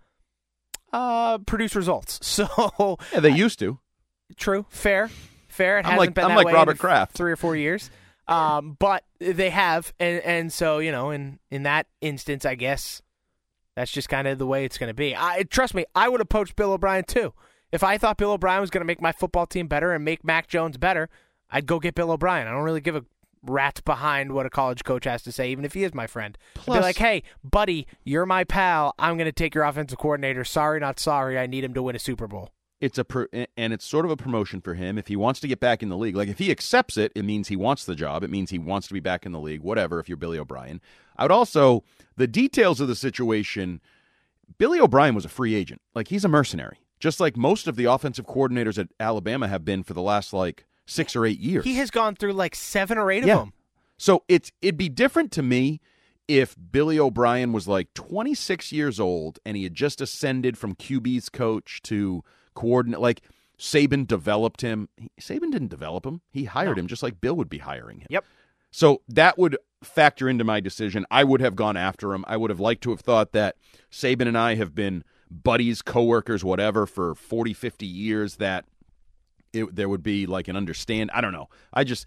uh, 0.92 1.38
produce 1.38 1.74
results. 1.76 2.18
So 2.22 2.98
Yeah, 3.12 3.20
they 3.20 3.30
used 3.30 3.58
to. 3.60 3.78
true, 4.36 4.66
fair, 4.68 5.10
fair. 5.48 5.76
It 5.78 5.86
I'm 5.86 5.92
hasn't 5.92 5.98
like- 6.00 6.14
been 6.14 6.24
I'm 6.24 6.30
that 6.30 6.36
like 6.36 6.46
way 6.46 6.52
Robert 6.52 6.72
in 6.72 6.76
Kraft. 6.78 7.12
three 7.16 7.32
or 7.32 7.36
four 7.36 7.56
years. 7.56 7.90
Um, 8.28 8.76
but 8.78 9.02
they 9.18 9.50
have, 9.50 9.92
and 9.98 10.20
and 10.22 10.52
so 10.52 10.78
you 10.78 10.92
know, 10.92 11.10
in 11.10 11.40
in 11.50 11.64
that 11.64 11.86
instance, 12.00 12.44
I 12.44 12.54
guess 12.54 13.02
that's 13.74 13.90
just 13.90 14.08
kind 14.08 14.28
of 14.28 14.38
the 14.38 14.46
way 14.46 14.64
it's 14.64 14.78
going 14.78 14.88
to 14.90 14.94
be. 14.94 15.16
I 15.16 15.42
trust 15.42 15.74
me, 15.74 15.84
I 15.96 16.08
would 16.08 16.20
have 16.20 16.28
poached 16.28 16.54
Bill 16.54 16.72
O'Brien 16.72 17.02
too. 17.04 17.34
If 17.72 17.82
I 17.82 17.98
thought 17.98 18.18
Bill 18.18 18.30
O'Brien 18.32 18.60
was 18.60 18.70
going 18.70 18.82
to 18.82 18.86
make 18.86 19.00
my 19.00 19.10
football 19.12 19.46
team 19.46 19.66
better 19.66 19.92
and 19.92 20.04
make 20.04 20.24
Mac 20.24 20.46
Jones 20.46 20.76
better, 20.76 21.08
I'd 21.50 21.66
go 21.66 21.80
get 21.80 21.94
Bill 21.96 22.12
O'Brien. 22.12 22.46
I 22.46 22.52
don't 22.52 22.62
really 22.62 22.80
give 22.80 22.94
a 22.94 23.04
rat 23.42 23.80
behind 23.84 24.32
what 24.32 24.46
a 24.46 24.50
college 24.50 24.84
coach 24.84 25.04
has 25.04 25.22
to 25.22 25.32
say, 25.32 25.50
even 25.50 25.64
if 25.64 25.74
he 25.74 25.84
is 25.84 25.94
my 25.94 26.06
friend. 26.06 26.36
I'd 26.56 26.62
Plus- 26.62 26.78
be 26.78 26.82
like, 26.82 26.98
hey, 26.98 27.22
buddy, 27.42 27.86
you're 28.04 28.26
my 28.26 28.44
pal. 28.44 28.94
I'm 28.98 29.16
going 29.16 29.26
to 29.26 29.32
take 29.32 29.54
your 29.54 29.64
offensive 29.64 29.98
coordinator. 29.98 30.44
Sorry, 30.44 30.80
not 30.80 31.00
sorry. 31.00 31.38
I 31.38 31.46
need 31.46 31.64
him 31.64 31.74
to 31.74 31.82
win 31.82 31.96
a 31.96 31.98
Super 32.00 32.26
Bowl. 32.26 32.50
It's 32.80 32.96
a 32.96 33.04
pro- 33.04 33.26
and 33.32 33.72
it's 33.74 33.84
sort 33.84 34.06
of 34.06 34.10
a 34.10 34.16
promotion 34.16 34.62
for 34.62 34.72
him 34.72 34.96
if 34.96 35.08
he 35.08 35.16
wants 35.16 35.38
to 35.40 35.48
get 35.48 35.60
back 35.60 35.82
in 35.82 35.90
the 35.90 35.98
league. 35.98 36.16
Like 36.16 36.30
if 36.30 36.38
he 36.38 36.50
accepts 36.50 36.96
it, 36.96 37.12
it 37.14 37.26
means 37.26 37.48
he 37.48 37.56
wants 37.56 37.84
the 37.84 37.94
job. 37.94 38.24
It 38.24 38.30
means 38.30 38.48
he 38.50 38.58
wants 38.58 38.88
to 38.88 38.94
be 38.94 39.00
back 39.00 39.26
in 39.26 39.32
the 39.32 39.40
league. 39.40 39.60
Whatever. 39.60 40.00
If 40.00 40.08
you're 40.08 40.16
Billy 40.16 40.38
O'Brien, 40.38 40.80
I 41.16 41.24
would 41.24 41.32
also 41.32 41.84
the 42.16 42.26
details 42.26 42.80
of 42.80 42.88
the 42.88 42.94
situation 42.94 43.82
Billy 44.56 44.80
O'Brien 44.80 45.14
was 45.14 45.26
a 45.26 45.28
free 45.28 45.54
agent. 45.54 45.82
Like 45.94 46.08
he's 46.08 46.24
a 46.24 46.28
mercenary, 46.28 46.78
just 46.98 47.20
like 47.20 47.36
most 47.36 47.66
of 47.68 47.76
the 47.76 47.84
offensive 47.84 48.26
coordinators 48.26 48.78
at 48.78 48.88
Alabama 48.98 49.46
have 49.46 49.64
been 49.64 49.82
for 49.82 49.92
the 49.92 50.02
last 50.02 50.32
like 50.32 50.64
six 50.90 51.14
or 51.14 51.24
eight 51.24 51.38
years. 51.40 51.64
He 51.64 51.76
has 51.76 51.90
gone 51.90 52.16
through 52.16 52.32
like 52.32 52.54
seven 52.54 52.98
or 52.98 53.10
eight 53.10 53.24
Yeah. 53.24 53.34
of 53.34 53.40
them. 53.40 53.52
So 53.96 54.24
it's 54.28 54.50
it'd 54.62 54.76
be 54.76 54.88
different 54.88 55.30
to 55.32 55.42
me 55.42 55.80
if 56.26 56.56
Billy 56.72 56.98
O'Brien 56.98 57.52
was 57.52 57.66
like 57.68 57.92
26 57.94 58.72
years 58.72 58.98
old 59.00 59.38
and 59.44 59.56
he 59.56 59.64
had 59.64 59.74
just 59.74 60.00
ascended 60.00 60.56
from 60.56 60.74
QB's 60.74 61.28
coach 61.28 61.80
to 61.82 62.22
coordinate. 62.54 63.00
Like 63.00 63.20
Saban 63.58 64.06
developed 64.06 64.62
him. 64.62 64.88
Saban 65.20 65.50
didn't 65.52 65.68
develop 65.68 66.06
him. 66.06 66.22
He 66.30 66.44
hired 66.44 66.78
him 66.78 66.86
just 66.86 67.02
like 67.02 67.20
Bill 67.20 67.34
would 67.36 67.50
be 67.50 67.58
hiring 67.58 68.00
him. 68.00 68.06
Yep. 68.10 68.24
So 68.70 69.02
that 69.08 69.36
would 69.36 69.58
factor 69.82 70.28
into 70.28 70.44
my 70.44 70.60
decision. 70.60 71.04
I 71.10 71.24
would 71.24 71.40
have 71.40 71.56
gone 71.56 71.76
after 71.76 72.14
him. 72.14 72.24
I 72.28 72.36
would 72.36 72.50
have 72.50 72.60
liked 72.60 72.82
to 72.84 72.90
have 72.90 73.00
thought 73.00 73.32
that 73.32 73.56
Saban 73.90 74.28
and 74.28 74.38
I 74.38 74.54
have 74.54 74.74
been 74.74 75.02
buddies, 75.30 75.82
coworkers, 75.82 76.44
whatever 76.44 76.86
for 76.86 77.14
40, 77.14 77.52
50 77.52 77.86
years 77.86 78.36
that 78.36 78.64
it, 79.52 79.74
there 79.74 79.88
would 79.88 80.02
be 80.02 80.26
like 80.26 80.48
an 80.48 80.56
understand. 80.56 81.10
I 81.12 81.20
don't 81.20 81.32
know. 81.32 81.48
I 81.72 81.84
just, 81.84 82.06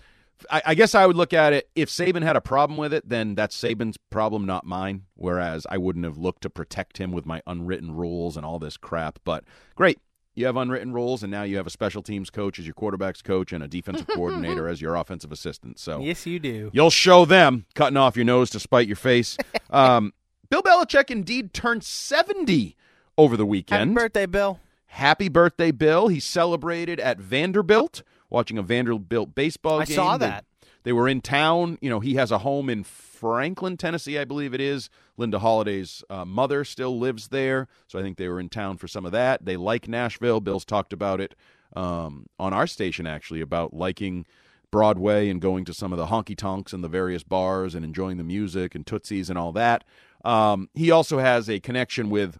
I, 0.49 0.61
I 0.67 0.75
guess 0.75 0.95
I 0.95 1.05
would 1.05 1.15
look 1.15 1.33
at 1.33 1.53
it. 1.53 1.69
If 1.75 1.89
Saban 1.89 2.23
had 2.23 2.35
a 2.35 2.41
problem 2.41 2.77
with 2.77 2.93
it, 2.93 3.07
then 3.07 3.35
that's 3.35 3.59
Saban's 3.61 3.97
problem, 4.09 4.45
not 4.45 4.65
mine. 4.65 5.03
Whereas 5.15 5.65
I 5.69 5.77
wouldn't 5.77 6.05
have 6.05 6.17
looked 6.17 6.43
to 6.43 6.49
protect 6.49 6.97
him 6.97 7.11
with 7.11 7.25
my 7.25 7.41
unwritten 7.47 7.93
rules 7.95 8.37
and 8.37 8.45
all 8.45 8.59
this 8.59 8.77
crap. 8.77 9.19
But 9.23 9.43
great. 9.75 9.99
You 10.35 10.47
have 10.47 10.57
unwritten 10.57 10.93
rules, 10.93 11.21
and 11.21 11.29
now 11.31 11.43
you 11.43 11.57
have 11.57 11.67
a 11.67 11.69
special 11.69 12.01
teams 12.01 12.31
coach 12.31 12.57
as 12.57 12.65
your 12.65 12.73
quarterbacks 12.73 13.23
coach 13.23 13.53
and 13.53 13.63
a 13.63 13.67
defensive 13.67 14.07
coordinator 14.15 14.67
as 14.67 14.81
your 14.81 14.95
offensive 14.95 15.31
assistant. 15.31 15.77
So 15.77 15.99
Yes, 16.01 16.25
you 16.25 16.39
do. 16.39 16.71
You'll 16.73 16.89
show 16.89 17.23
them 17.25 17.67
cutting 17.75 17.97
off 17.97 18.15
your 18.15 18.25
nose 18.25 18.49
to 18.51 18.59
spite 18.59 18.87
your 18.87 18.95
face. 18.95 19.37
Um, 19.69 20.13
Bill 20.51 20.61
Belichick 20.61 21.09
indeed 21.09 21.51
turned 21.51 21.83
70 21.83 22.75
over 23.17 23.35
the 23.35 23.43
weekend. 23.43 23.79
Happy 23.79 23.89
weekend. 23.89 23.95
birthday, 23.95 24.25
Bill. 24.27 24.59
Happy 24.93 25.27
birthday, 25.27 25.71
Bill. 25.71 26.07
He 26.07 26.19
celebrated 26.19 26.99
at 26.99 27.17
Vanderbilt, 27.17 28.03
watching 28.29 28.59
a 28.59 28.61
Vanderbilt 28.61 29.33
baseball 29.33 29.79
I 29.81 29.85
game. 29.85 29.93
I 29.93 30.03
saw 30.03 30.17
They- 30.17 30.27
that. 30.27 30.45
They 30.83 30.93
were 30.93 31.07
in 31.07 31.19
town. 31.21 31.79
You 31.81 31.89
know, 31.89 31.99
he 31.99 32.13
has 32.15 32.29
a 32.29 32.37
home 32.39 32.69
in 32.69 32.83
Franklin, 32.83 33.75
Tennessee, 33.75 34.19
I 34.19 34.25
believe 34.25 34.53
it 34.53 34.61
is. 34.61 34.91
Linda 35.17 35.39
Holliday's 35.39 36.03
uh, 36.11 36.25
mother 36.25 36.63
still 36.63 36.99
lives 36.99 37.29
there. 37.29 37.67
So 37.87 37.97
I 37.97 38.03
think 38.03 38.17
they 38.17 38.27
were 38.27 38.39
in 38.39 38.49
town 38.49 38.77
for 38.77 38.87
some 38.87 39.03
of 39.03 39.11
that. 39.13 39.45
They 39.45 39.57
like 39.57 39.87
Nashville. 39.87 40.41
Bill's 40.41 40.65
talked 40.65 40.93
about 40.93 41.19
it 41.19 41.33
um, 41.75 42.27
on 42.37 42.53
our 42.53 42.67
station, 42.67 43.07
actually, 43.07 43.41
about 43.41 43.73
liking 43.73 44.27
Broadway 44.69 45.27
and 45.29 45.41
going 45.41 45.65
to 45.65 45.73
some 45.73 45.91
of 45.91 45.97
the 45.97 46.07
honky 46.07 46.37
tonks 46.37 46.71
and 46.71 46.83
the 46.83 46.87
various 46.87 47.23
bars 47.23 47.73
and 47.73 47.83
enjoying 47.83 48.17
the 48.17 48.23
music 48.23 48.75
and 48.75 48.85
Tootsies 48.85 49.29
and 49.29 49.39
all 49.39 49.53
that. 49.53 49.83
Um, 50.23 50.69
he 50.75 50.91
also 50.91 51.17
has 51.17 51.49
a 51.49 51.59
connection 51.59 52.11
with 52.11 52.37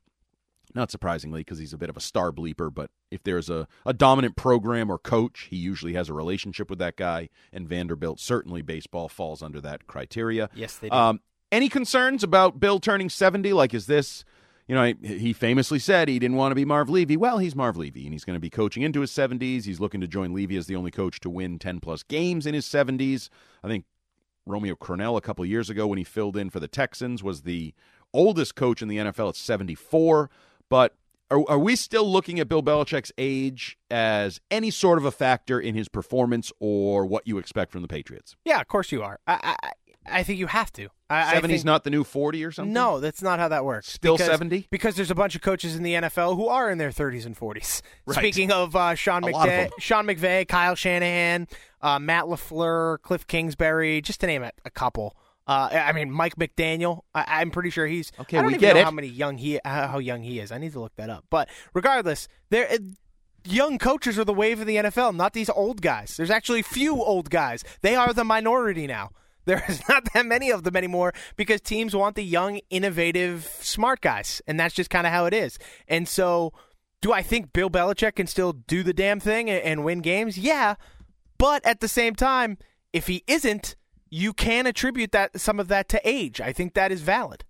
not 0.76 0.92
surprisingly, 0.92 1.42
because 1.42 1.60
he's 1.60 1.74
a 1.74 1.78
bit 1.78 1.90
of 1.90 1.98
a 1.98 2.02
star 2.02 2.32
bleeper, 2.32 2.74
but 2.74 2.90
if 3.12 3.24
there's 3.24 3.50
a, 3.50 3.68
a 3.86 3.94
dominant 3.94 4.36
program 4.36 4.90
or 4.90 4.98
coach, 4.98 5.48
he 5.50 5.58
usually 5.58 5.94
has 5.94 6.10
a 6.10 6.14
relationship 6.14 6.70
with 6.70 6.80
that 6.80 6.96
guy. 6.96 7.30
And 7.52 7.68
Vanderbilt, 7.68 8.20
certainly 8.20 8.62
baseball 8.62 9.10
falls 9.10 9.42
under 9.42 9.62
that 9.62 9.88
criteria. 9.88 10.50
Yes, 10.56 10.78
they 10.78 10.90
do. 10.90 10.96
Um, 10.96 11.20
any 11.52 11.70
concerns 11.70 12.24
about 12.24 12.60
Bill 12.60 12.80
turning 12.80 13.10
70? 13.10 13.54
Like, 13.54 13.74
is 13.74 13.86
this, 13.86 14.26
you 14.68 14.74
know, 14.74 14.94
he 15.04 15.34
famously 15.34 15.78
said 15.78 16.08
he 16.08 16.18
didn't 16.18 16.38
want 16.38 16.52
to 16.52 16.56
be 16.56 16.66
Marv 16.66 16.90
Levy. 16.90 17.16
Well, 17.16 17.38
he's 17.38 17.56
Marv 17.56 17.78
Levy, 17.78 18.06
and 18.06 18.14
he's 18.14 18.26
going 18.26 18.36
to 18.36 18.42
be 18.42 18.50
coaching 18.50 18.82
into 18.82 19.02
his 19.02 19.12
70s. 19.12 19.66
He's 19.66 19.80
looking 19.80 20.02
to 20.02 20.08
join 20.08 20.34
Levy 20.34 20.58
as 20.58 20.66
the 20.66 20.76
only 20.76 20.92
coach 20.92 21.20
to 21.20 21.30
win 21.30 21.60
10 21.60 21.80
plus 21.80 22.02
games 22.02 22.48
in 22.48 22.56
his 22.56 22.66
70s. 22.66 23.30
I 23.64 23.68
think 23.68 23.86
Romeo 24.46 24.76
Crennel 24.76 25.18
a 25.18 25.22
couple 25.22 25.46
years 25.46 25.70
ago 25.70 25.88
when 25.88 25.98
he 25.98 26.04
filled 26.04 26.36
in 26.36 26.50
for 26.50 26.60
the 26.60 26.68
Texans 26.68 27.24
was 27.24 27.44
the 27.44 27.74
oldest 28.14 28.56
coach 28.56 28.82
in 28.82 28.88
the 28.88 28.98
NFL 28.98 29.30
at 29.30 29.36
74. 29.36 30.30
But 30.74 30.96
are, 31.30 31.48
are 31.48 31.60
we 31.60 31.76
still 31.76 32.12
looking 32.12 32.40
at 32.40 32.48
Bill 32.48 32.64
Belichick's 32.64 33.12
age 33.16 33.78
as 33.92 34.42
any 34.50 34.72
sort 34.72 34.98
of 34.98 35.06
a 35.06 35.12
factor 35.12 35.60
in 35.60 35.76
his 35.76 35.88
performance 35.88 36.52
or 36.60 37.06
what 37.06 37.28
you 37.28 37.38
expect 37.38 37.72
from 37.72 37.84
the 37.84 37.88
Patriots? 37.88 38.36
yeah, 38.44 38.60
of 38.60 38.68
course 38.68 38.92
you 38.92 39.04
are. 39.04 39.20
I, 39.28 39.56
I, 39.62 39.72
I 40.08 40.24
think 40.24 40.40
you 40.40 40.48
have 40.48 40.72
to. 40.72 40.90
I, 41.12 41.38
I 41.38 41.42
think- 41.42 41.64
not 41.64 41.84
the 41.84 41.92
new 41.92 42.04
40 42.04 42.44
or 42.44 42.52
something? 42.52 42.74
No, 42.74 43.00
that's 43.00 43.22
not 43.22 43.38
how 43.38 43.50
that 43.50 43.64
works. 43.66 43.92
Still 43.92 44.16
Because- 44.16 44.32
70? 44.32 44.66
Because 44.72 44.96
there's 44.96 45.12
a 45.12 45.16
bunch 45.16 45.36
of 45.36 45.42
coaches 45.42 45.76
in 45.76 45.84
the 45.84 45.94
NFL 45.94 46.38
who 46.38 46.48
are 46.48 46.72
in 46.72 46.80
their 46.80 46.90
30s 46.90 47.28
and 47.28 47.38
40s. 47.38 47.84
Right. 48.08 48.18
Speaking 48.18 48.52
of 48.52 48.76
uh, 48.76 48.96
Sean 48.96 49.24
of 49.24 49.30
McVay. 49.30 49.70
Sean 49.78 50.08
McVay, 50.08 50.48
Kyle 50.48 50.74
Shanahan, 50.74 51.48
uh, 51.82 52.00
Matt 52.00 52.24
Lafleur, 52.26 53.00
Cliff 53.04 53.28
Kingsbury, 53.28 54.02
just 54.02 54.22
to 54.22 54.28
name 54.28 54.42
a 54.44 54.72
couple. 54.72 55.16
Uh, 55.46 55.70
I 55.72 55.92
mean, 55.92 56.10
Mike 56.10 56.36
McDaniel. 56.36 57.02
I, 57.14 57.26
I'm 57.42 57.52
pretty 57.52 57.70
sure 57.70 57.86
he's. 57.86 58.12
Okay, 58.20 58.38
I 58.38 58.42
don't 58.42 58.52
we 58.52 58.58
get 58.58 58.76
know 58.76 58.82
it. 58.82 58.84
how 58.86 58.92
many 58.92 59.08
young 59.08 59.38
he 59.38 59.60
how 59.66 60.00
young 60.00 60.24
he 60.24 60.40
is. 60.40 60.52
I 60.52 60.58
need 60.58 60.72
to 60.74 60.80
look 60.80 60.96
that 60.96 61.10
up. 61.10 61.26
But 61.30 61.50
regardless, 61.74 62.28
there. 62.50 62.70
Young 63.46 63.78
coaches 63.78 64.18
are 64.18 64.24
the 64.24 64.34
wave 64.34 64.62
of 64.62 64.68
the 64.68 64.78
NFL, 64.78 65.18
not 65.18 65.34
these 65.34 65.50
old 65.50 65.82
guys. 65.82 66.16
There's 66.16 66.30
actually 66.30 66.62
few 66.62 67.04
old 67.04 67.30
guys. 67.30 67.62
They 67.82 67.94
are 67.94 68.14
the 68.14 68.24
minority 68.24 68.88
now. 68.88 69.10
There's 69.46 69.82
not 69.90 70.08
that 70.14 70.26
many 70.26 70.50
of 70.50 70.64
them 70.64 70.78
anymore 70.78 71.12
because 71.36 71.60
teams 71.60 71.94
want 71.94 72.16
the 72.16 72.24
young, 72.24 72.62
innovative, 72.70 73.44
smart 73.60 74.00
guys, 74.00 74.42
and 74.48 74.58
that's 74.58 74.74
just 74.74 74.90
kind 74.90 75.06
of 75.06 75.12
how 75.12 75.26
it 75.26 75.34
is. 75.34 75.60
And 75.90 76.08
so, 76.08 76.54
do 77.02 77.12
I 77.12 77.22
think 77.22 77.52
Bill 77.52 77.70
Belichick 77.70 78.16
can 78.16 78.28
still 78.28 78.54
do 78.54 78.82
the 78.82 78.94
damn 78.94 79.20
thing 79.20 79.50
and, 79.50 79.62
and 79.62 79.84
win 79.84 80.00
games? 80.00 80.38
Yeah, 80.38 80.76
but 81.38 81.66
at 81.66 81.82
the 81.82 81.90
same 81.90 82.16
time, 82.16 82.58
if 82.94 83.08
he 83.08 83.26
isn't, 83.28 83.76
you 84.14 84.32
can 84.32 84.68
attribute 84.68 85.12
that 85.12 85.40
some 85.40 85.60
of 85.60 85.68
that 85.70 85.90
to 85.90 86.00
age. 86.08 86.40
I 86.40 86.54
think 86.54 86.76
that 86.76 86.92
is 86.92 87.02
valid. 87.02 87.46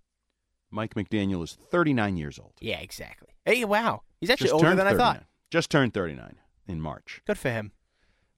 Mike 0.71 0.95
McDaniel 0.95 1.43
is 1.43 1.53
39 1.53 2.15
years 2.15 2.39
old. 2.39 2.53
Yeah, 2.61 2.79
exactly. 2.79 3.27
Hey, 3.45 3.65
wow, 3.65 4.03
he's 4.21 4.29
actually 4.29 4.45
Just 4.51 4.53
older 4.63 4.73
than 4.75 4.87
I 4.87 4.95
thought. 4.95 5.23
Just 5.51 5.69
turned 5.69 5.93
39 5.93 6.37
in 6.67 6.79
March. 6.81 7.21
Good 7.27 7.37
for 7.37 7.51
him. 7.51 7.73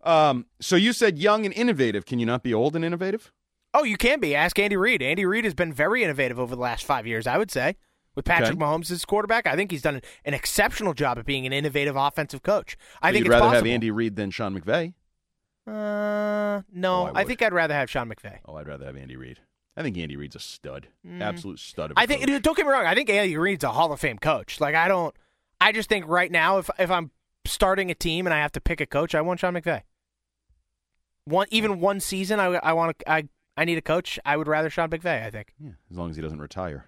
Um, 0.04 0.48
so 0.60 0.76
you 0.76 0.92
said 0.92 1.20
young 1.20 1.46
and 1.46 1.54
innovative. 1.54 2.06
Can 2.06 2.18
you 2.20 2.26
not 2.26 2.42
be 2.44 2.54
old 2.54 2.76
and 2.76 2.84
innovative? 2.84 3.32
Oh, 3.76 3.84
you 3.84 3.96
can 3.98 4.20
be. 4.20 4.34
Ask 4.36 4.58
Andy 4.58 4.76
Reid. 4.76 5.02
Andy 5.02 5.26
Reid 5.26 5.44
has 5.46 5.54
been 5.54 5.72
very 5.72 6.04
innovative 6.04 6.40
over 6.40 6.56
the 6.56 6.62
last 6.62 6.84
five 6.84 7.06
years, 7.06 7.28
I 7.28 7.38
would 7.38 7.52
say. 7.52 7.76
With 8.16 8.26
Patrick 8.26 8.52
Okay. 8.52 8.60
Mahomes 8.60 8.90
as 8.92 9.04
quarterback, 9.06 9.46
I 9.46 9.56
think 9.56 9.72
he's 9.72 9.82
done 9.82 10.02
an 10.24 10.34
exceptional 10.34 10.94
job 10.94 11.18
at 11.20 11.26
being 11.26 11.46
an 11.46 11.52
innovative 11.54 11.96
offensive 11.98 12.42
coach. 12.44 12.78
I 13.02 13.10
So 13.10 13.14
think 13.14 13.20
you'd 13.26 13.28
it's 13.28 13.32
rather 13.32 13.42
possible. 13.50 13.66
have 13.68 13.74
Andy 13.74 13.92
Reid 13.92 14.16
than 14.16 14.32
Sean 14.32 14.58
McVay. 14.60 14.94
Uh, 15.68 16.62
no, 16.72 17.08
Oh, 17.08 17.12
I 17.16 17.22
I, 17.22 17.24
think 17.26 17.42
I'd 17.42 17.54
rather 17.54 17.74
have 17.74 17.90
Sean 17.90 18.10
McVay. 18.10 18.40
Oh, 18.46 18.56
I'd 18.56 18.68
rather 18.68 18.86
have 18.86 18.96
Andy 18.96 19.16
Reid. 19.16 19.40
I 19.78 19.82
think 19.82 19.98
Andy 19.98 20.16
Reid's 20.16 20.36
a 20.36 20.40
stud, 20.40 20.88
Mm. 21.06 21.22
absolute 21.22 21.60
stud. 21.60 21.92
Of 21.92 21.98
a 21.98 22.00
I 22.00 22.06
think. 22.06 22.26
coach. 22.26 22.42
Don't 22.44 22.56
get 22.56 22.66
me 22.66 22.72
wrong. 22.72 22.86
I 22.86 22.94
think 22.96 23.10
Andy 23.10 23.36
Reid's 23.36 23.64
a 23.64 23.72
Hall 23.72 23.92
of 23.92 24.00
Fame 24.00 24.18
coach. 24.20 24.60
Like 24.62 24.76
I 24.76 24.88
don't. 24.88 25.14
I 25.60 25.72
just 25.72 25.90
think 25.90 26.08
right 26.08 26.32
now, 26.32 26.60
if 26.60 26.70
if 26.80 26.90
I'm 26.92 27.12
starting 27.46 27.90
a 27.92 27.96
team 27.96 28.26
and 28.28 28.34
I 28.34 28.38
have 28.40 28.52
to 28.54 28.62
pick 28.62 28.80
a 28.80 28.86
coach, 28.86 29.14
I 29.16 29.22
want 29.22 29.40
Sean 29.40 29.54
McVay. 29.54 29.82
One 31.26 31.48
even 31.50 31.80
one 31.80 32.00
season, 32.00 32.40
I 32.40 32.46
I 32.46 32.74
want 32.74 32.98
to, 33.00 33.12
I 33.12 33.28
I 33.58 33.66
need 33.66 33.78
a 33.78 33.82
coach. 33.82 34.20
I 34.26 34.38
would 34.38 34.48
rather 34.48 34.70
Sean 34.70 34.90
McVay. 34.90 35.26
I 35.26 35.30
think 35.32 35.54
Yeah, 35.60 35.72
as 35.92 35.98
long 35.98 36.10
as 36.12 36.16
he 36.16 36.22
doesn't 36.22 36.40
retire. 36.40 36.86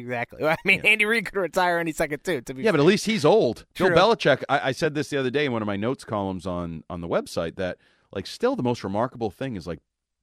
Exactly. 0.00 0.44
I 0.46 0.56
mean, 0.64 0.80
Yeah. 0.84 0.90
Andy 0.90 1.04
Reid 1.04 1.24
could 1.26 1.38
retire 1.38 1.78
any 1.78 1.92
second 1.92 2.22
too. 2.24 2.40
To 2.42 2.54
be 2.54 2.62
Yeah, 2.62 2.70
but 2.70 2.80
at 2.80 2.86
least 2.86 3.06
he's 3.06 3.24
old. 3.24 3.64
True. 3.74 3.88
Bill 3.90 4.14
Belichick. 4.14 4.42
I, 4.48 4.68
I 4.68 4.72
said 4.72 4.94
this 4.94 5.08
the 5.10 5.16
other 5.18 5.30
day 5.30 5.44
in 5.46 5.52
one 5.52 5.62
of 5.62 5.66
my 5.66 5.76
notes 5.76 6.04
columns 6.04 6.46
on 6.46 6.84
on 6.90 7.00
the 7.00 7.08
website 7.08 7.56
that 7.56 7.78
like 8.12 8.26
still 8.26 8.56
the 8.56 8.62
most 8.62 8.84
remarkable 8.84 9.30
thing 9.30 9.56
is 9.56 9.66
like 9.66 9.80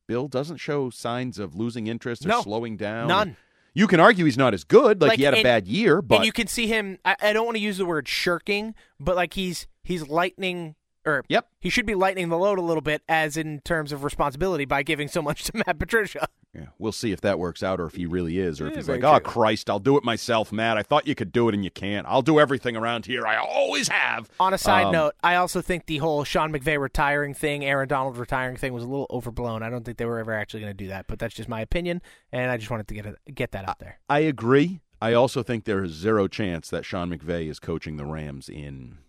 Bill 0.08 0.28
doesn't 0.28 0.58
show 0.58 0.90
signs 0.90 1.40
of 1.40 1.56
losing 1.56 1.88
interest 1.88 2.26
or 2.26 2.30
No. 2.30 2.42
slowing 2.42 2.78
down. 2.78 3.08
None. 3.08 3.38
You 3.76 3.88
can 3.88 4.00
argue 4.00 4.26
he's 4.26 4.38
not 4.38 4.54
as 4.54 4.64
good. 4.64 5.02
Like, 5.02 5.10
Like, 5.12 5.18
he 5.20 5.24
had 5.26 5.34
a 5.34 5.42
bad 5.42 5.68
year, 5.68 6.02
but 6.02 6.18
and 6.18 6.26
you 6.26 6.32
can 6.32 6.46
see 6.48 6.68
him. 6.68 7.00
I, 7.04 7.16
I 7.22 7.34
don't 7.34 7.46
want 7.46 7.58
to 7.58 7.64
use 7.64 7.78
the 7.78 7.86
word 7.86 8.08
shirking, 8.08 8.76
but 9.00 9.16
like 9.16 9.34
he's 9.34 9.66
he's 9.84 10.08
lightening 10.08 10.76
or 11.06 11.24
Yep. 11.28 11.48
he 11.60 11.70
should 11.70 11.86
be 11.86 11.96
lightening 11.96 12.30
the 12.30 12.38
load 12.38 12.58
a 12.60 12.62
little 12.62 12.82
bit 12.82 13.02
as 13.10 13.38
in 13.38 13.60
terms 13.62 13.92
of 13.92 14.04
responsibility 14.04 14.66
by 14.66 14.84
giving 14.84 15.08
so 15.08 15.22
much 15.22 15.44
to 15.46 15.52
Matt 15.66 15.80
Patricia. 15.80 16.28
Yeah, 16.54 16.68
we'll 16.78 16.92
see 16.92 17.12
if 17.12 17.20
that 17.22 17.40
works 17.40 17.64
out 17.64 17.80
or 17.80 17.88
if 17.88 17.96
he 17.96 18.06
really 18.06 18.38
is, 18.38 18.62
or 18.62 18.68
if 18.68 18.76
he's 18.76 18.88
like, 18.88 19.04
"Oh. 19.04 19.20
Christ, 19.20 19.72
I'll 19.72 19.80
do 19.80 19.98
it 19.98 20.04
myself, 20.04 20.52
Matt. 20.52 20.78
I 20.78 20.84
thought 20.84 21.08
you 21.08 21.16
could 21.16 21.32
do 21.32 21.50
it 21.50 21.56
and 21.56 21.64
you 21.64 21.72
can't. 21.72 22.06
I'll 22.08 22.22
do 22.22 22.40
everything 22.40 22.76
around 22.78 23.08
here. 23.08 23.26
I 23.26 23.38
always 23.38 23.88
have." 23.88 24.30
On 24.40 24.54
a 24.54 24.58
side 24.60 24.86
Um, 24.86 24.92
note, 24.92 25.16
I 25.24 25.34
also 25.36 25.62
think 25.62 25.88
the 25.88 25.98
whole 25.98 26.24
Sean 26.24 26.52
McVay 26.54 26.80
retiring 26.80 27.34
thing, 27.34 27.66
Aaron 27.66 27.88
Donald 27.88 28.18
retiring 28.18 28.56
thing 28.56 28.72
was 28.72 28.84
a 28.84 28.88
little 28.88 29.08
overblown. 29.10 29.64
I 29.64 29.72
don't 29.72 29.84
think 29.84 29.98
they 29.98 30.06
were 30.06 30.20
ever 30.20 30.32
actually 30.34 30.60
going 30.60 30.78
to 30.78 30.84
do 30.84 30.90
that, 30.90 31.08
but 31.08 31.18
that's 31.18 31.34
just 31.34 31.50
my 31.50 31.60
opinion, 31.60 32.04
and 32.32 32.52
I 32.52 32.58
just 32.58 32.70
wanted 32.70 32.88
to 32.90 32.94
get 32.94 33.08
it, 33.08 33.16
get 33.34 33.52
that 33.54 33.68
out 33.68 33.80
there. 33.80 34.00
I 34.08 34.20
agree. 34.20 34.82
I 35.02 35.14
also 35.14 35.42
think 35.42 35.66
there 35.66 35.84
is 35.84 35.92
zero 35.94 36.28
chance 36.28 36.70
that 36.70 36.86
Sean 36.86 37.10
McVay 37.10 37.50
is 37.50 37.60
coaching 37.60 37.98
the 37.98 38.06
Rams 38.06 38.48
in 38.48 39.00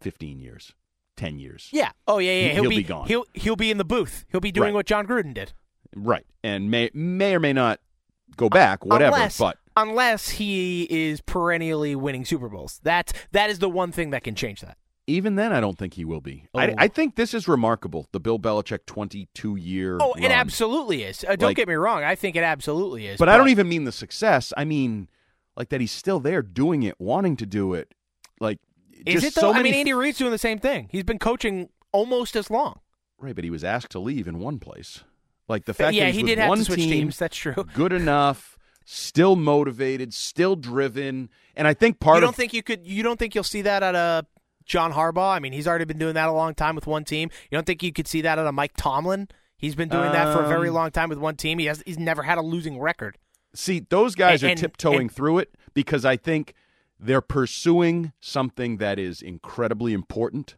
15 0.00 0.38
years, 0.40 0.72
10 1.16 1.38
years. 1.38 1.68
Yeah. 1.72 1.90
Oh 2.06 2.18
yeah, 2.18 2.32
yeah. 2.32 2.40
He- 2.48 2.54
He'll, 2.54 2.62
he'll 2.62 2.70
be, 2.70 2.76
be 2.76 2.82
gone. 2.82 3.06
He'll 3.06 3.24
he'll 3.34 3.56
be 3.56 3.70
in 3.70 3.78
the 3.78 3.84
booth. 3.84 4.24
He'll 4.30 4.40
be 4.40 4.52
doing 4.52 4.68
Right. 4.68 4.74
what 4.74 4.86
Jon 4.86 5.06
Gruden 5.06 5.34
did. 5.34 5.52
Right. 5.94 6.26
And 6.42 6.70
may 6.70 6.90
may 6.94 7.34
or 7.34 7.40
may 7.40 7.52
not 7.52 7.80
go 8.36 8.48
back, 8.48 8.84
whatever, 8.84 9.14
unless, 9.16 9.38
but 9.38 9.58
unless 9.76 10.30
he 10.30 10.84
is 10.90 11.20
perennially 11.20 11.94
winning 11.94 12.24
Super 12.24 12.48
Bowls, 12.48 12.80
that's 12.82 13.12
that 13.32 13.50
is 13.50 13.58
the 13.58 13.68
one 13.68 13.92
thing 13.92 14.10
that 14.10 14.24
can 14.24 14.34
change 14.34 14.60
that. 14.62 14.78
even 15.06 15.34
then 15.36 15.52
I 15.52 15.60
don't 15.60 15.76
think 15.76 15.94
he 15.94 16.04
will 16.06 16.20
be. 16.22 16.46
Oh. 16.54 16.60
I, 16.60 16.74
I 16.78 16.88
think 16.88 17.16
this 17.16 17.34
is 17.34 17.46
remarkable, 17.46 18.08
the 18.12 18.20
Bill 18.20 18.38
Belichick 18.38 18.86
22 18.86 19.56
year 19.56 19.98
Oh, 20.00 20.14
it 20.14 20.30
absolutely 20.30 21.02
is. 21.02 21.24
Uh, 21.24 21.36
don't 21.36 21.50
Like- 21.50 21.56
get 21.56 21.68
me 21.68 21.74
wrong. 21.74 22.02
I 22.04 22.14
think 22.14 22.36
it 22.36 22.42
absolutely 22.44 23.06
is. 23.06 23.18
But 23.18 23.28
I 23.28 23.36
don't 23.36 23.48
even 23.50 23.68
mean 23.68 23.84
the 23.84 23.92
success. 23.92 24.52
I 24.56 24.64
mean 24.64 25.08
like 25.56 25.68
that 25.68 25.80
he's 25.82 25.92
still 25.92 26.20
there 26.20 26.40
doing 26.40 26.82
it, 26.84 26.98
wanting 26.98 27.36
to 27.36 27.44
do 27.46 27.74
it. 27.74 27.92
Like, 28.40 28.58
is 29.06 29.22
just 29.22 29.36
it 29.36 29.40
though? 29.40 29.52
so 29.52 29.58
I 29.58 29.62
mean, 29.62 29.74
Andy 29.74 29.92
Reid's 29.92 30.18
doing 30.18 30.30
the 30.32 30.38
same 30.38 30.58
thing. 30.58 30.88
He's 30.90 31.04
been 31.04 31.18
coaching 31.18 31.68
almost 31.92 32.36
as 32.36 32.50
long. 32.50 32.80
right, 33.18 33.34
but 33.34 33.44
he 33.44 33.50
was 33.50 33.64
asked 33.64 33.90
to 33.92 33.98
leave 33.98 34.26
in 34.28 34.38
one 34.38 34.58
place. 34.58 35.04
Like 35.48 35.64
the 35.66 35.74
fact 35.74 35.94
yeah, 35.94 36.04
that 36.04 36.06
he's 36.08 36.16
he 36.16 36.22
with 36.22 36.28
did 36.30 36.38
have 36.38 36.48
one 36.48 36.58
to 36.58 36.64
switch 36.64 36.78
team, 36.78 36.90
teams. 36.90 37.18
That's 37.18 37.36
true. 37.36 37.54
good 37.74 37.92
enough, 37.92 38.56
still 38.84 39.36
motivated, 39.36 40.14
still 40.14 40.56
driven, 40.56 41.28
and 41.56 41.66
I 41.68 41.74
think 41.74 42.00
part 42.00 42.16
you 42.16 42.20
don't 42.22 42.30
of 42.30 42.36
think 42.36 42.52
you 42.52 42.62
could? 42.62 42.86
You 42.86 43.02
don't 43.02 43.18
think 43.18 43.34
you'll 43.34 43.44
see 43.44 43.62
that 43.62 43.82
at 43.82 43.94
a 43.94 44.24
John 44.64 44.92
Harbaugh? 44.92 45.34
I 45.34 45.40
mean, 45.40 45.52
he's 45.52 45.66
already 45.66 45.84
been 45.84 45.98
doing 45.98 46.14
that 46.14 46.28
a 46.28 46.32
long 46.32 46.54
time 46.54 46.74
with 46.74 46.86
one 46.86 47.04
team. 47.04 47.28
You 47.50 47.56
don't 47.56 47.66
think 47.66 47.82
you 47.82 47.92
could 47.92 48.06
see 48.08 48.22
that 48.22 48.38
at 48.38 48.46
a 48.46 48.52
Mike 48.52 48.72
Tomlin? 48.76 49.28
He's 49.56 49.74
been 49.74 49.88
doing 49.88 50.10
that 50.12 50.34
for 50.36 50.42
a 50.42 50.48
very 50.48 50.68
Um, 50.68 50.74
long 50.74 50.90
time 50.90 51.08
with 51.08 51.18
one 51.18 51.36
team. 51.36 51.58
He 51.58 51.66
has. 51.66 51.82
He's 51.86 51.98
never 51.98 52.22
had 52.22 52.38
a 52.38 52.42
losing 52.42 52.80
record. 52.80 53.18
see 53.54 53.80
those 53.90 54.14
guys 54.14 54.42
And- 54.42 54.48
are 54.48 54.50
and- 54.52 54.58
tiptoeing 54.60 55.00
and- 55.02 55.12
through 55.12 55.38
it 55.38 55.54
because 55.74 56.04
I 56.06 56.16
think 56.16 56.54
they're 57.02 57.20
pursuing 57.20 58.12
something 58.20 58.76
that 58.78 58.98
is 58.98 59.20
incredibly 59.20 59.92
important, 59.92 60.56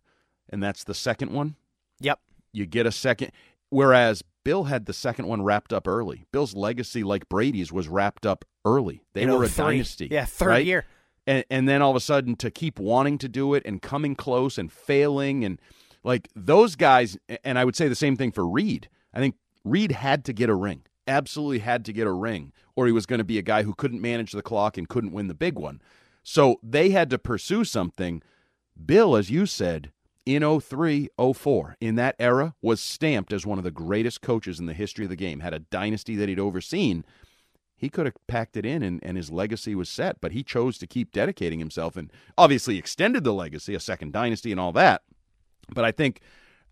and 0.51 0.63
that's 0.63 0.85
the 0.85 0.95
second 0.95 1.33
one. 1.33 1.57
Yep. 2.01 2.21
You 2.53 2.67
get 2.67 2.87
a 2.87 2.93
second, 2.93 3.33
whereas 3.71 4.23
Bill 4.45 4.65
had 4.65 4.87
the 4.87 4.93
second 4.93 5.27
one 5.27 5.43
wrapped 5.43 5.73
up 5.73 5.89
early. 5.89 6.27
Bill's 6.33 6.55
legacy, 6.55 7.03
like 7.03 7.29
Brady's, 7.29 7.73
was 7.73 7.89
wrapped 7.89 8.27
up 8.27 8.45
early. 8.65 9.03
They 9.15 9.23
In 9.23 9.33
were 9.33 9.43
a 9.45 9.49
03. 9.49 9.65
dynasty. 9.65 10.09
Yeah, 10.11 10.27
third 10.27 10.49
right? 10.49 10.67
year. 10.67 10.85
and 11.27 11.45
and 11.51 11.67
then 11.69 11.81
all 11.83 11.91
of 11.91 11.97
a 11.97 12.01
sudden 12.01 12.37
to 12.37 12.51
keep 12.51 12.79
wanting 12.79 13.17
to 13.19 13.29
do 13.29 13.55
it 13.55 13.63
and 13.65 13.81
coming 13.81 14.15
close 14.15 14.59
and 14.59 14.71
failing 14.71 15.45
and 15.45 15.59
like 16.03 16.29
those 16.37 16.77
guys 16.77 17.17
and 17.43 17.59
I 17.59 17.65
would 17.65 17.75
say 17.77 17.89
the 17.89 17.95
same 17.95 18.17
thing 18.17 18.31
for 18.33 18.47
Reid. 18.47 18.89
I 19.15 19.19
think 19.21 19.37
Reid 19.65 19.93
had 19.93 20.25
to 20.27 20.35
get 20.35 20.51
a 20.51 20.55
ring. 20.55 20.83
Absolutely 21.09 21.61
had 21.61 21.85
to 21.87 21.93
get 21.95 22.07
a 22.07 22.13
ring 22.13 22.53
or 22.77 22.87
he 22.87 22.93
was 22.93 23.07
going 23.07 23.19
to 23.19 23.25
be 23.25 23.39
a 23.39 23.43
guy 23.43 23.63
who 23.63 23.75
couldn't 23.75 24.03
manage 24.03 24.33
the 24.33 24.43
clock 24.43 24.77
and 24.77 24.89
couldn't 24.89 25.13
win 25.13 25.29
the 25.29 25.35
big 25.35 25.59
one. 25.59 25.81
So 26.25 26.59
they 26.63 26.91
had 26.91 27.11
to 27.11 27.19
pursue 27.19 27.65
something. 27.65 28.23
Bill 28.85 29.15
as 29.15 29.31
you 29.31 29.47
said 29.47 29.93
in 30.27 30.61
03 30.61 31.09
04 31.35 31.77
in 31.81 31.95
that 31.95 32.17
era 32.19 32.55
was 32.61 32.81
stamped 32.81 33.33
as 33.33 33.47
one 33.47 33.59
of 33.59 33.65
the 33.65 33.71
greatest 33.71 34.21
coaches 34.21 34.59
in 34.59 34.67
the 34.67 34.73
history 34.73 35.05
of 35.05 35.11
the 35.11 35.17
game. 35.17 35.41
Had 35.41 35.55
a 35.55 35.61
dynasty 35.61 36.17
that 36.17 36.29
he'd 36.29 36.41
overseen 36.41 37.05
he 37.77 37.91
could 37.91 38.07
have 38.07 38.15
packed 38.27 38.57
it 38.57 38.65
in 38.65 38.83
and, 38.83 39.01
and 39.03 39.17
his 39.17 39.31
legacy 39.31 39.75
was 39.75 39.89
set, 39.89 40.21
but 40.21 40.33
he 40.33 40.43
chose 40.43 40.79
to 40.79 40.87
keep 40.87 41.13
dedicating 41.13 41.59
himself 41.59 41.97
and 41.97 42.11
obviously 42.39 42.79
extended 42.79 43.25
the 43.25 43.33
legacy, 43.35 43.75
a 43.75 43.81
second 43.81 44.13
dynasty 44.13 44.51
and 44.51 44.61
all 44.61 44.73
that. 44.73 45.03
But 45.75 45.85
I 45.85 45.93
think 45.93 46.21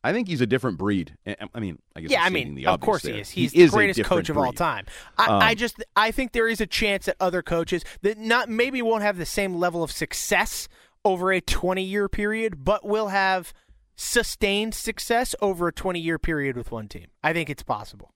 I 0.05 0.13
think 0.13 0.29
he's 0.29 0.41
a 0.41 0.47
different 0.47 0.79
breed. 0.79 1.17
I 1.55 1.61
mean, 1.61 1.79
I 1.95 2.01
guess 2.01 2.11
Yeah, 2.11 2.23
I 2.25 2.29
mean, 2.31 2.55
the 2.55 2.67
of 2.67 2.81
course 2.81 3.03
there. 3.03 3.15
he 3.15 3.21
is. 3.21 3.31
He's 3.31 3.53
is 3.55 3.71
the 3.71 3.77
greatest 3.77 4.03
coach 4.05 4.29
of 4.29 4.37
all 4.37 4.53
time. 4.53 4.87
I, 5.17 5.27
Um, 5.27 5.43
I 5.43 5.55
just 5.55 5.83
I 5.95 6.11
think 6.11 6.33
there 6.33 6.49
is 6.49 6.61
a 6.61 6.67
chance 6.67 7.07
that 7.07 7.17
other 7.21 7.43
coaches 7.43 7.85
that 8.03 8.19
not 8.19 8.49
maybe 8.49 8.83
won't 8.83 9.03
have 9.03 9.17
the 9.17 9.27
same 9.27 9.55
level 9.55 9.83
of 9.83 9.93
success 9.93 10.69
over 11.05 11.33
a 11.33 11.41
20 11.41 11.83
year 11.83 12.09
period, 12.09 12.65
but 12.65 12.85
will 12.85 13.09
have 13.09 13.53
sustained 13.95 14.75
success 14.75 15.35
over 15.41 15.69
a 15.69 15.73
20 15.73 16.01
year 16.01 16.19
period 16.19 16.57
with 16.57 16.73
one 16.73 16.89
team. 16.89 17.07
I 17.23 17.33
think 17.33 17.49
it's 17.49 17.63
possible. 17.63 18.13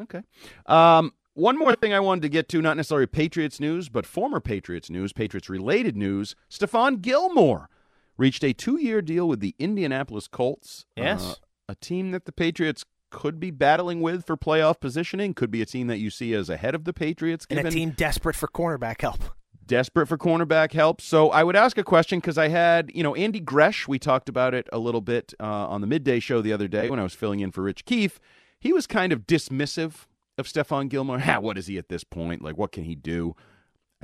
Okay. 0.00 0.22
Um, 0.66 1.12
one 1.34 1.58
more 1.58 1.74
thing 1.74 1.92
I 1.92 2.00
wanted 2.00 2.22
to 2.22 2.28
get 2.30 2.48
to, 2.50 2.62
not 2.62 2.78
necessarily 2.78 3.06
Patriots 3.06 3.60
news, 3.60 3.90
but 3.90 4.06
former 4.06 4.40
Patriots 4.40 4.88
news, 4.88 5.12
Patriots 5.12 5.50
related 5.50 5.94
news. 5.96 6.34
Stephon 6.50 7.02
Gilmore 7.02 7.68
reached 8.16 8.44
a 8.44 8.52
two 8.52 8.80
year 8.80 9.02
deal 9.02 9.28
with 9.28 9.40
the 9.40 9.54
Indianapolis 9.58 10.28
Colts. 10.28 10.86
Yes. 10.96 11.24
Uh, 11.24 11.34
a 11.68 11.74
team 11.74 12.12
that 12.12 12.24
the 12.26 12.32
Patriots 12.32 12.84
could 13.10 13.40
be 13.40 13.50
battling 13.50 14.00
with 14.00 14.24
for 14.24 14.36
playoff 14.36 14.80
positioning, 14.80 15.34
could 15.34 15.50
be 15.50 15.62
a 15.62 15.66
team 15.66 15.86
that 15.86 15.98
you 15.98 16.10
see 16.10 16.34
as 16.34 16.48
ahead 16.50 16.74
of 16.74 16.84
the 16.84 16.92
Patriots, 16.92 17.46
And 17.48 17.66
a 17.66 17.70
team 17.70 17.90
desperate 17.90 18.36
for 18.36 18.46
cornerback 18.48 19.00
help. 19.00 19.20
desperate 19.66 20.06
for 20.06 20.18
cornerback 20.18 20.72
help. 20.72 21.00
So 21.00 21.30
I 21.30 21.42
would 21.42 21.56
ask 21.56 21.78
a 21.78 21.82
question 21.84 22.20
because 22.20 22.38
I 22.38 22.48
had, 22.48 22.90
you 22.94 23.02
know, 23.02 23.14
Andy 23.14 23.40
Gresh. 23.40 23.88
We 23.88 23.98
talked 23.98 24.28
about 24.28 24.54
it 24.54 24.68
a 24.72 24.78
little 24.78 25.00
bit 25.00 25.34
uh, 25.40 25.44
on 25.44 25.80
the 25.80 25.86
midday 25.86 26.20
show 26.20 26.40
the 26.40 26.52
other 26.52 26.68
day 26.68 26.88
when 26.90 26.98
I 27.00 27.02
was 27.02 27.14
filling 27.14 27.40
in 27.40 27.50
for 27.52 27.62
Rich 27.62 27.84
Keefe. 27.84 28.20
He 28.60 28.72
was 28.72 28.86
kind 28.86 29.12
of 29.12 29.26
dismissive 29.26 30.06
of 30.38 30.46
Stephon 30.46 30.88
Gilmore. 30.88 31.18
Ha, 31.20 31.38
what 31.40 31.58
is 31.58 31.66
he 31.66 31.78
at 31.78 31.88
this 31.88 32.04
point? 32.04 32.42
Like, 32.42 32.56
what 32.56 32.70
can 32.72 32.84
he 32.84 32.94
do? 32.94 33.34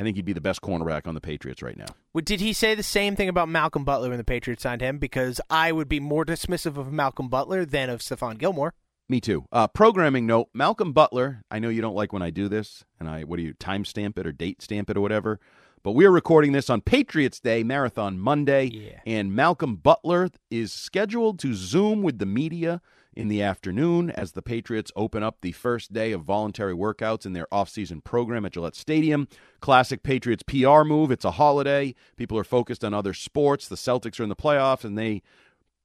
I 0.02 0.04
think 0.04 0.16
he'd 0.16 0.24
be 0.24 0.32
the 0.32 0.40
best 0.40 0.62
cornerback 0.62 1.06
on 1.06 1.14
the 1.14 1.20
Patriots 1.20 1.62
right 1.62 1.76
now. 1.76 1.86
Well, 2.12 2.22
Did 2.24 2.40
he 2.40 2.52
say 2.52 2.74
the 2.74 2.82
same 2.82 3.14
thing 3.14 3.28
about 3.28 3.48
Malcolm 3.48 3.84
Butler 3.84 4.08
when 4.08 4.18
the 4.18 4.24
Patriots 4.24 4.64
signed 4.64 4.80
him? 4.80 4.98
Because 4.98 5.40
I 5.48 5.70
would 5.70 5.88
be 5.88 6.00
more 6.00 6.24
dismissive 6.24 6.76
of 6.76 6.92
Malcolm 6.92 7.28
Butler 7.28 7.64
than 7.64 7.88
of 7.88 8.00
Stephon 8.00 8.36
Gilmore. 8.36 8.74
Me 9.08 9.20
too. 9.20 9.44
Uh, 9.52 9.68
programming 9.68 10.26
note: 10.26 10.48
Malcolm 10.52 10.92
Butler. 10.92 11.42
I 11.52 11.60
know 11.60 11.68
you 11.68 11.80
don't 11.82 11.94
like 11.94 12.12
when 12.12 12.22
I 12.22 12.30
do 12.30 12.48
this, 12.48 12.84
and 12.98 13.08
I 13.08 13.22
what 13.22 13.36
do 13.36 13.44
you 13.44 13.54
timestamp 13.54 14.18
it 14.18 14.26
or 14.26 14.32
date 14.32 14.60
stamp 14.60 14.90
it 14.90 14.96
or 14.96 15.00
whatever. 15.00 15.38
But 15.84 15.92
we 15.92 16.04
are 16.04 16.10
recording 16.10 16.50
this 16.50 16.68
on 16.68 16.80
Patriots 16.80 17.38
Day, 17.38 17.62
Marathon 17.62 18.18
Monday, 18.18 18.64
Yeah. 18.72 19.00
and 19.06 19.34
Malcolm 19.36 19.76
Butler 19.76 20.30
is 20.50 20.72
scheduled 20.72 21.38
to 21.40 21.54
Zoom 21.54 22.02
with 22.02 22.18
the 22.18 22.26
media 22.26 22.80
in 23.14 23.28
the 23.28 23.42
afternoon 23.42 24.10
as 24.10 24.32
the 24.32 24.42
Patriots 24.42 24.92
open 24.96 25.22
up 25.22 25.38
the 25.40 25.52
first 25.52 25.92
day 25.92 26.12
of 26.12 26.22
voluntary 26.22 26.74
workouts 26.74 27.26
in 27.26 27.32
their 27.32 27.46
offseason 27.52 28.02
program 28.02 28.44
at 28.44 28.52
Gillette 28.52 28.76
Stadium. 28.76 29.28
Classic 29.60 30.02
Patriots 30.02 30.42
PR 30.42 30.82
move. 30.82 31.10
It's 31.10 31.24
a 31.24 31.32
holiday. 31.32 31.94
People 32.16 32.38
are 32.38 32.44
focused 32.44 32.84
on 32.84 32.94
other 32.94 33.14
sports. 33.14 33.68
The 33.68 33.76
Celtics 33.76 34.18
are 34.18 34.22
in 34.22 34.28
the 34.28 34.36
playoffs, 34.36 34.84
and 34.84 34.96
they 34.96 35.22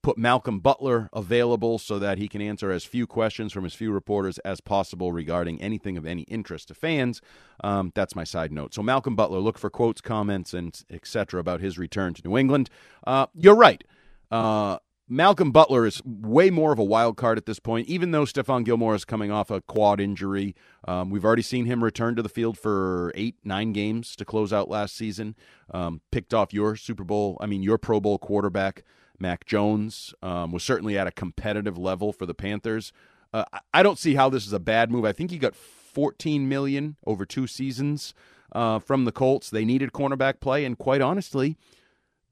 put 0.07 0.17
Malcolm 0.17 0.59
Butler 0.59 1.09
available 1.11 1.77
so 1.77 1.99
that 1.99 2.17
he 2.17 2.29
can 2.29 2.41
answer 2.41 2.71
as 2.71 2.85
few 2.85 3.05
questions 3.05 3.51
from 3.51 3.65
as 3.65 3.73
few 3.73 3.91
reporters 3.91 4.37
as 4.39 4.61
possible 4.61 5.11
regarding 5.11 5.61
anything 5.61 5.97
of 5.97 6.05
any 6.05 6.21
interest 6.23 6.69
to 6.69 6.73
fans. 6.73 7.21
Um, 7.61 7.91
that's 7.93 8.15
my 8.15 8.23
side 8.23 8.51
note. 8.51 8.73
So 8.73 8.81
Malcolm 8.81 9.15
Butler, 9.15 9.39
look 9.39 9.57
for 9.57 9.69
quotes, 9.69 9.99
comments, 9.99 10.53
and 10.53 10.79
etc. 10.89 11.39
about 11.41 11.59
his 11.59 11.77
return 11.77 12.13
to 12.13 12.21
New 12.23 12.37
England. 12.37 12.69
Uh, 13.05 13.27
you're 13.33 13.55
right. 13.55 13.83
Uh, 14.31 14.77
Malcolm 15.09 15.51
Butler 15.51 15.85
is 15.85 16.01
way 16.05 16.49
more 16.49 16.73
of 16.73 16.79
a 16.79 16.83
wild 16.83 17.15
card 17.15 17.37
at 17.37 17.45
this 17.45 17.59
point, 17.59 17.87
even 17.87 18.11
though 18.11 18.25
Stephon 18.25 18.65
Gilmore 18.65 18.93
is 18.93 19.05
coming 19.05 19.31
off 19.31 19.49
a 19.49 19.61
quad 19.61 20.01
injury. 20.01 20.53
Um, 20.85 21.09
we've 21.09 21.23
already 21.23 21.41
seen 21.41 21.65
him 21.65 21.81
return 21.81 22.15
to 22.17 22.21
the 22.21 22.27
field 22.29 22.57
for 22.57 23.13
eight, 23.15 23.35
nine 23.43 23.71
games 23.71 24.17
to 24.17 24.25
close 24.25 24.51
out 24.51 24.69
last 24.69 24.95
season. 24.95 25.35
Um, 25.73 26.01
picked 26.11 26.33
off 26.33 26.53
your 26.53 26.75
Super 26.75 27.05
Bowl, 27.05 27.37
I 27.39 27.45
mean, 27.45 27.63
your 27.63 27.77
Pro 27.77 28.01
Bowl 28.01 28.17
quarterback, 28.17 28.83
Mac 29.17 29.45
Jones, 29.45 30.13
um, 30.21 30.51
was 30.51 30.63
certainly 30.63 30.97
at 30.97 31.07
a 31.07 31.11
competitive 31.11 31.77
level 31.77 32.11
for 32.11 32.25
the 32.25 32.33
Panthers. 32.35 32.91
Uh, 33.33 33.45
I- 33.53 33.59
I 33.75 33.83
don't 33.83 33.97
see 33.99 34.15
how 34.15 34.27
this 34.29 34.45
is 34.45 34.51
a 34.53 34.59
bad 34.59 34.91
move. 34.91 35.05
I 35.05 35.13
think 35.13 35.31
he 35.31 35.37
got 35.37 35.55
14 35.55 36.49
million 36.49 36.97
over 37.05 37.25
two 37.25 37.47
seasons 37.47 38.13
uh, 38.51 38.79
from 38.79 39.05
the 39.05 39.11
Colts. 39.13 39.49
They 39.49 39.63
needed 39.63 39.93
cornerback 39.93 40.41
play, 40.41 40.65
and 40.65 40.77
quite 40.77 40.99
honestly, 41.01 41.57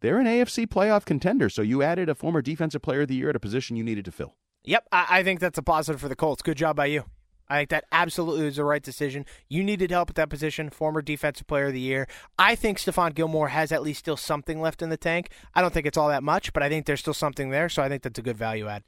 they're 0.06 0.20
an 0.20 0.28
AFC 0.28 0.68
playoff 0.68 1.04
contender. 1.04 1.50
So 1.50 1.64
you 1.64 1.82
added 1.82 2.10
a 2.10 2.16
former 2.16 2.44
defensive 2.44 2.84
player 2.84 3.02
of 3.02 3.08
the 3.08 3.16
year 3.16 3.30
at 3.30 3.36
a 3.36 3.40
position 3.40 3.76
you 3.76 3.84
needed 3.84 4.06
to 4.06 4.12
fill. 4.12 4.36
Yep, 4.64 4.88
I, 4.92 5.06
I 5.10 5.24
think 5.24 5.40
that's 5.40 5.58
a 5.58 5.64
positive 5.64 6.00
for 6.00 6.08
the 6.10 6.16
Colts. 6.16 6.44
Good 6.44 6.58
job 6.58 6.76
by 6.76 6.86
you. 6.86 7.06
I 7.48 7.58
think 7.58 7.70
that 7.70 7.86
absolutely 7.92 8.46
was 8.46 8.58
the 8.58 8.66
right 8.66 8.84
decision. 8.84 9.26
You 9.50 9.64
needed 9.64 9.90
help 9.90 10.12
at 10.12 10.16
that 10.16 10.30
position, 10.30 10.70
former 10.70 11.02
defensive 11.02 11.48
player 11.48 11.66
of 11.66 11.74
the 11.74 11.80
year. 11.80 12.08
I 12.38 12.54
think 12.54 12.78
Stephon 12.78 13.16
Gilmore 13.16 13.48
has 13.48 13.72
at 13.72 13.82
least 13.82 14.00
still 14.00 14.18
something 14.18 14.62
left 14.62 14.84
in 14.84 14.90
the 14.90 14.98
tank. 14.98 15.30
I 15.56 15.62
don't 15.62 15.74
think 15.74 15.88
it's 15.88 15.98
all 15.98 16.10
that 16.10 16.24
much, 16.24 16.54
but 16.54 16.62
I 16.62 16.70
think 16.70 16.86
there's 16.86 17.00
still 17.00 17.14
something 17.14 17.50
there, 17.50 17.68
so 17.68 17.82
I 17.82 17.90
think 17.90 18.04
that's 18.04 18.20
a 18.20 18.24
good 18.24 18.38
value 18.38 18.68
add. 18.68 18.84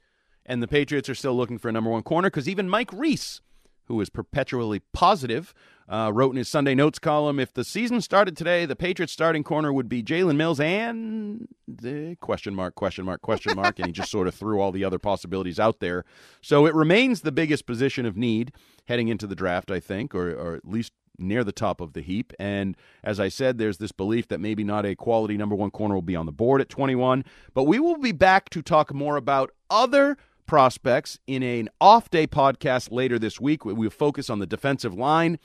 And 0.46 0.62
the 0.62 0.68
Patriots 0.68 1.08
are 1.08 1.16
still 1.16 1.36
looking 1.36 1.58
for 1.58 1.68
a 1.68 1.72
number 1.72 1.90
one 1.90 2.02
corner 2.04 2.30
because 2.30 2.48
even 2.48 2.68
Mike 2.68 2.92
Reiss, 2.92 3.40
who 3.86 4.00
is 4.00 4.08
perpetually 4.08 4.82
positive, 4.92 5.52
uh, 5.88 6.10
wrote 6.14 6.30
in 6.30 6.36
his 6.36 6.48
Sunday 6.48 6.74
Notes 6.74 6.98
column 6.98 7.40
if 7.40 7.52
the 7.52 7.64
season 7.64 8.00
started 8.00 8.36
today, 8.36 8.66
the 8.66 8.76
Patriots 8.76 9.12
starting 9.12 9.42
corner 9.42 9.72
would 9.72 9.88
be 9.88 10.02
Jalen 10.02 10.36
Mills 10.36 10.60
and 10.60 11.48
the 11.66 12.16
question 12.20 12.54
mark, 12.54 12.74
question 12.74 13.04
mark, 13.04 13.22
question 13.22 13.56
mark. 13.56 13.78
and 13.78 13.86
he 13.86 13.92
just 13.92 14.10
sort 14.10 14.28
of 14.28 14.34
threw 14.34 14.60
all 14.60 14.70
the 14.70 14.84
other 14.84 14.98
possibilities 14.98 15.58
out 15.58 15.80
there. 15.80 16.04
So 16.42 16.66
it 16.66 16.74
remains 16.74 17.22
the 17.22 17.32
biggest 17.32 17.66
position 17.66 18.04
of 18.04 18.16
need 18.16 18.52
heading 18.86 19.08
into 19.08 19.26
the 19.26 19.34
draft, 19.34 19.70
I 19.70 19.80
think, 19.80 20.14
or, 20.14 20.30
or 20.30 20.54
at 20.56 20.68
least 20.68 20.92
near 21.18 21.42
the 21.42 21.52
top 21.52 21.80
of 21.80 21.94
the 21.94 22.00
heap. 22.00 22.32
And 22.38 22.76
as 23.02 23.18
I 23.18 23.28
said, 23.28 23.58
there's 23.58 23.78
this 23.78 23.92
belief 23.92 24.28
that 24.28 24.40
maybe 24.40 24.64
not 24.64 24.86
a 24.86 24.94
quality 24.94 25.36
number 25.36 25.54
one 25.54 25.70
corner 25.70 25.94
will 25.94 26.02
be 26.02 26.16
on 26.16 26.26
the 26.26 26.32
board 26.32 26.60
at 26.60 26.68
21. 26.68 27.24
But 27.54 27.64
we 27.64 27.78
will 27.78 27.98
be 27.98 28.12
back 28.12 28.50
to 28.50 28.62
talk 28.62 28.94
more 28.94 29.16
about 29.16 29.50
other 29.68 30.16
prospects 30.46 31.18
in 31.26 31.42
an 31.42 31.68
off 31.80 32.10
day 32.10 32.26
podcast 32.26 32.90
later 32.90 33.18
this 33.18 33.40
week. 33.40 33.64
We'll 33.64 33.90
focus 33.90 34.30
on 34.30 34.38
the 34.38 34.46
defensive 34.46 34.94
line, 34.94 35.38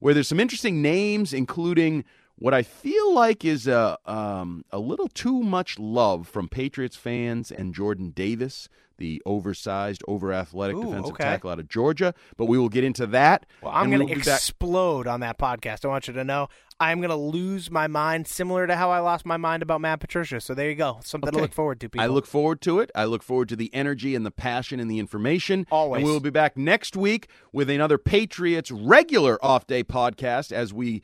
where 0.00 0.12
there's 0.12 0.28
some 0.28 0.40
interesting 0.40 0.82
names, 0.82 1.32
including 1.32 2.04
what 2.36 2.54
I 2.54 2.62
feel 2.62 3.14
like 3.14 3.44
is 3.44 3.68
a, 3.68 3.98
um, 4.06 4.64
a 4.70 4.78
little 4.78 5.08
too 5.08 5.42
much 5.42 5.78
love 5.78 6.26
from 6.26 6.48
Patriots 6.48 6.96
fans 6.96 7.52
and 7.52 7.74
Jordan 7.74 8.10
Davis, 8.10 8.68
the 8.96 9.22
oversized, 9.26 10.02
over 10.08 10.32
athletic 10.32 10.76
Ooh, 10.76 10.84
defensive 10.86 11.12
okay. 11.12 11.24
tackle 11.24 11.50
out 11.50 11.58
of 11.58 11.68
Georgia. 11.68 12.14
But 12.36 12.46
we 12.46 12.58
will 12.58 12.70
get 12.70 12.82
into 12.82 13.06
that. 13.08 13.46
Well, 13.62 13.72
I'm 13.74 13.90
going 13.90 14.00
to 14.00 14.06
will 14.06 14.14
be 14.14 14.22
back- 14.22 14.38
explode 14.38 15.06
on 15.06 15.20
that 15.20 15.38
podcast. 15.38 15.84
I 15.84 15.88
want 15.88 16.08
you 16.08 16.14
to 16.14 16.24
know 16.24 16.48
I'm 16.80 16.98
going 17.00 17.10
to 17.10 17.16
lose 17.16 17.70
my 17.70 17.86
mind, 17.86 18.26
similar 18.26 18.66
to 18.66 18.74
how 18.74 18.90
I 18.90 19.00
lost 19.00 19.26
my 19.26 19.36
mind 19.36 19.62
about 19.62 19.82
Matt 19.82 20.00
Patricia. 20.00 20.40
So 20.40 20.54
there 20.54 20.70
you 20.70 20.74
go. 20.74 20.98
Something 21.04 21.28
Okay. 21.28 21.36
to 21.36 21.42
look 21.42 21.52
forward 21.52 21.78
to, 21.80 21.90
people. 21.90 22.02
I 22.02 22.06
look 22.06 22.26
forward 22.26 22.62
to 22.62 22.80
it. 22.80 22.90
I 22.94 23.04
look 23.04 23.22
forward 23.22 23.50
to 23.50 23.56
the 23.56 23.72
energy 23.74 24.14
and 24.14 24.24
the 24.24 24.30
passion 24.30 24.80
and 24.80 24.90
the 24.90 24.98
information. 24.98 25.66
Always. 25.70 25.98
And 25.98 26.06
we 26.06 26.10
will 26.10 26.20
be 26.20 26.30
back 26.30 26.56
next 26.56 26.96
week 26.96 27.28
with 27.52 27.68
another 27.68 27.98
Patriots 27.98 28.70
regular 28.70 29.38
off 29.44 29.66
day 29.66 29.84
podcast 29.84 30.52
as 30.52 30.72
we 30.72 31.02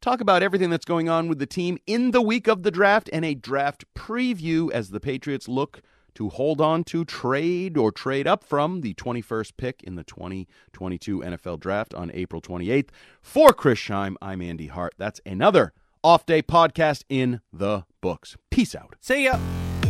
talk 0.00 0.20
about 0.20 0.42
everything 0.44 0.70
that's 0.70 0.84
going 0.84 1.08
on 1.08 1.26
with 1.26 1.40
the 1.40 1.46
team 1.46 1.78
in 1.86 2.12
the 2.12 2.22
week 2.22 2.46
of 2.46 2.62
the 2.62 2.70
draft 2.70 3.10
and 3.12 3.24
a 3.24 3.34
draft 3.34 3.84
preview 3.96 4.70
as 4.70 4.90
the 4.90 5.00
Patriots 5.00 5.48
look 5.48 5.82
to 6.16 6.28
hold 6.28 6.60
on 6.60 6.84
to, 6.84 7.04
trade, 7.04 7.76
or 7.76 7.92
trade 7.92 8.26
up 8.26 8.44
from 8.44 8.80
the 8.80 8.94
21st 8.94 9.52
pick 9.56 9.82
in 9.82 9.94
the 9.94 10.04
2022 10.04 11.20
NFL 11.20 11.60
Draft 11.60 11.94
on 11.94 12.10
April 12.12 12.42
28th. 12.42 12.88
For 13.22 13.52
Chris 13.52 13.78
Scheim, 13.78 14.16
I'm 14.20 14.42
Andy 14.42 14.66
Hart. 14.66 14.94
That's 14.98 15.20
another 15.24 15.72
off 16.02 16.26
day 16.26 16.42
podcast 16.42 17.04
in 17.08 17.40
the 17.52 17.84
books. 18.00 18.36
Peace 18.50 18.74
out. 18.74 18.96
See 19.00 19.24
ya. 19.24 19.38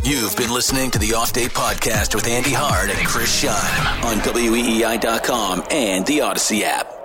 You've 0.03 0.35
been 0.37 0.53
listening 0.53 0.91
to 0.91 0.99
the 0.99 1.15
Off 1.15 1.33
Day 1.33 1.47
Podcast 1.47 2.15
with 2.15 2.27
Andy 2.27 2.53
Hart 2.53 2.89
and 2.89 3.07
Chris 3.07 3.43
Scheim 3.43 4.03
on 4.05 4.17
WEEI.com 4.17 5.63
and 5.69 6.05
the 6.05 6.19
Audacy 6.19 6.61
app. 6.61 6.96